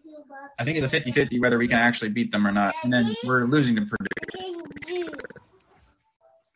I 0.59 0.63
think 0.63 0.77
it's 0.77 0.85
a 0.85 0.89
50 0.89 1.11
50 1.11 1.39
whether 1.39 1.57
we 1.57 1.67
can 1.67 1.77
actually 1.79 2.09
beat 2.09 2.31
them 2.31 2.45
or 2.45 2.51
not. 2.51 2.73
And 2.83 2.93
then 2.93 3.15
we're 3.23 3.45
losing 3.45 3.75
to 3.75 3.81
Purdue. 3.81 5.09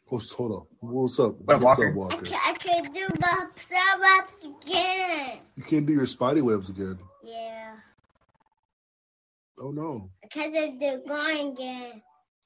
Hold, 0.08 0.24
hold 0.32 0.52
on. 0.52 0.66
What's 0.92 1.20
up? 1.20 1.36
What, 1.40 1.62
What's 1.62 1.80
Walker? 1.80 1.88
up, 1.88 1.94
I 1.94 1.98
Walker? 1.98 2.22
can, 2.26 2.40
I 2.46 2.54
can 2.54 2.92
do 2.92 3.08
my 3.20 3.46
sub-ups 3.56 4.46
again. 4.66 5.40
You 5.56 5.64
can't 5.64 5.86
do 5.86 5.94
your 5.94 6.06
spidey 6.06 6.42
webs 6.42 6.70
again. 6.70 7.00
Yeah. 7.24 7.76
Oh 9.60 9.72
no, 9.72 10.10
Because 10.24 10.54
they're 10.80 11.00
going 11.08 11.52
again. 11.54 12.02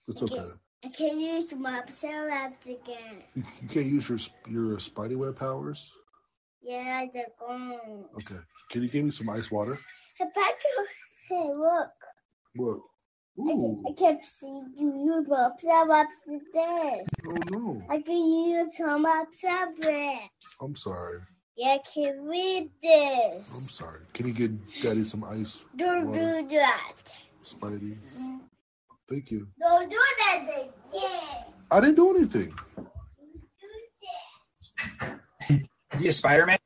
it's 0.07 0.21
okay. 0.21 0.43
I 0.85 0.89
can 0.89 1.19
use 1.19 1.51
my 1.53 1.81
sub-ups 1.89 2.67
again. 2.67 3.23
You, 3.33 3.43
you 3.59 3.67
can't 3.67 3.87
use 3.87 4.07
your 4.07 4.19
your 4.47 4.77
spidey 4.77 5.15
web 5.15 5.35
powers. 5.35 5.91
Yeah, 6.61 7.05
they're 7.11 7.25
gone. 7.39 8.05
Okay. 8.13 8.39
Can 8.69 8.83
you 8.83 8.89
give 8.89 9.03
me 9.03 9.09
some 9.09 9.29
ice 9.29 9.49
water? 9.49 9.79
I 10.37 10.53
can, 10.53 10.85
hey, 11.27 11.49
look. 11.55 11.89
What? 12.55 12.77
I 13.37 13.41
Ooh. 13.41 13.83
can, 13.83 13.83
I 13.89 13.93
can 13.99 14.23
see 14.23 14.61
you 14.77 14.93
use 14.95 15.27
my 15.27 15.49
to 16.25 16.39
this. 16.53 17.07
Oh 17.27 17.37
no. 17.49 17.81
I 17.89 18.01
can 18.01 18.45
use 18.47 18.77
some 18.77 19.05
sub-ups. 19.33 20.55
I'm 20.61 20.75
sorry. 20.75 21.19
Yeah, 21.57 21.77
I 21.77 21.79
can 21.91 22.25
read 22.25 22.69
this. 22.83 23.51
I'm 23.55 23.69
sorry. 23.69 24.01
Can 24.13 24.27
you 24.27 24.33
get 24.33 24.51
Daddy 24.83 25.03
some 25.03 25.23
ice, 25.23 25.65
Don't 25.75 26.09
water? 26.09 26.41
do 26.43 26.49
that. 26.57 26.93
Spidey? 27.43 27.97
Mm. 28.19 28.41
Thank 29.09 29.31
you. 29.31 29.47
Don't 29.59 29.89
do 29.89 29.97
that 30.19 30.43
again. 30.43 30.69
I 31.71 31.79
didn't 31.79 31.95
do 31.95 32.15
anything. 32.15 32.53
Do 32.77 33.67
this. 35.49 35.59
Is 35.93 36.01
he 36.01 36.07
a 36.09 36.11
Spider 36.11 36.45
Man? 36.45 36.57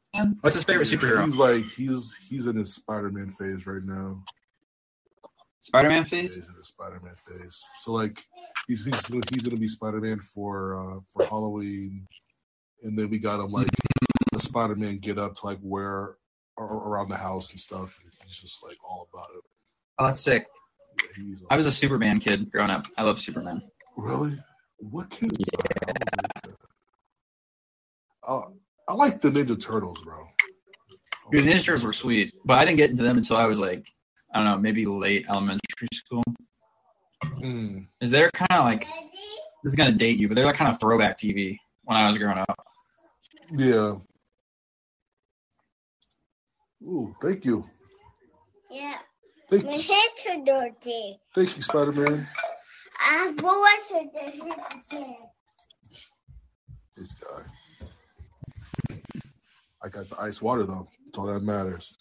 What's 0.42 0.56
his 0.56 0.64
favorite 0.64 0.88
superhero? 0.88 1.24
He's 1.26 1.36
like 1.36 1.66
he's 1.66 2.16
he's 2.30 2.48
in 2.48 2.56
his 2.56 2.74
Spider-Man 2.74 3.30
phase 3.32 3.68
right 3.68 3.84
now. 3.84 4.24
Spider 5.62 5.90
Man 5.90 6.04
He's 6.04 6.10
face? 6.10 6.36
in 6.38 6.44
his 6.58 6.68
Spider-Man 6.68 7.14
phase. 7.16 7.64
So 7.76 7.92
like 7.92 8.26
he's 8.68 8.84
he's 8.86 9.06
gonna, 9.06 9.22
he's 9.32 9.44
gonna 9.44 9.58
be 9.58 9.68
Spider-Man 9.68 10.20
for 10.20 10.76
uh 10.76 11.00
for 11.14 11.26
Halloween, 11.26 12.08
and 12.84 12.98
then 12.98 13.10
we 13.10 13.20
got 13.20 13.40
him 13.44 13.52
like 13.52 13.68
the 14.32 14.40
Spider-Man 14.40 14.98
get 14.98 15.20
up 15.20 15.36
to 15.36 15.46
like 15.46 15.60
wear 15.62 16.16
around 16.58 17.10
the 17.10 17.18
house 17.18 17.52
and 17.52 17.60
stuff. 17.60 18.00
And 18.04 18.12
he's 18.26 18.36
just 18.38 18.64
like 18.64 18.78
all 18.84 19.08
about 19.14 19.30
it. 19.36 19.44
Oh, 20.00 20.08
that's 20.08 20.22
sick. 20.22 20.48
Yeah, 21.20 21.36
I 21.50 21.58
was 21.58 21.66
a 21.66 21.72
Superman 21.72 22.20
kid 22.20 22.52
growing 22.52 22.70
up. 22.70 22.86
I 22.98 23.04
love 23.04 23.20
Superman. 23.20 23.62
really 23.98 24.38
what 24.80 25.10
kid 25.10 25.32
was 25.32 25.48
that? 25.58 26.54
I 28.24 28.34
like. 28.34 28.46
Uh, 28.48 28.50
I 28.88 28.94
like 28.94 29.22
the 29.22 29.30
Ninja 29.30 29.60
Turtles, 29.60 30.04
bro. 30.04 30.26
Dude, 31.32 31.46
the 31.46 31.52
Ninja 31.52 31.64
Turtles 31.64 31.84
were 31.84 31.94
sweet, 31.94 32.34
but 32.46 32.58
I 32.58 32.66
didn't 32.66 32.78
get 32.78 32.90
into 32.90 33.04
them 33.04 33.18
until 33.18 33.38
I 33.38 33.46
was 33.46 33.60
like, 33.60 33.86
I 34.34 34.38
don't 34.38 34.46
know, 34.46 34.58
maybe 34.58 34.86
late 34.86 35.26
elementary 35.30 35.88
school. 35.94 36.24
Mm. 37.24 37.88
Is 38.02 38.12
they're 38.12 38.32
kind 38.32 38.52
of 38.52 38.66
like 38.66 38.86
this 39.64 39.72
is 39.72 39.76
gonna 39.76 39.92
date 39.92 40.18
you, 40.18 40.28
but 40.28 40.36
they're 40.36 40.46
like 40.46 40.56
kind 40.56 40.72
of 40.72 40.80
throwback 40.80 41.18
TV 41.18 41.58
when 41.84 41.98
I 41.98 42.08
was 42.08 42.18
growing 42.18 42.38
up. 42.38 42.68
Yeah. 43.52 43.96
Ooh, 46.84 47.14
thank 47.22 47.44
you. 47.44 47.66
Yeah. 48.72 48.96
Thank 49.50 49.66
My 49.66 49.72
you. 49.72 49.82
hands 49.82 50.28
are 50.30 50.46
dirty. 50.46 51.20
Thank 51.34 51.58
you, 51.58 51.64
Spider 51.64 51.92
Man. 51.92 52.28
I 53.00 53.30
uh, 53.30 53.44
washed 53.44 53.90
the 53.90 54.20
hands. 54.20 55.16
This 56.96 57.14
guy. 57.16 58.98
I 59.82 59.88
got 59.88 60.10
the 60.10 60.20
ice 60.20 60.42
water 60.42 60.66
though. 60.66 60.88
That's 61.06 61.18
all 61.18 61.26
that 61.28 61.42
matters. 61.42 61.96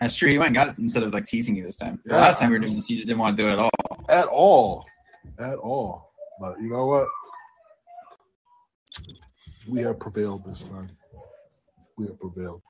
That's 0.00 0.14
true. 0.16 0.30
You 0.30 0.38
went 0.38 0.48
and 0.48 0.54
got 0.56 0.68
it 0.68 0.78
instead 0.78 1.02
of 1.02 1.12
like 1.12 1.26
teasing 1.26 1.54
you 1.54 1.64
this 1.64 1.76
time. 1.76 2.00
The 2.04 2.14
Yeah. 2.14 2.20
last 2.20 2.40
time 2.40 2.50
we 2.50 2.58
were 2.58 2.64
doing 2.64 2.76
this, 2.76 2.88
you 2.88 2.96
just 2.96 3.06
didn't 3.08 3.20
want 3.20 3.36
to 3.36 3.42
do 3.42 3.48
it 3.48 3.52
at 3.52 3.58
all. 3.58 3.70
At 4.08 4.26
all. 4.26 4.86
At 5.38 5.58
all. 5.58 6.12
But 6.40 6.60
you 6.60 6.70
know 6.70 6.86
what? 6.86 7.08
We 9.68 9.80
have 9.82 9.98
prevailed 9.98 10.44
this 10.46 10.62
time. 10.68 10.88
We 11.98 12.06
have 12.06 12.18
prevailed. 12.18 12.62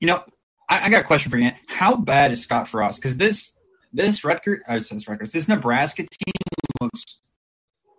You 0.00 0.06
know, 0.08 0.24
I, 0.68 0.86
I 0.86 0.90
got 0.90 1.02
a 1.02 1.04
question 1.04 1.30
for 1.30 1.38
you. 1.38 1.50
How 1.66 1.96
bad 1.96 2.32
is 2.32 2.42
Scott 2.42 2.68
Frost? 2.68 3.00
Because 3.00 3.16
this 3.16 3.52
this 3.92 4.24
Rutgers, 4.24 4.62
uh, 4.68 4.74
this 4.74 5.08
Rutgers, 5.08 5.32
this 5.32 5.48
Nebraska 5.48 6.02
team 6.02 6.34
looks 6.80 7.18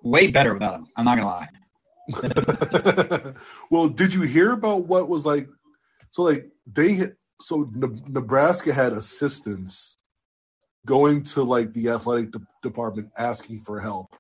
way 0.04 0.28
better 0.28 0.54
without 0.54 0.76
him. 0.76 0.88
I'm 0.96 1.06
not 1.06 1.18
gonna 1.18 1.28
lie. 1.28 1.50
well, 3.72 3.90
did 3.90 4.14
you 4.14 4.22
hear 4.22 4.54
about 4.54 4.86
what 4.86 5.10
was 5.10 5.26
like? 5.26 5.48
So, 6.12 6.24
like, 6.24 6.50
they 6.66 7.02
so 7.42 7.70
Ne- 7.74 8.02
Nebraska 8.08 8.74
had 8.74 8.94
assistants 8.94 9.98
going 10.86 11.22
to 11.22 11.44
like 11.44 11.74
the 11.74 11.90
athletic 11.90 12.32
de- 12.32 12.48
department 12.64 13.10
asking 13.18 13.60
for 13.60 13.80
help 13.80 14.16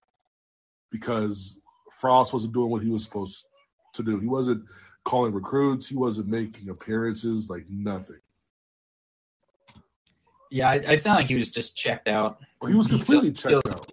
because 0.92 1.60
Frost 1.92 2.34
wasn't 2.34 2.54
doing 2.54 2.70
what 2.70 2.84
he 2.84 2.90
was 2.90 3.04
supposed 3.04 3.46
to 3.94 4.04
do. 4.04 4.20
He 4.20 4.28
wasn't 4.28 4.64
calling 5.06 5.34
recruits. 5.34 5.88
He 5.88 5.96
wasn't 5.96 6.28
making 6.28 6.70
appearances. 6.70 7.50
Like 7.50 7.66
nothing. 7.70 8.20
Yeah, 10.50 10.74
it, 10.74 10.84
it's 10.86 11.06
not 11.06 11.18
like 11.18 11.28
he 11.28 11.36
was 11.36 11.50
just 11.50 11.76
checked 11.76 12.08
out. 12.08 12.40
He 12.66 12.74
was 12.74 12.88
completely 12.88 13.32
checked 13.32 13.68
out. 13.68 13.86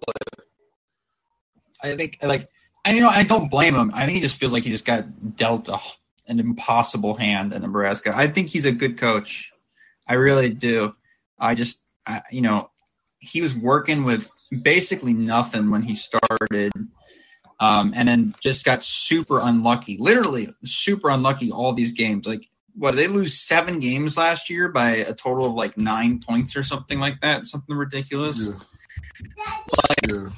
I 1.81 1.95
think 1.95 2.17
like 2.21 2.49
and 2.83 2.95
you 2.95 3.03
know 3.03 3.09
I 3.09 3.23
don't 3.23 3.49
blame 3.49 3.75
him. 3.75 3.91
I 3.93 4.05
think 4.05 4.15
he 4.15 4.21
just 4.21 4.37
feels 4.37 4.51
like 4.51 4.63
he 4.63 4.71
just 4.71 4.85
got 4.85 5.35
dealt 5.35 5.69
a, 5.69 5.79
an 6.27 6.39
impossible 6.39 7.15
hand 7.15 7.53
in 7.53 7.61
Nebraska. 7.61 8.13
I 8.15 8.27
think 8.27 8.49
he's 8.49 8.65
a 8.65 8.71
good 8.71 8.97
coach. 8.97 9.51
I 10.07 10.13
really 10.15 10.49
do. 10.49 10.93
I 11.39 11.55
just 11.55 11.81
I, 12.07 12.21
you 12.31 12.41
know 12.41 12.69
he 13.19 13.41
was 13.41 13.53
working 13.53 14.03
with 14.03 14.29
basically 14.61 15.13
nothing 15.13 15.69
when 15.71 15.81
he 15.81 15.95
started. 15.95 16.71
Um, 17.59 17.93
and 17.95 18.07
then 18.07 18.35
just 18.41 18.65
got 18.65 18.83
super 18.83 19.39
unlucky, 19.39 19.97
literally 19.99 20.49
super 20.63 21.09
unlucky 21.09 21.51
all 21.51 21.73
these 21.73 21.93
games. 21.93 22.27
Like, 22.27 22.49
what 22.77 22.91
did 22.91 22.99
they 22.99 23.07
lose 23.07 23.39
seven 23.39 23.79
games 23.79 24.17
last 24.17 24.49
year 24.49 24.69
by 24.69 24.91
a 24.91 25.13
total 25.13 25.45
of 25.45 25.53
like 25.53 25.77
nine 25.77 26.19
points 26.27 26.55
or 26.55 26.63
something 26.63 26.99
like 26.99 27.19
that? 27.21 27.47
Something 27.47 27.75
ridiculous. 27.75 28.33
Yeah, 28.37 28.53
Daddy, 29.37 30.13
yeah. 30.13 30.29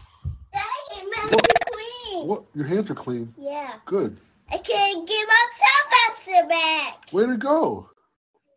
Daddy, 0.53 1.07
my 1.11 1.39
queen. 1.71 2.27
What? 2.27 2.43
Your 2.53 2.65
hands 2.65 2.91
are 2.91 2.95
clean. 2.95 3.33
Yeah. 3.37 3.73
Good. 3.85 4.17
I 4.51 4.57
can't 4.57 5.07
give 5.07 5.27
up 5.27 5.57
some 5.57 6.47
back. 6.47 7.11
Way 7.11 7.25
to 7.25 7.37
go. 7.37 7.89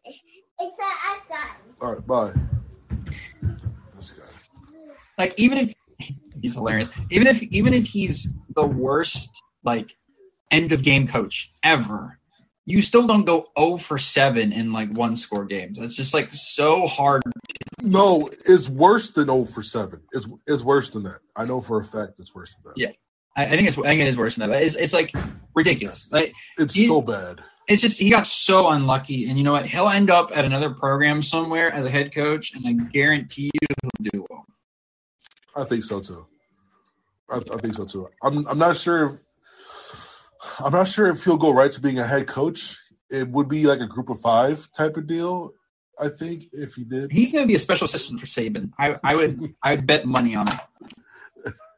It's 0.04 0.76
outside. 1.06 1.56
All 1.80 1.94
right. 1.94 2.06
Bye. 2.06 2.32
This 3.96 4.12
guy. 4.12 4.24
like 5.18 5.34
even 5.36 5.58
if 5.58 5.72
he's 6.40 6.54
hilarious 6.54 6.90
even 7.10 7.26
if 7.26 7.42
even 7.44 7.74
if 7.74 7.86
he's 7.86 8.28
the 8.54 8.66
worst 8.66 9.42
like 9.64 9.96
end 10.50 10.72
of 10.72 10.82
game 10.82 11.06
coach 11.06 11.52
ever 11.62 12.18
you 12.70 12.80
still 12.82 13.06
don't 13.06 13.24
go 13.24 13.48
0 13.58 13.76
for 13.78 13.98
7 13.98 14.52
in 14.52 14.72
like 14.72 14.90
one 14.92 15.16
score 15.16 15.44
games 15.44 15.78
that's 15.78 15.96
just 15.96 16.14
like 16.14 16.28
so 16.32 16.86
hard 16.86 17.22
No, 17.82 18.28
it's 18.46 18.68
worse 18.68 19.10
than 19.12 19.26
0 19.26 19.44
for 19.46 19.62
7. 19.62 20.00
It's, 20.12 20.26
it's 20.46 20.62
worse 20.62 20.90
than 20.90 21.02
that. 21.04 21.20
I 21.34 21.44
know 21.46 21.60
for 21.60 21.80
a 21.80 21.84
fact 21.84 22.12
it's 22.18 22.34
worse 22.34 22.54
than 22.56 22.64
that. 22.66 22.78
Yeah. 22.78 22.92
i, 23.36 23.44
I 23.46 23.56
think 23.56 23.68
it's 23.68 23.78
i 23.78 23.82
think 23.82 24.00
it 24.00 24.08
is 24.08 24.16
worse 24.16 24.36
than 24.36 24.50
that 24.50 24.62
it's, 24.62 24.76
it's 24.76 24.92
like 24.92 25.12
ridiculous 25.54 26.08
like 26.12 26.32
It's 26.58 26.74
He- 26.74 26.86
so 26.86 27.00
bad. 27.00 27.40
it's 27.68 27.82
just 27.82 27.98
he 27.98 28.10
got 28.10 28.26
so 28.26 28.68
unlucky 28.70 29.28
and 29.28 29.36
you 29.38 29.44
know 29.44 29.52
what 29.52 29.66
he'll 29.66 29.88
end 29.88 30.10
up 30.10 30.30
at 30.36 30.44
another 30.44 30.70
program 30.70 31.22
somewhere 31.22 31.70
as 31.72 31.84
a 31.86 31.90
head 31.90 32.14
coach 32.14 32.54
and 32.54 32.62
i 32.66 32.72
guarantee 32.92 33.50
you 33.54 33.66
he'll 33.82 34.10
do 34.12 34.26
well 34.30 34.44
I 35.56 35.64
think 35.64 35.82
so 35.82 36.00
too. 36.00 36.26
I, 37.28 37.36
I 37.38 37.56
think 37.58 37.74
so 37.74 37.84
too. 37.84 38.08
I'm 38.22 38.46
I'm 38.46 38.56
not 38.58 38.76
sure. 38.76 39.20
I'm 40.64 40.72
not 40.72 40.88
sure 40.88 41.08
if 41.08 41.24
he'll 41.24 41.36
go 41.36 41.52
right 41.52 41.70
to 41.72 41.80
being 41.80 41.98
a 41.98 42.06
head 42.06 42.26
coach. 42.26 42.78
It 43.10 43.28
would 43.28 43.48
be 43.48 43.66
like 43.66 43.80
a 43.80 43.86
group 43.86 44.08
of 44.08 44.20
five 44.20 44.70
type 44.72 44.96
of 44.96 45.06
deal. 45.06 45.52
I 46.00 46.08
think 46.08 46.44
if 46.52 46.74
he 46.74 46.84
did, 46.84 47.12
He's 47.12 47.32
going 47.32 47.44
to 47.44 47.48
be 47.48 47.54
a 47.54 47.58
special 47.58 47.84
assistant 47.84 48.20
for 48.20 48.26
Saban. 48.26 48.70
I, 48.78 48.96
I 49.02 49.14
would 49.14 49.54
I 49.62 49.74
would 49.74 49.86
bet 49.86 50.06
money 50.06 50.34
on 50.34 50.48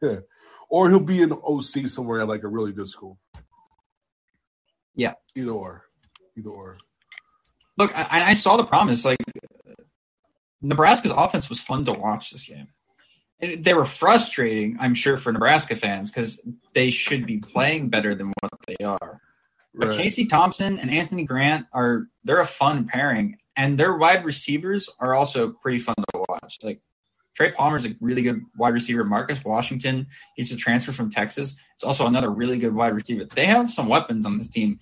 it. 0.01 0.23
or 0.69 0.89
he'll 0.89 0.99
be 0.99 1.23
an 1.23 1.33
OC 1.33 1.87
somewhere 1.87 2.21
at 2.21 2.27
like 2.27 2.43
a 2.43 2.47
really 2.47 2.71
good 2.71 2.89
school. 2.89 3.19
Yeah. 4.95 5.13
either 5.35 5.51
or, 5.51 5.85
either 6.37 6.49
or. 6.49 6.77
Look, 7.77 7.91
I, 7.97 8.29
I 8.29 8.33
saw 8.33 8.57
the 8.57 8.65
promise. 8.65 9.03
Like 9.03 9.17
Nebraska's 10.61 11.11
offense 11.11 11.49
was 11.49 11.59
fun 11.59 11.83
to 11.85 11.93
watch 11.93 12.31
this 12.31 12.45
game. 12.45 12.67
They 13.57 13.73
were 13.73 13.85
frustrating, 13.85 14.77
I'm 14.79 14.93
sure, 14.93 15.17
for 15.17 15.31
Nebraska 15.31 15.75
fans 15.75 16.11
because 16.11 16.41
they 16.73 16.89
should 16.89 17.25
be 17.25 17.39
playing 17.39 17.89
better 17.89 18.15
than 18.15 18.33
what 18.39 18.51
they 18.67 18.83
are. 18.83 19.21
But 19.75 19.97
Casey 19.97 20.25
Thompson 20.25 20.79
and 20.79 20.91
Anthony 20.91 21.25
Grant 21.25 21.65
are 21.73 22.07
they're 22.23 22.39
a 22.39 22.45
fun 22.45 22.87
pairing, 22.87 23.37
and 23.55 23.77
their 23.77 23.97
wide 23.97 24.23
receivers 24.23 24.89
are 24.99 25.15
also 25.15 25.49
pretty 25.49 25.79
fun 25.79 25.95
to 26.13 26.25
watch. 26.29 26.59
Like 26.61 26.81
Trey 27.35 27.51
Palmer's 27.51 27.85
a 27.85 27.95
really 27.99 28.21
good 28.21 28.41
wide 28.57 28.73
receiver. 28.73 29.03
Marcus 29.03 29.43
Washington, 29.43 30.07
he's 30.35 30.51
a 30.51 30.57
transfer 30.57 30.91
from 30.91 31.09
Texas. 31.09 31.55
It's 31.75 31.83
also 31.83 32.05
another 32.05 32.29
really 32.29 32.59
good 32.59 32.75
wide 32.75 32.93
receiver. 32.93 33.25
They 33.25 33.45
have 33.47 33.71
some 33.71 33.87
weapons 33.87 34.25
on 34.25 34.37
this 34.37 34.47
team. 34.47 34.79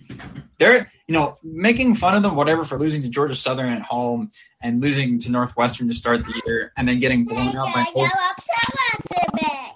They're 0.58 0.90
you 1.08 1.14
know 1.14 1.36
making 1.42 1.94
fun 1.94 2.14
of 2.14 2.22
them 2.22 2.36
whatever 2.36 2.64
for 2.64 2.78
losing 2.78 3.02
to 3.02 3.08
Georgia 3.08 3.34
Southern 3.34 3.72
at 3.72 3.82
home 3.82 4.30
and 4.62 4.82
losing 4.82 5.18
to 5.20 5.30
Northwestern 5.30 5.88
to 5.88 5.94
start 5.94 6.24
the 6.24 6.42
year, 6.46 6.72
and 6.76 6.86
then 6.86 7.00
getting 7.00 7.24
blown 7.24 7.56
out 7.56 7.72
by. 7.74 7.84
Jawab 7.84 8.10
sama 8.40 9.02
sebek. 9.08 9.72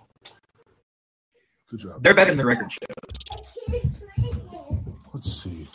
Good 1.71 1.81
job. 1.81 2.03
They're 2.03 2.15
better 2.15 2.31
than 2.31 2.39
the 2.39 2.47
record 2.47 2.71
shows. 2.71 3.83
Let's 5.13 5.33
see 5.33 5.67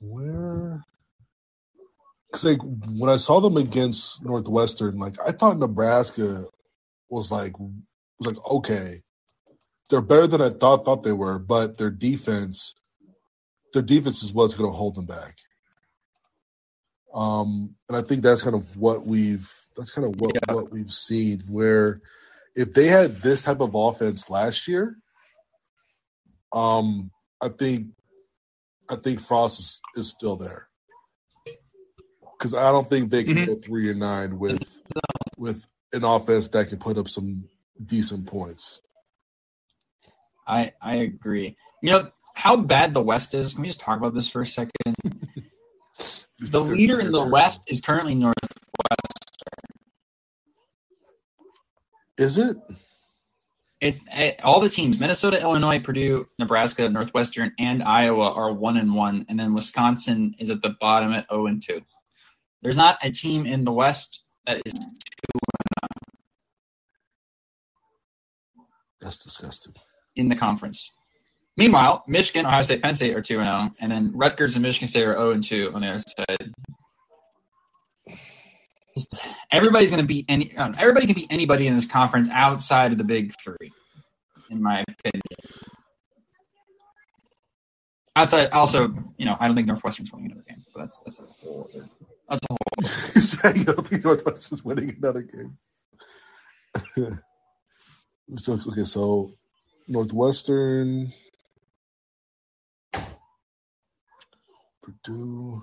where. 0.00 0.83
Because 2.34 2.44
like 2.46 2.60
when 2.98 3.10
I 3.10 3.16
saw 3.16 3.38
them 3.38 3.56
against 3.56 4.24
Northwestern, 4.24 4.98
like 4.98 5.14
I 5.24 5.30
thought 5.30 5.56
Nebraska 5.56 6.46
was 7.08 7.30
like 7.30 7.56
was 7.60 8.26
like 8.26 8.44
okay, 8.44 9.02
they're 9.88 10.00
better 10.00 10.26
than 10.26 10.42
I 10.42 10.50
thought 10.50 10.84
thought 10.84 11.04
they 11.04 11.12
were, 11.12 11.38
but 11.38 11.78
their 11.78 11.90
defense, 11.90 12.74
their 13.72 13.82
defense 13.82 14.24
is 14.24 14.32
what's 14.32 14.54
going 14.54 14.68
to 14.68 14.76
hold 14.76 14.96
them 14.96 15.06
back. 15.06 15.36
Um, 17.14 17.76
and 17.88 17.96
I 17.96 18.02
think 18.02 18.22
that's 18.22 18.42
kind 18.42 18.56
of 18.56 18.76
what 18.76 19.06
we've 19.06 19.48
that's 19.76 19.92
kind 19.92 20.04
of 20.04 20.20
what 20.20 20.34
Yeah. 20.34 20.54
what 20.54 20.72
we've 20.72 20.92
seen. 20.92 21.44
Where 21.48 22.00
if 22.56 22.74
they 22.74 22.88
had 22.88 23.18
this 23.18 23.44
type 23.44 23.60
of 23.60 23.76
offense 23.76 24.28
last 24.28 24.66
year, 24.66 24.96
um, 26.52 27.12
I 27.40 27.48
think 27.48 27.90
I 28.90 28.96
think 28.96 29.20
Frost 29.20 29.60
is, 29.60 29.80
is 29.94 30.08
still 30.08 30.36
there 30.36 30.68
because 32.44 32.52
I 32.54 32.70
don't 32.72 32.90
think 32.90 33.08
they 33.10 33.24
can 33.24 33.36
Mhm. 33.36 33.46
go 33.46 33.54
three 33.54 33.90
and 33.90 33.98
nine 33.98 34.38
with 34.38 34.82
with 35.38 35.66
an 35.94 36.04
offense 36.04 36.50
that 36.50 36.68
can 36.68 36.78
put 36.78 36.98
up 36.98 37.08
some 37.08 37.48
decent 37.82 38.26
points. 38.26 38.82
I 40.46 40.74
I 40.82 40.96
agree. 40.96 41.56
You 41.82 41.90
know 41.92 42.10
how 42.34 42.56
bad 42.56 42.92
the 42.92 43.00
West 43.00 43.32
is. 43.32 43.54
Can 43.54 43.62
we 43.62 43.68
just 43.68 43.80
talk 43.80 43.96
about 43.96 44.12
this 44.12 44.28
for 44.28 44.42
a 44.42 44.46
second? 44.46 44.70
The 46.40 46.60
leader 46.60 46.98
in 47.00 47.12
the 47.12 47.18
they're- 47.20 47.28
West 47.30 47.60
is 47.68 47.80
currently 47.80 48.16
North. 48.16 48.34
is 52.18 52.36
it? 52.36 52.56
It's 53.80 54.00
eh, 54.10 54.32
all 54.42 54.60
the 54.60 54.68
teams: 54.68 54.98
Minnesota, 54.98 55.40
Illinois, 55.40 55.78
Purdue, 55.78 56.28
Nebraska, 56.38 56.88
Northwestern, 56.90 57.52
and 57.58 57.82
Iowa 57.82 58.32
are 58.32 58.52
one 58.52 58.76
and 58.76 58.94
one, 58.94 59.24
and 59.28 59.38
then 59.38 59.54
Wisconsin 59.54 60.34
is 60.38 60.50
at 60.50 60.60
the 60.60 60.74
bottom 60.80 61.12
at 61.12 61.26
zero 61.30 61.46
and 61.46 61.62
two. 61.62 61.80
There's 62.64 62.76
not 62.76 62.98
a 63.02 63.10
team 63.12 63.44
in 63.46 63.64
the 63.64 63.72
West 63.72 64.22
that 64.46 64.62
is 64.64 64.72
two 64.72 65.38
That's 69.00 69.22
disgusting. 69.22 69.74
in 70.16 70.28
the 70.30 70.34
conference. 70.36 70.90
Meanwhile, 71.58 72.04
Michigan, 72.08 72.46
Ohio 72.46 72.62
State, 72.62 72.82
Penn 72.82 72.94
State 72.94 73.14
are 73.14 73.20
two 73.20 73.38
and 73.38 73.46
zero, 73.46 73.70
and 73.80 73.92
then 73.92 74.12
Rutgers 74.14 74.56
and 74.56 74.62
Michigan 74.62 74.88
State 74.88 75.02
are 75.04 75.12
zero 75.12 75.32
and 75.32 75.44
two 75.44 75.70
on 75.74 75.82
the 75.82 75.88
other 75.88 76.02
side. 76.18 76.52
Just 78.94 79.14
everybody's 79.52 79.90
going 79.90 80.02
to 80.02 80.06
beat 80.06 80.24
any. 80.28 80.56
uh, 80.56 80.72
Everybody 80.78 81.06
can 81.06 81.14
beat 81.16 81.26
anybody 81.30 81.66
in 81.66 81.74
this 81.74 81.86
conference 81.86 82.28
outside 82.32 82.92
of 82.92 82.98
the 82.98 83.04
Big 83.04 83.32
Three, 83.44 83.70
in 84.50 84.62
my 84.62 84.82
opinion. 84.88 85.22
Outside, 88.16 88.50
also, 88.52 88.88
you 89.18 89.26
know, 89.26 89.36
I 89.38 89.46
don't 89.48 89.56
think 89.56 89.66
Northwestern's 89.66 90.12
winning 90.12 90.30
another 90.30 90.44
game, 90.48 90.64
but 90.72 90.80
that's 90.80 91.00
that's 91.00 91.20
a 91.20 91.24
whole. 91.26 91.68
Other, 91.74 91.88
that's 92.28 92.42
a 92.50 92.52
whole. 92.52 92.90
you 93.14 93.20
saying 93.20 93.56
you 93.56 93.64
don't 93.64 93.86
think 93.86 94.04
Northwestern's 94.04 94.64
winning 94.64 94.96
another 94.98 95.22
game? 95.22 95.58
so 98.36 98.58
okay, 98.68 98.84
so 98.84 99.32
Northwestern, 99.88 101.12
Purdue. 104.82 105.62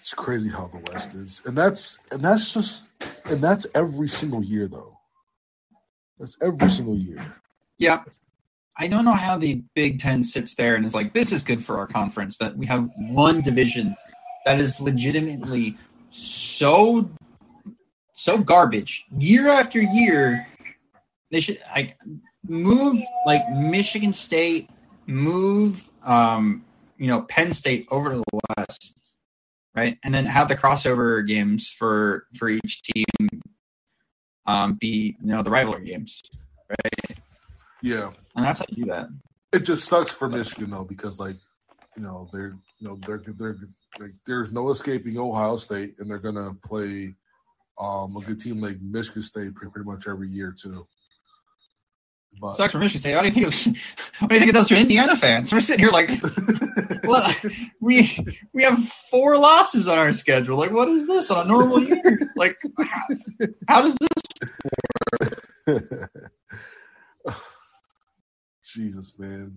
It's 0.00 0.14
crazy 0.14 0.48
how 0.48 0.66
the 0.66 0.92
West 0.92 1.14
is, 1.14 1.42
and 1.44 1.56
that's 1.56 1.98
and 2.10 2.22
that's 2.22 2.52
just 2.52 2.88
and 3.26 3.42
that's 3.42 3.66
every 3.74 4.08
single 4.08 4.42
year 4.42 4.66
though. 4.66 4.98
That's 6.18 6.36
every 6.42 6.70
single 6.70 6.96
year. 6.96 7.24
Yeah. 7.78 8.02
I 8.78 8.88
don't 8.88 9.04
know 9.04 9.12
how 9.12 9.36
the 9.36 9.62
Big 9.74 9.98
Ten 9.98 10.22
sits 10.22 10.54
there 10.54 10.76
and 10.76 10.84
is 10.86 10.94
like, 10.94 11.12
this 11.12 11.32
is 11.32 11.42
good 11.42 11.62
for 11.62 11.78
our 11.78 11.86
conference 11.86 12.38
that 12.38 12.56
we 12.56 12.66
have 12.66 12.88
one 12.96 13.40
division 13.40 13.94
that 14.44 14.60
is 14.60 14.80
legitimately 14.80 15.76
so 16.10 17.10
so 18.14 18.38
garbage 18.38 19.04
year 19.18 19.48
after 19.48 19.80
year. 19.80 20.46
They 21.30 21.40
should 21.40 21.58
like 21.74 21.96
move 22.46 23.02
like 23.26 23.42
Michigan 23.50 24.12
State, 24.12 24.68
move 25.06 25.90
um, 26.04 26.64
you 26.98 27.06
know, 27.06 27.22
Penn 27.22 27.52
State 27.52 27.86
over 27.90 28.10
to 28.10 28.16
the 28.16 28.40
West, 28.56 28.94
right? 29.74 29.98
And 30.04 30.14
then 30.14 30.26
have 30.26 30.48
the 30.48 30.54
crossover 30.54 31.26
games 31.26 31.68
for 31.68 32.26
for 32.36 32.48
each 32.48 32.82
team 32.82 33.42
um 34.46 34.76
be 34.80 35.16
you 35.20 35.32
know 35.32 35.42
the 35.42 35.50
rivalry 35.50 35.86
games, 35.86 36.22
right? 36.68 37.01
Yeah, 37.82 38.10
And 38.36 38.44
that's 38.44 38.60
how 38.60 38.64
you 38.68 38.84
do 38.84 38.90
that. 38.90 39.08
it 39.52 39.60
just 39.60 39.86
sucks 39.86 40.12
for 40.12 40.28
Michigan 40.28 40.70
though 40.70 40.84
because 40.84 41.18
like 41.18 41.36
you 41.96 42.02
know 42.02 42.28
they're 42.32 42.54
you 42.78 42.88
know 42.88 42.98
they're 43.06 43.22
they're 43.26 43.56
like 44.00 44.12
there's 44.26 44.52
no 44.52 44.70
escaping 44.70 45.18
Ohio 45.18 45.56
State 45.56 45.96
and 45.98 46.08
they're 46.08 46.18
gonna 46.18 46.54
play 46.54 47.14
um 47.78 48.16
a 48.16 48.20
good 48.20 48.38
team 48.40 48.60
like 48.60 48.80
Michigan 48.80 49.22
State 49.22 49.54
pretty, 49.54 49.70
pretty 49.72 49.88
much 49.90 50.06
every 50.06 50.28
year 50.28 50.54
too. 50.56 50.86
But 52.40 52.56
sucks 52.56 52.72
for 52.72 52.78
Michigan 52.78 53.00
State. 53.00 53.14
What 53.14 53.22
do 53.22 53.28
you 53.28 53.34
think 53.34 53.46
of 53.48 53.76
what 54.20 54.28
do 54.30 54.34
you 54.36 54.38
think 54.40 54.48
it 54.50 54.52
does 54.54 54.68
to 54.68 54.76
Indiana 54.76 55.16
fans? 55.16 55.52
We're 55.52 55.60
sitting 55.60 55.84
here 55.84 55.92
like, 55.92 56.10
well, 57.04 57.34
we 57.80 58.16
we 58.54 58.62
have 58.62 58.82
four 59.10 59.36
losses 59.36 59.86
on 59.86 59.98
our 59.98 60.12
schedule. 60.12 60.56
Like, 60.56 60.70
what 60.70 60.88
is 60.88 61.06
this 61.06 61.30
on 61.30 61.44
a 61.44 61.48
normal 61.48 61.82
year? 61.82 62.30
Like, 62.36 62.56
how, 62.78 63.02
how 63.68 63.82
does 63.82 63.98
this? 63.98 64.08
Jesus, 68.72 69.18
man. 69.18 69.56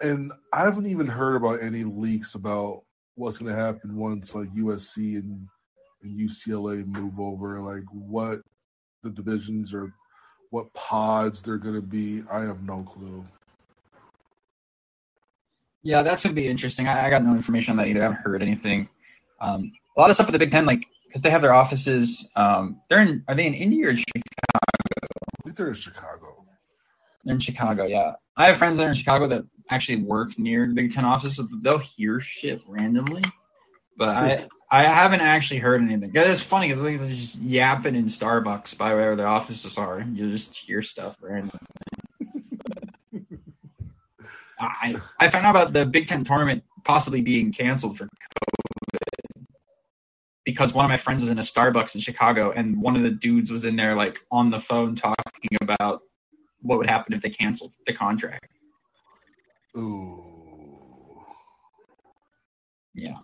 And 0.00 0.32
I 0.52 0.62
haven't 0.62 0.86
even 0.86 1.06
heard 1.06 1.36
about 1.36 1.62
any 1.62 1.84
leaks 1.84 2.34
about 2.34 2.82
what's 3.16 3.38
going 3.38 3.52
to 3.52 3.60
happen 3.60 3.96
once 3.96 4.34
like 4.34 4.48
USC 4.54 5.16
and, 5.16 5.46
and 6.02 6.18
UCLA 6.18 6.86
move 6.86 7.18
over, 7.18 7.60
like 7.60 7.84
what 7.90 8.40
the 9.02 9.10
divisions 9.10 9.74
or 9.74 9.92
what 10.50 10.72
pods 10.72 11.42
they're 11.42 11.58
going 11.58 11.74
to 11.74 11.82
be. 11.82 12.22
I 12.30 12.40
have 12.42 12.62
no 12.62 12.82
clue. 12.82 13.24
Yeah, 15.82 16.02
that's 16.02 16.22
gonna 16.22 16.34
be 16.34 16.48
interesting. 16.48 16.88
I, 16.88 17.06
I 17.06 17.10
got 17.10 17.24
no 17.24 17.32
information 17.32 17.70
on 17.70 17.76
that 17.78 17.86
either. 17.86 18.00
I 18.00 18.04
haven't 18.04 18.20
heard 18.20 18.42
anything. 18.42 18.88
Um, 19.40 19.70
a 19.96 20.00
lot 20.00 20.10
of 20.10 20.16
stuff 20.16 20.26
with 20.26 20.32
the 20.32 20.38
Big 20.38 20.50
Ten, 20.50 20.66
like 20.66 20.84
because 21.06 21.22
they 21.22 21.30
have 21.30 21.40
their 21.40 21.54
offices. 21.54 22.28
Um, 22.36 22.80
they're 22.90 23.00
in. 23.00 23.24
Are 23.28 23.34
they 23.34 23.46
in 23.46 23.54
India 23.54 23.88
or 23.88 23.94
think 25.48 25.56
they're 25.56 25.68
in 25.68 25.74
Chicago. 25.74 26.44
They're 27.24 27.34
in 27.34 27.40
Chicago. 27.40 27.86
Yeah, 27.86 28.14
I 28.36 28.46
have 28.48 28.58
friends 28.58 28.76
that 28.76 28.84
are 28.84 28.88
in 28.88 28.94
Chicago 28.94 29.26
that 29.28 29.44
actually 29.70 30.02
work 30.02 30.38
near 30.38 30.66
the 30.66 30.74
Big 30.74 30.92
Ten 30.92 31.04
offices. 31.04 31.36
So 31.36 31.48
they'll 31.62 31.78
hear 31.78 32.20
shit 32.20 32.62
randomly, 32.66 33.22
but 33.96 34.08
I 34.08 34.48
I 34.70 34.84
haven't 34.84 35.20
actually 35.20 35.60
heard 35.60 35.80
anything. 35.82 36.10
It's 36.14 36.42
funny 36.42 36.68
because 36.68 36.82
they're 36.82 37.08
just 37.08 37.36
yapping 37.36 37.94
in 37.94 38.04
Starbucks 38.04 38.76
by 38.76 38.94
where 38.94 39.16
their 39.16 39.26
offices 39.26 39.78
are. 39.78 40.00
You 40.00 40.30
just 40.30 40.54
hear 40.56 40.82
stuff 40.82 41.16
randomly. 41.20 41.58
I 44.60 44.96
I 45.18 45.28
found 45.28 45.46
out 45.46 45.50
about 45.50 45.72
the 45.72 45.86
Big 45.86 46.06
Ten 46.06 46.24
tournament 46.24 46.64
possibly 46.84 47.20
being 47.20 47.52
canceled 47.52 47.98
for 47.98 48.04
COVID 48.04 48.47
because 50.48 50.72
one 50.72 50.82
of 50.82 50.88
my 50.88 50.96
friends 50.96 51.20
was 51.20 51.28
in 51.28 51.38
a 51.38 51.42
Starbucks 51.42 51.94
in 51.94 52.00
Chicago, 52.00 52.52
and 52.52 52.80
one 52.80 52.96
of 52.96 53.02
the 53.02 53.10
dudes 53.10 53.52
was 53.52 53.66
in 53.66 53.76
there 53.76 53.94
like 53.94 54.24
on 54.32 54.48
the 54.48 54.58
phone 54.58 54.96
talking 54.96 55.58
about 55.60 56.00
what 56.62 56.78
would 56.78 56.88
happen 56.88 57.12
if 57.12 57.20
they 57.20 57.28
canceled 57.28 57.74
the 57.84 57.92
contract. 57.92 58.48
Ooh. 59.76 60.24
Yeah. 62.94 63.18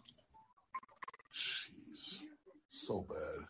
Jeez. 1.35 2.21
So 2.69 3.07
bad. 3.09 3.47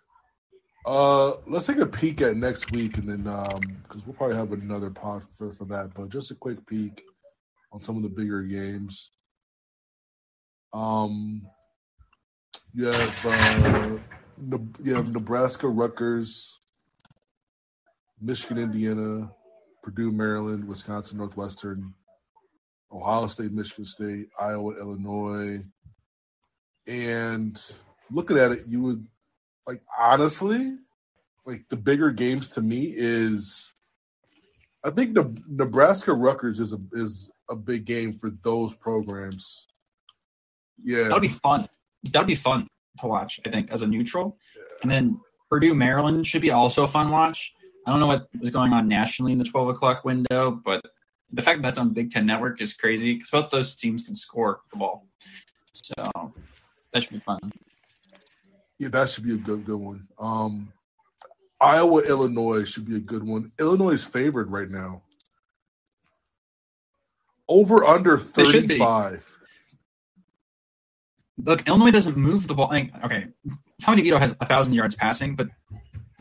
Uh, 0.87 1.33
let's 1.49 1.66
take 1.66 1.79
a 1.79 1.87
peek 1.87 2.20
at 2.20 2.37
next 2.37 2.70
week, 2.70 2.97
and 2.99 3.09
then 3.09 3.27
um, 3.27 3.61
because 3.83 4.07
we'll 4.07 4.14
probably 4.14 4.37
have 4.37 4.53
another 4.53 4.91
pod 4.91 5.25
for, 5.37 5.53
for 5.53 5.64
that. 5.64 5.91
But 5.97 6.11
just 6.11 6.31
a 6.31 6.37
quick 6.37 6.64
peek 6.64 7.03
on 7.72 7.83
some 7.83 7.97
of 7.97 8.05
the 8.05 8.09
bigger 8.09 8.43
games. 8.43 9.11
Um, 10.72 11.43
you 12.74 12.86
have 12.86 13.26
uh, 13.26 13.98
you 14.82 14.94
have 14.94 15.12
Nebraska, 15.12 15.68
Rutgers, 15.68 16.61
Michigan, 18.20 18.59
Indiana, 18.59 19.30
Purdue, 19.82 20.12
Maryland, 20.12 20.66
Wisconsin, 20.66 21.18
Northwestern, 21.18 21.94
Ohio 22.92 23.26
State, 23.26 23.52
Michigan 23.52 23.84
State, 23.84 24.28
Iowa, 24.38 24.78
Illinois, 24.78 25.62
and 26.86 27.61
looking 28.11 28.38
at 28.38 28.52
it, 28.52 28.61
you 28.68 28.82
would 28.82 29.07
like 29.66 29.82
honestly, 29.98 30.76
like 31.46 31.64
the 31.68 31.76
bigger 31.76 32.11
games 32.11 32.48
to 32.50 32.61
me 32.61 32.92
is, 32.94 33.72
I 34.82 34.90
think 34.90 35.14
the 35.14 35.36
Nebraska 35.48 36.12
Rutgers 36.12 36.61
is 36.61 36.72
a 36.72 36.78
is 36.92 37.30
a 37.48 37.57
big 37.57 37.84
game 37.84 38.18
for 38.18 38.30
those 38.42 38.74
programs. 38.74 39.68
Yeah, 40.82 41.09
that'd 41.09 41.22
be 41.22 41.28
fun. 41.28 41.68
That'll 42.12 42.26
be 42.26 42.34
fun 42.34 42.66
to 43.00 43.07
watch, 43.07 43.40
I 43.46 43.50
think, 43.50 43.72
as 43.72 43.82
a 43.82 43.86
neutral. 43.86 44.38
And 44.82 44.90
then 44.90 45.20
Purdue, 45.50 45.74
Maryland 45.74 46.26
should 46.26 46.42
be 46.42 46.50
also 46.50 46.82
a 46.82 46.86
fun 46.86 47.11
watch. 47.11 47.52
I 47.86 47.90
don't 47.90 48.00
know 48.00 48.07
what 48.07 48.28
was 48.40 48.50
going 48.50 48.72
on 48.72 48.88
nationally 48.88 49.32
in 49.32 49.38
the 49.38 49.44
12 49.44 49.68
o'clock 49.68 50.05
window, 50.05 50.61
but 50.64 50.82
the 51.32 51.42
fact 51.42 51.59
that 51.59 51.62
that's 51.62 51.78
on 51.78 51.92
Big 51.92 52.11
Ten 52.11 52.26
Network 52.26 52.61
is 52.61 52.72
crazy 52.72 53.14
because 53.14 53.30
both 53.30 53.50
those 53.50 53.74
teams 53.74 54.02
can 54.02 54.16
score 54.16 54.61
the 54.70 54.78
ball. 54.78 55.07
So 55.72 55.92
that 56.92 57.02
should 57.02 57.12
be 57.12 57.20
fun. 57.20 57.38
Yeah, 58.78 58.88
that 58.88 59.09
should 59.09 59.24
be 59.24 59.34
a 59.34 59.38
good 59.38 59.64
good 59.64 59.78
one. 59.80 60.07
Um, 60.18 60.72
Iowa, 61.61 62.02
Illinois 62.02 62.64
should 62.64 62.86
be 62.86 62.96
a 62.96 63.00
good 63.00 63.22
one. 63.22 63.52
Illinois 63.59 63.90
is 63.90 64.05
favored 64.05 64.50
right 64.50 64.70
now. 64.70 65.02
Over 67.48 67.84
under 67.84 68.16
They 68.16 68.44
should 68.44 68.68
be. 68.68 68.68
thirty 68.68 68.78
five. 68.78 69.34
Look, 71.43 71.66
Illinois 71.68 71.91
doesn't 71.91 72.16
move 72.16 72.47
the 72.47 72.55
ball. 72.55 72.68
Like, 72.68 72.93
okay, 73.05 73.26
Tommy 73.80 74.03
DeVito 74.03 74.18
has 74.18 74.37
a 74.41 74.47
thousand 74.47 74.74
yards 74.74 74.95
passing, 74.95 75.35
but 75.35 75.49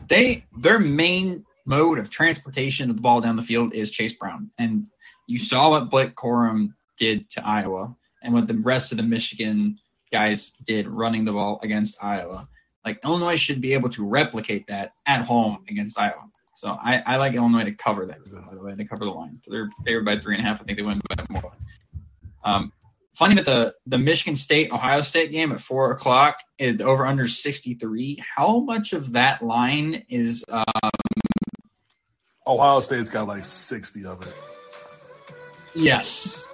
they 0.08 0.46
their 0.58 0.78
main 0.78 1.44
mode 1.66 1.98
of 1.98 2.10
transportation 2.10 2.90
of 2.90 2.96
the 2.96 3.02
ball 3.02 3.20
down 3.20 3.36
the 3.36 3.42
field 3.42 3.74
is 3.74 3.90
Chase 3.90 4.12
Brown, 4.12 4.50
and 4.58 4.88
you 5.26 5.38
saw 5.38 5.70
what 5.70 5.90
Blake 5.90 6.14
Corum 6.14 6.74
did 6.98 7.30
to 7.30 7.46
Iowa, 7.46 7.94
and 8.22 8.34
what 8.34 8.46
the 8.48 8.54
rest 8.54 8.92
of 8.92 8.98
the 8.98 9.04
Michigan 9.04 9.78
guys 10.12 10.52
did 10.66 10.86
running 10.86 11.24
the 11.24 11.32
ball 11.32 11.60
against 11.62 11.96
Iowa. 12.02 12.48
Like 12.84 13.02
Illinois 13.04 13.36
should 13.36 13.60
be 13.60 13.72
able 13.72 13.88
to 13.90 14.06
replicate 14.06 14.66
that 14.66 14.92
at 15.06 15.24
home 15.24 15.64
against 15.68 15.98
Iowa. 15.98 16.28
So 16.54 16.76
I, 16.80 17.02
I 17.06 17.16
like 17.16 17.34
Illinois 17.34 17.64
to 17.64 17.72
cover 17.72 18.06
that. 18.06 18.18
By 18.30 18.54
the 18.54 18.62
way, 18.62 18.74
they 18.74 18.84
cover 18.84 19.04
the 19.04 19.10
line. 19.10 19.40
They're 19.46 19.70
favored 19.84 20.04
by 20.04 20.18
three 20.18 20.36
and 20.36 20.44
a 20.44 20.48
half. 20.48 20.60
I 20.60 20.64
think 20.64 20.78
they 20.78 20.84
win 20.84 21.00
by 21.08 21.24
more. 21.30 21.52
Um, 22.44 22.72
funny 23.14 23.36
that 23.36 23.44
the 23.44 23.74
the 23.86 23.98
Michigan 23.98 24.36
State 24.36 24.72
Ohio 24.72 25.00
State 25.00 25.32
game 25.32 25.52
at 25.52 25.60
four 25.60 25.92
o'clock 25.92 26.38
is 26.58 26.80
over 26.80 27.06
under 27.06 27.26
sixty 27.26 27.74
three. 27.74 28.22
How 28.36 28.60
much 28.60 28.92
of 28.92 29.12
that 29.12 29.42
line 29.42 30.04
is 30.08 30.44
uh, 30.48 30.90
Ohio 32.46 32.80
State's 32.80 33.10
got 33.10 33.26
like 33.28 33.44
sixty 33.44 34.04
of 34.04 34.22
it. 34.26 34.34
yes? 35.74 36.46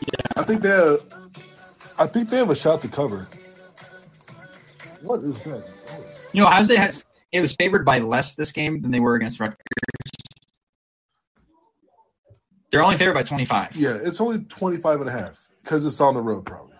Yeah. 0.00 0.26
I 0.36 0.42
think 0.42 0.62
they 0.62 0.70
have, 0.70 1.00
I 1.98 2.06
think 2.06 2.30
they 2.30 2.38
have 2.38 2.50
a 2.50 2.56
shot 2.56 2.82
to 2.82 2.88
cover. 2.88 3.28
What 5.02 5.22
is 5.22 5.40
that? 5.42 5.64
You 6.32 6.42
know, 6.42 6.46
Ohio 6.46 6.64
State 6.64 6.78
has 6.78 7.04
it 7.32 7.40
was 7.40 7.54
favored 7.54 7.84
by 7.84 7.98
less 7.98 8.34
this 8.34 8.52
game 8.52 8.80
than 8.80 8.90
they 8.90 9.00
were 9.00 9.14
against 9.16 9.40
Rutgers. 9.40 9.56
They're 12.70 12.82
only 12.82 12.96
favored 12.96 13.14
by 13.14 13.22
twenty 13.22 13.44
five. 13.44 13.76
Yeah, 13.76 13.98
it's 14.02 14.20
only 14.20 14.40
25 14.40 15.00
and 15.00 15.08
a 15.08 15.12
half 15.12 15.43
because 15.64 15.86
it's 15.86 16.00
on 16.00 16.14
the 16.14 16.20
road 16.20 16.44
probably. 16.44 16.76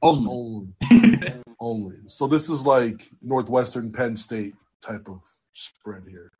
Only. 0.00 0.30
Only. 0.30 1.34
only. 1.60 1.96
So 2.06 2.26
this 2.26 2.48
is 2.48 2.64
like 2.64 3.08
Northwestern 3.20 3.90
Penn 3.92 4.16
State 4.16 4.54
type 4.80 5.08
of 5.08 5.20
spread 5.52 6.04
here. 6.08 6.30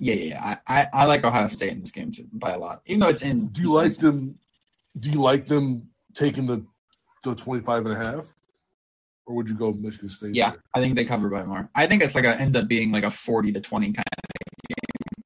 Yeah, 0.00 0.14
yeah, 0.14 0.24
yeah. 0.24 0.56
I, 0.66 0.80
I, 0.80 0.86
I 0.92 1.04
like 1.04 1.24
Ohio 1.24 1.46
State 1.46 1.72
in 1.72 1.80
this 1.80 1.90
game 1.90 2.10
too, 2.12 2.26
by 2.32 2.52
a 2.52 2.58
lot. 2.58 2.82
Even 2.86 3.00
though 3.00 3.08
it's 3.08 3.22
in 3.22 3.48
Do 3.48 3.62
you 3.62 3.72
like 3.72 3.94
them 3.94 4.38
do 4.98 5.10
you 5.10 5.20
like 5.20 5.46
them 5.46 5.88
taking 6.14 6.46
the 6.46 6.64
the 7.24 7.34
25 7.34 7.86
and 7.86 7.94
a 7.94 8.04
half? 8.04 8.34
Or 9.26 9.34
would 9.36 9.48
you 9.48 9.54
go 9.54 9.72
Michigan 9.72 10.08
State? 10.08 10.34
Yeah, 10.34 10.52
there? 10.52 10.60
I 10.74 10.80
think 10.80 10.96
they 10.96 11.04
cover 11.04 11.28
by 11.28 11.44
more. 11.44 11.68
I 11.74 11.86
think 11.86 12.02
it's 12.02 12.14
like 12.14 12.24
a 12.24 12.40
ends 12.40 12.56
up 12.56 12.66
being 12.66 12.90
like 12.90 13.04
a 13.04 13.10
forty 13.10 13.52
to 13.52 13.60
twenty 13.60 13.92
kind 13.92 13.98
of 13.98 14.24
game. 14.68 15.24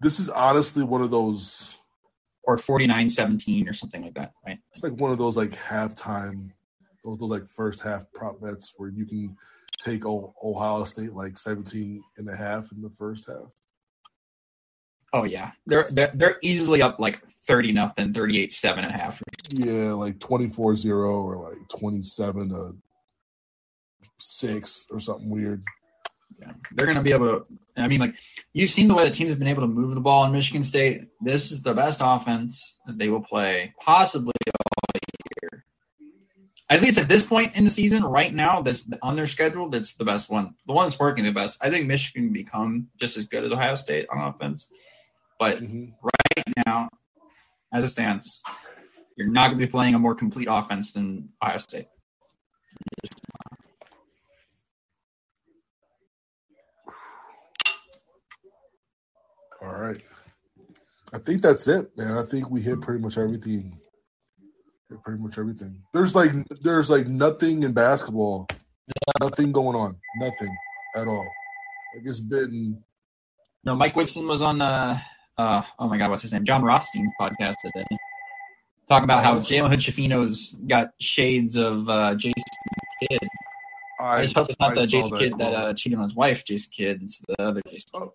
This 0.00 0.18
is 0.18 0.30
honestly 0.30 0.82
one 0.82 1.02
of 1.02 1.10
those 1.10 1.76
or 2.46 2.56
49-17 2.56 3.68
or 3.68 3.72
something 3.72 4.02
like 4.02 4.14
that, 4.14 4.32
right? 4.46 4.58
it's 4.72 4.82
like 4.82 4.98
one 5.00 5.10
of 5.10 5.18
those 5.18 5.36
like 5.36 5.50
halftime 5.50 6.50
those, 7.04 7.18
those 7.18 7.30
like 7.30 7.46
first 7.46 7.80
half 7.80 8.10
prop 8.12 8.40
bets 8.40 8.74
where 8.76 8.88
you 8.88 9.06
can 9.06 9.36
take 9.78 10.04
Ohio 10.04 10.84
State 10.84 11.12
like 11.12 11.38
17 11.38 12.02
and 12.18 12.28
a 12.28 12.36
half 12.36 12.70
in 12.72 12.82
the 12.82 12.90
first 12.90 13.26
half. 13.26 13.50
Oh 15.12 15.24
yeah, 15.24 15.52
they're 15.66 15.84
they're, 15.92 16.10
they're 16.14 16.36
easily 16.42 16.82
up 16.82 16.98
like 16.98 17.22
thirty 17.46 17.72
nothing, 17.72 18.12
38 18.12 18.52
seven 18.52 18.84
and 18.84 18.92
a 18.92 18.98
half. 18.98 19.22
Yeah, 19.48 19.92
like 19.92 20.18
24-0 20.18 21.08
or 21.08 21.36
like 21.36 21.68
27 21.68 22.48
to 22.50 22.76
6 24.18 24.86
or 24.90 24.98
something 24.98 25.30
weird. 25.30 25.62
Yeah. 26.40 26.52
They're 26.72 26.86
going 26.86 26.98
to 26.98 27.02
be 27.02 27.12
able 27.12 27.26
to. 27.26 27.46
I 27.76 27.88
mean, 27.88 28.00
like 28.00 28.14
you've 28.52 28.70
seen 28.70 28.88
the 28.88 28.94
way 28.94 29.04
the 29.04 29.10
teams 29.10 29.30
have 29.30 29.38
been 29.38 29.48
able 29.48 29.62
to 29.62 29.68
move 29.68 29.94
the 29.94 30.00
ball 30.00 30.24
in 30.24 30.32
Michigan 30.32 30.62
State. 30.62 31.08
This 31.20 31.52
is 31.52 31.62
the 31.62 31.74
best 31.74 32.00
offense 32.02 32.78
that 32.86 32.98
they 32.98 33.08
will 33.08 33.20
play 33.20 33.74
possibly 33.80 34.32
all 34.46 35.00
year. 35.52 35.64
At 36.68 36.82
least 36.82 36.98
at 36.98 37.08
this 37.08 37.22
point 37.22 37.56
in 37.56 37.64
the 37.64 37.70
season, 37.70 38.02
right 38.04 38.34
now, 38.34 38.60
that's 38.60 38.88
on 39.02 39.14
their 39.14 39.26
schedule. 39.26 39.68
That's 39.68 39.94
the 39.94 40.04
best 40.04 40.28
one. 40.30 40.54
The 40.66 40.72
one 40.72 40.86
that's 40.86 40.98
working 40.98 41.24
the 41.24 41.32
best. 41.32 41.58
I 41.62 41.70
think 41.70 41.86
Michigan 41.86 42.24
can 42.24 42.32
become 42.32 42.88
just 42.98 43.16
as 43.16 43.24
good 43.24 43.44
as 43.44 43.52
Ohio 43.52 43.76
State 43.76 44.06
on 44.10 44.18
offense, 44.20 44.68
but 45.38 45.60
Mhm. 45.62 45.92
right 46.02 46.54
now, 46.66 46.88
as 47.72 47.84
it 47.84 47.90
stands, 47.90 48.42
you're 49.16 49.28
not 49.28 49.48
going 49.48 49.60
to 49.60 49.66
be 49.66 49.70
playing 49.70 49.94
a 49.94 49.98
more 49.98 50.14
complete 50.14 50.48
offense 50.50 50.92
than 50.92 51.28
Ohio 51.42 51.58
State. 51.58 51.86
All 59.66 59.74
right. 59.74 60.00
I 61.12 61.18
think 61.18 61.42
that's 61.42 61.66
it, 61.66 61.96
man. 61.96 62.16
I 62.16 62.22
think 62.22 62.50
we 62.50 62.60
hit 62.60 62.80
pretty 62.80 63.02
much 63.02 63.18
everything. 63.18 63.76
Hit 64.88 65.02
pretty 65.02 65.20
much 65.20 65.38
everything. 65.38 65.82
There's 65.92 66.14
like 66.14 66.30
there's 66.62 66.90
like 66.90 67.06
nothing 67.08 67.62
in 67.62 67.72
basketball. 67.72 68.46
Nothing 69.20 69.50
going 69.50 69.76
on. 69.76 69.96
Nothing 70.18 70.54
at 70.94 71.08
all. 71.08 71.26
Like 71.94 72.06
it's 72.06 72.20
been 72.20 72.82
No, 73.64 73.74
Mike 73.74 73.96
Woodson 73.96 74.28
was 74.28 74.42
on 74.42 74.60
uh 74.60 74.98
uh 75.38 75.62
oh 75.78 75.88
my 75.88 75.98
god, 75.98 76.10
what's 76.10 76.22
his 76.22 76.32
name? 76.32 76.44
Jon 76.44 76.62
Rothstein's 76.62 77.10
podcast 77.20 77.54
today. 77.64 77.84
Talking 78.88 79.04
about 79.04 79.24
how 79.24 79.34
Jalen 79.36 79.70
Hood-Schifino's 79.70 80.56
got 80.68 80.90
shades 81.00 81.56
of 81.56 81.88
uh 81.88 82.14
Jason 82.14 82.34
Kidd. 83.00 83.20
I, 83.98 84.22
just 84.22 84.36
hope 84.36 84.50
it's 84.50 84.60
not 84.60 84.72
I 84.72 84.82
the 84.82 84.86
Jason 84.86 85.18
Kidd 85.18 85.38
that 85.38 85.54
uh 85.54 85.74
cheated 85.74 85.98
on 85.98 86.04
his 86.04 86.14
wife, 86.14 86.44
Jason 86.44 86.70
Kidd. 86.72 87.02
It's 87.02 87.20
the 87.26 87.42
other 87.42 87.62
Jason. 87.68 87.90
Oh. 87.94 88.12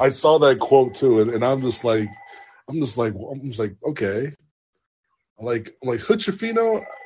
I 0.00 0.08
saw 0.08 0.38
that 0.38 0.58
quote 0.58 0.94
too, 0.94 1.20
and, 1.20 1.30
and 1.30 1.44
I'm 1.44 1.60
just 1.60 1.84
like, 1.84 2.08
I'm 2.68 2.80
just 2.80 2.96
like, 2.96 3.14
I'm 3.14 3.42
just 3.42 3.58
like, 3.58 3.76
okay, 3.84 4.32
like, 5.38 5.76
like 5.82 6.00
Hood 6.00 6.24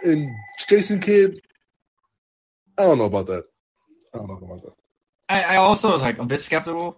and 0.05 0.31
Jason 0.69 1.01
Kidd. 1.01 1.41
I 2.79 2.83
don't 2.83 2.99
know 2.99 3.05
about 3.05 3.27
that. 3.27 3.45
I 4.15 4.19
don't 4.19 4.29
know 4.29 4.47
about 4.47 4.63
that. 4.63 4.73
I, 5.29 5.43
I 5.43 5.57
also 5.57 5.93
was 5.93 6.03
like 6.03 6.19
a 6.19 6.25
bit 6.25 6.43
skeptical. 6.43 6.97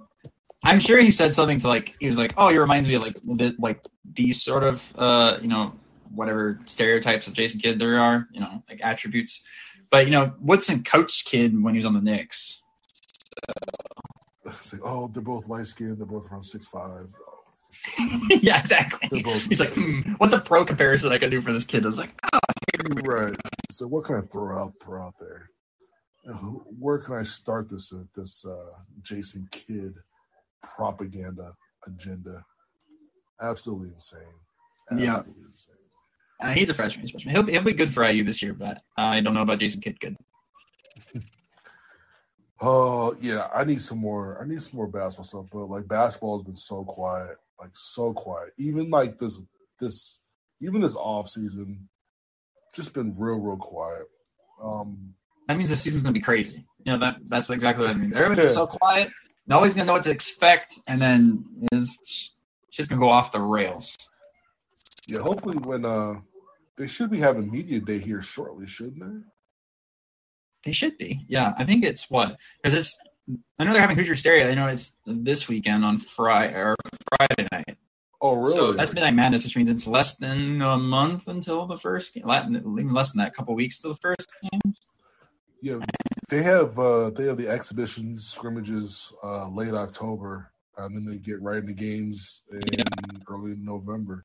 I'm 0.64 0.80
sure 0.80 0.98
he 0.98 1.10
said 1.10 1.34
something 1.34 1.60
to 1.60 1.68
like 1.68 1.94
he 2.00 2.06
was 2.06 2.18
like, 2.18 2.34
Oh, 2.36 2.50
he 2.50 2.58
reminds 2.58 2.88
me 2.88 2.94
of 2.94 3.02
like 3.02 3.16
bit 3.36 3.60
like 3.60 3.82
these 4.14 4.42
sort 4.42 4.64
of 4.64 4.92
uh, 4.98 5.38
you 5.40 5.48
know, 5.48 5.72
whatever 6.14 6.58
stereotypes 6.64 7.28
of 7.28 7.34
Jason 7.34 7.60
Kidd 7.60 7.78
there 7.78 8.00
are, 8.00 8.26
you 8.32 8.40
know, 8.40 8.62
like 8.68 8.80
attributes. 8.82 9.42
But 9.90 10.06
you 10.06 10.10
know, 10.10 10.32
Woodson 10.40 10.82
coached 10.82 11.26
Kidd 11.26 11.62
when 11.62 11.74
he 11.74 11.78
was 11.78 11.86
on 11.86 11.94
the 11.94 12.00
Knicks. 12.00 12.60
It's 14.66 14.72
like, 14.72 14.82
oh, 14.84 15.06
they're 15.08 15.22
both 15.22 15.46
light 15.46 15.66
skinned. 15.66 15.98
They're 15.98 16.06
both 16.06 16.30
around 16.30 16.42
six 16.42 16.66
five. 16.66 17.06
for 17.10 17.72
sure. 17.72 18.18
yeah, 18.42 18.58
exactly. 18.58 19.08
They're 19.10 19.22
both 19.22 19.44
He's 19.44 19.60
like, 19.60 19.74
hmm, 19.74 20.00
what's 20.18 20.34
a 20.34 20.40
pro 20.40 20.64
comparison 20.64 21.12
I 21.12 21.18
can 21.18 21.30
do 21.30 21.40
for 21.40 21.52
this 21.52 21.64
kid? 21.64 21.84
I 21.84 21.86
was 21.86 21.98
like, 21.98 22.10
oh, 22.32 22.38
right. 23.04 23.36
So 23.70 23.86
what 23.86 24.04
can 24.04 24.16
I 24.16 24.20
throw 24.22 24.58
out 24.58 24.72
throw 24.82 25.02
out 25.06 25.14
there? 25.20 25.50
Uh, 26.28 26.32
Where 26.34 26.98
can 26.98 27.14
I 27.14 27.22
start 27.22 27.68
this 27.68 27.92
uh, 27.92 28.02
this 28.16 28.44
uh, 28.44 28.70
Jason 29.02 29.46
Kidd 29.52 29.94
propaganda 30.64 31.52
agenda? 31.86 32.44
Absolutely 33.40 33.90
insane. 33.90 34.20
Yeah. 34.96 35.18
Insane. 35.48 35.74
uh, 36.40 36.52
he's 36.54 36.70
a 36.70 36.74
freshman. 36.74 37.02
He's 37.02 37.10
a 37.10 37.12
freshman. 37.12 37.34
He'll, 37.34 37.42
be- 37.44 37.52
he'll 37.52 37.62
be 37.62 37.72
good 37.72 37.92
for 37.92 38.04
IU 38.08 38.24
this 38.24 38.42
year, 38.42 38.52
but 38.54 38.82
I 38.96 39.20
don't 39.20 39.34
know 39.34 39.42
about 39.42 39.60
Jason 39.60 39.80
Kidd. 39.80 40.00
Good. 40.00 40.16
Oh 42.60 43.14
yeah, 43.20 43.48
I 43.54 43.64
need 43.64 43.82
some 43.82 43.98
more. 43.98 44.40
I 44.42 44.46
need 44.46 44.62
some 44.62 44.76
more 44.76 44.86
basketball 44.86 45.24
stuff. 45.24 45.46
But 45.52 45.66
like 45.66 45.86
basketball 45.88 46.38
has 46.38 46.44
been 46.46 46.56
so 46.56 46.84
quiet, 46.84 47.36
like 47.60 47.70
so 47.74 48.12
quiet. 48.12 48.52
Even 48.56 48.90
like 48.90 49.18
this, 49.18 49.42
this, 49.78 50.20
even 50.60 50.80
this 50.80 50.94
off 50.94 51.28
season, 51.28 51.88
just 52.74 52.94
been 52.94 53.14
real, 53.16 53.36
real 53.36 53.56
quiet. 53.58 54.06
Um, 54.62 55.14
That 55.48 55.58
means 55.58 55.68
the 55.70 55.76
season's 55.76 56.02
gonna 56.02 56.14
be 56.14 56.20
crazy. 56.20 56.64
You 56.84 56.92
know 56.92 56.98
that 56.98 57.16
that's 57.26 57.50
exactly 57.50 57.86
what 57.86 57.94
I 57.94 57.98
mean. 57.98 58.14
Everybody's 58.14 58.54
so 58.54 58.66
quiet. 58.66 59.10
Nobody's 59.46 59.74
gonna 59.74 59.86
know 59.86 59.92
what 59.92 60.04
to 60.04 60.10
expect, 60.10 60.74
and 60.86 61.00
then 61.00 61.44
it's 61.72 62.32
just 62.70 62.88
gonna 62.88 63.00
go 63.00 63.10
off 63.10 63.32
the 63.32 63.40
rails. 63.40 63.96
yeah, 65.08 65.18
hopefully 65.20 65.58
when 65.58 65.84
uh, 65.84 66.14
they 66.76 66.86
should 66.86 67.10
be 67.10 67.20
having 67.20 67.50
media 67.50 67.80
day 67.80 67.98
here 67.98 68.22
shortly, 68.22 68.66
shouldn't 68.66 69.00
they? 69.00 69.26
They 70.66 70.72
should 70.72 70.98
be. 70.98 71.24
Yeah, 71.28 71.54
I 71.56 71.64
think 71.64 71.84
it's 71.84 72.10
what 72.10 72.36
because 72.60 72.76
it's. 72.76 72.98
I 73.56 73.64
know 73.64 73.72
they're 73.72 73.80
having 73.80 73.96
Hoosier 73.96 74.14
Hysteria. 74.14 74.50
I 74.50 74.54
know 74.54 74.66
it's 74.66 74.90
this 75.06 75.48
weekend 75.48 75.84
on 75.84 76.00
Friday 76.00 76.54
or 76.54 76.74
Friday 77.16 77.46
night. 77.52 77.78
Oh 78.20 78.34
really? 78.34 78.52
So 78.52 78.72
that's 78.72 78.92
Midnight 78.92 79.14
Madness, 79.14 79.44
which 79.44 79.56
means 79.56 79.70
it's 79.70 79.86
less 79.86 80.16
than 80.16 80.60
a 80.60 80.76
month 80.76 81.28
until 81.28 81.66
the 81.66 81.76
first 81.76 82.14
game. 82.14 82.24
Even 82.28 82.92
less 82.92 83.12
than 83.12 83.20
that, 83.20 83.28
a 83.28 83.30
couple 83.30 83.54
weeks 83.54 83.78
to 83.80 83.88
the 83.88 83.94
first 83.94 84.28
game. 84.42 84.74
Yeah, 85.62 85.78
they 86.30 86.42
have 86.42 86.76
uh 86.80 87.10
they 87.10 87.26
have 87.26 87.36
the 87.36 87.48
exhibitions 87.48 88.26
scrimmages 88.26 89.12
uh 89.22 89.48
late 89.48 89.72
October, 89.72 90.50
and 90.78 90.96
then 90.96 91.04
they 91.04 91.18
get 91.18 91.40
right 91.40 91.58
into 91.58 91.74
games 91.74 92.42
in 92.50 93.22
early 93.28 93.54
November. 93.56 94.24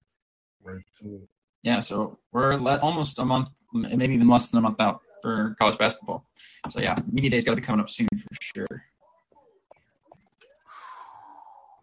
Right 0.63 0.83
to 1.01 1.15
it. 1.17 1.29
Yeah, 1.61 1.81
so 1.81 2.17
we're 2.31 2.55
le- 2.55 2.79
almost 2.79 3.19
a 3.19 3.25
month, 3.25 3.49
maybe 3.71 4.15
even 4.15 4.27
less 4.27 4.49
than 4.49 4.57
a 4.57 4.61
month 4.61 4.79
out 4.79 5.01
for 5.21 5.55
college 5.59 5.77
basketball. 5.77 6.25
So 6.69 6.79
yeah, 6.79 6.95
media 7.11 7.29
day's 7.29 7.45
got 7.45 7.51
to 7.51 7.55
be 7.55 7.61
coming 7.61 7.81
up 7.81 7.89
soon 7.89 8.07
for 8.17 8.27
sure. 8.41 8.83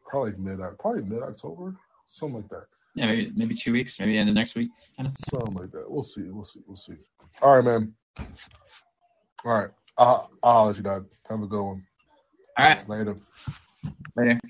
Probably 0.06 0.32
mid 0.38 0.58
probably 0.78 1.02
mid 1.02 1.22
October, 1.22 1.76
something 2.06 2.36
like 2.36 2.48
that. 2.48 2.66
Yeah, 2.94 3.06
maybe 3.06 3.32
maybe 3.36 3.54
two 3.54 3.72
weeks, 3.72 4.00
maybe 4.00 4.16
end 4.16 4.28
of 4.28 4.34
next 4.34 4.54
week. 4.54 4.70
Kind 4.96 5.06
of. 5.08 5.14
Something 5.30 5.54
like 5.54 5.70
that. 5.72 5.90
We'll 5.90 6.02
see. 6.02 6.22
We'll 6.30 6.44
see. 6.44 6.60
We'll 6.66 6.76
see. 6.76 6.94
All 7.42 7.56
right, 7.56 7.64
man. 7.64 7.94
All 9.44 9.52
right. 9.52 9.68
I'll, 9.98 10.30
I'll 10.42 10.66
let 10.66 10.76
you, 10.76 10.82
dog. 10.82 11.06
Have 11.28 11.42
a 11.42 11.46
good 11.46 11.62
one. 11.62 11.84
All 12.56 12.64
right, 12.64 12.88
Later. 12.88 13.16
later. 14.16 14.40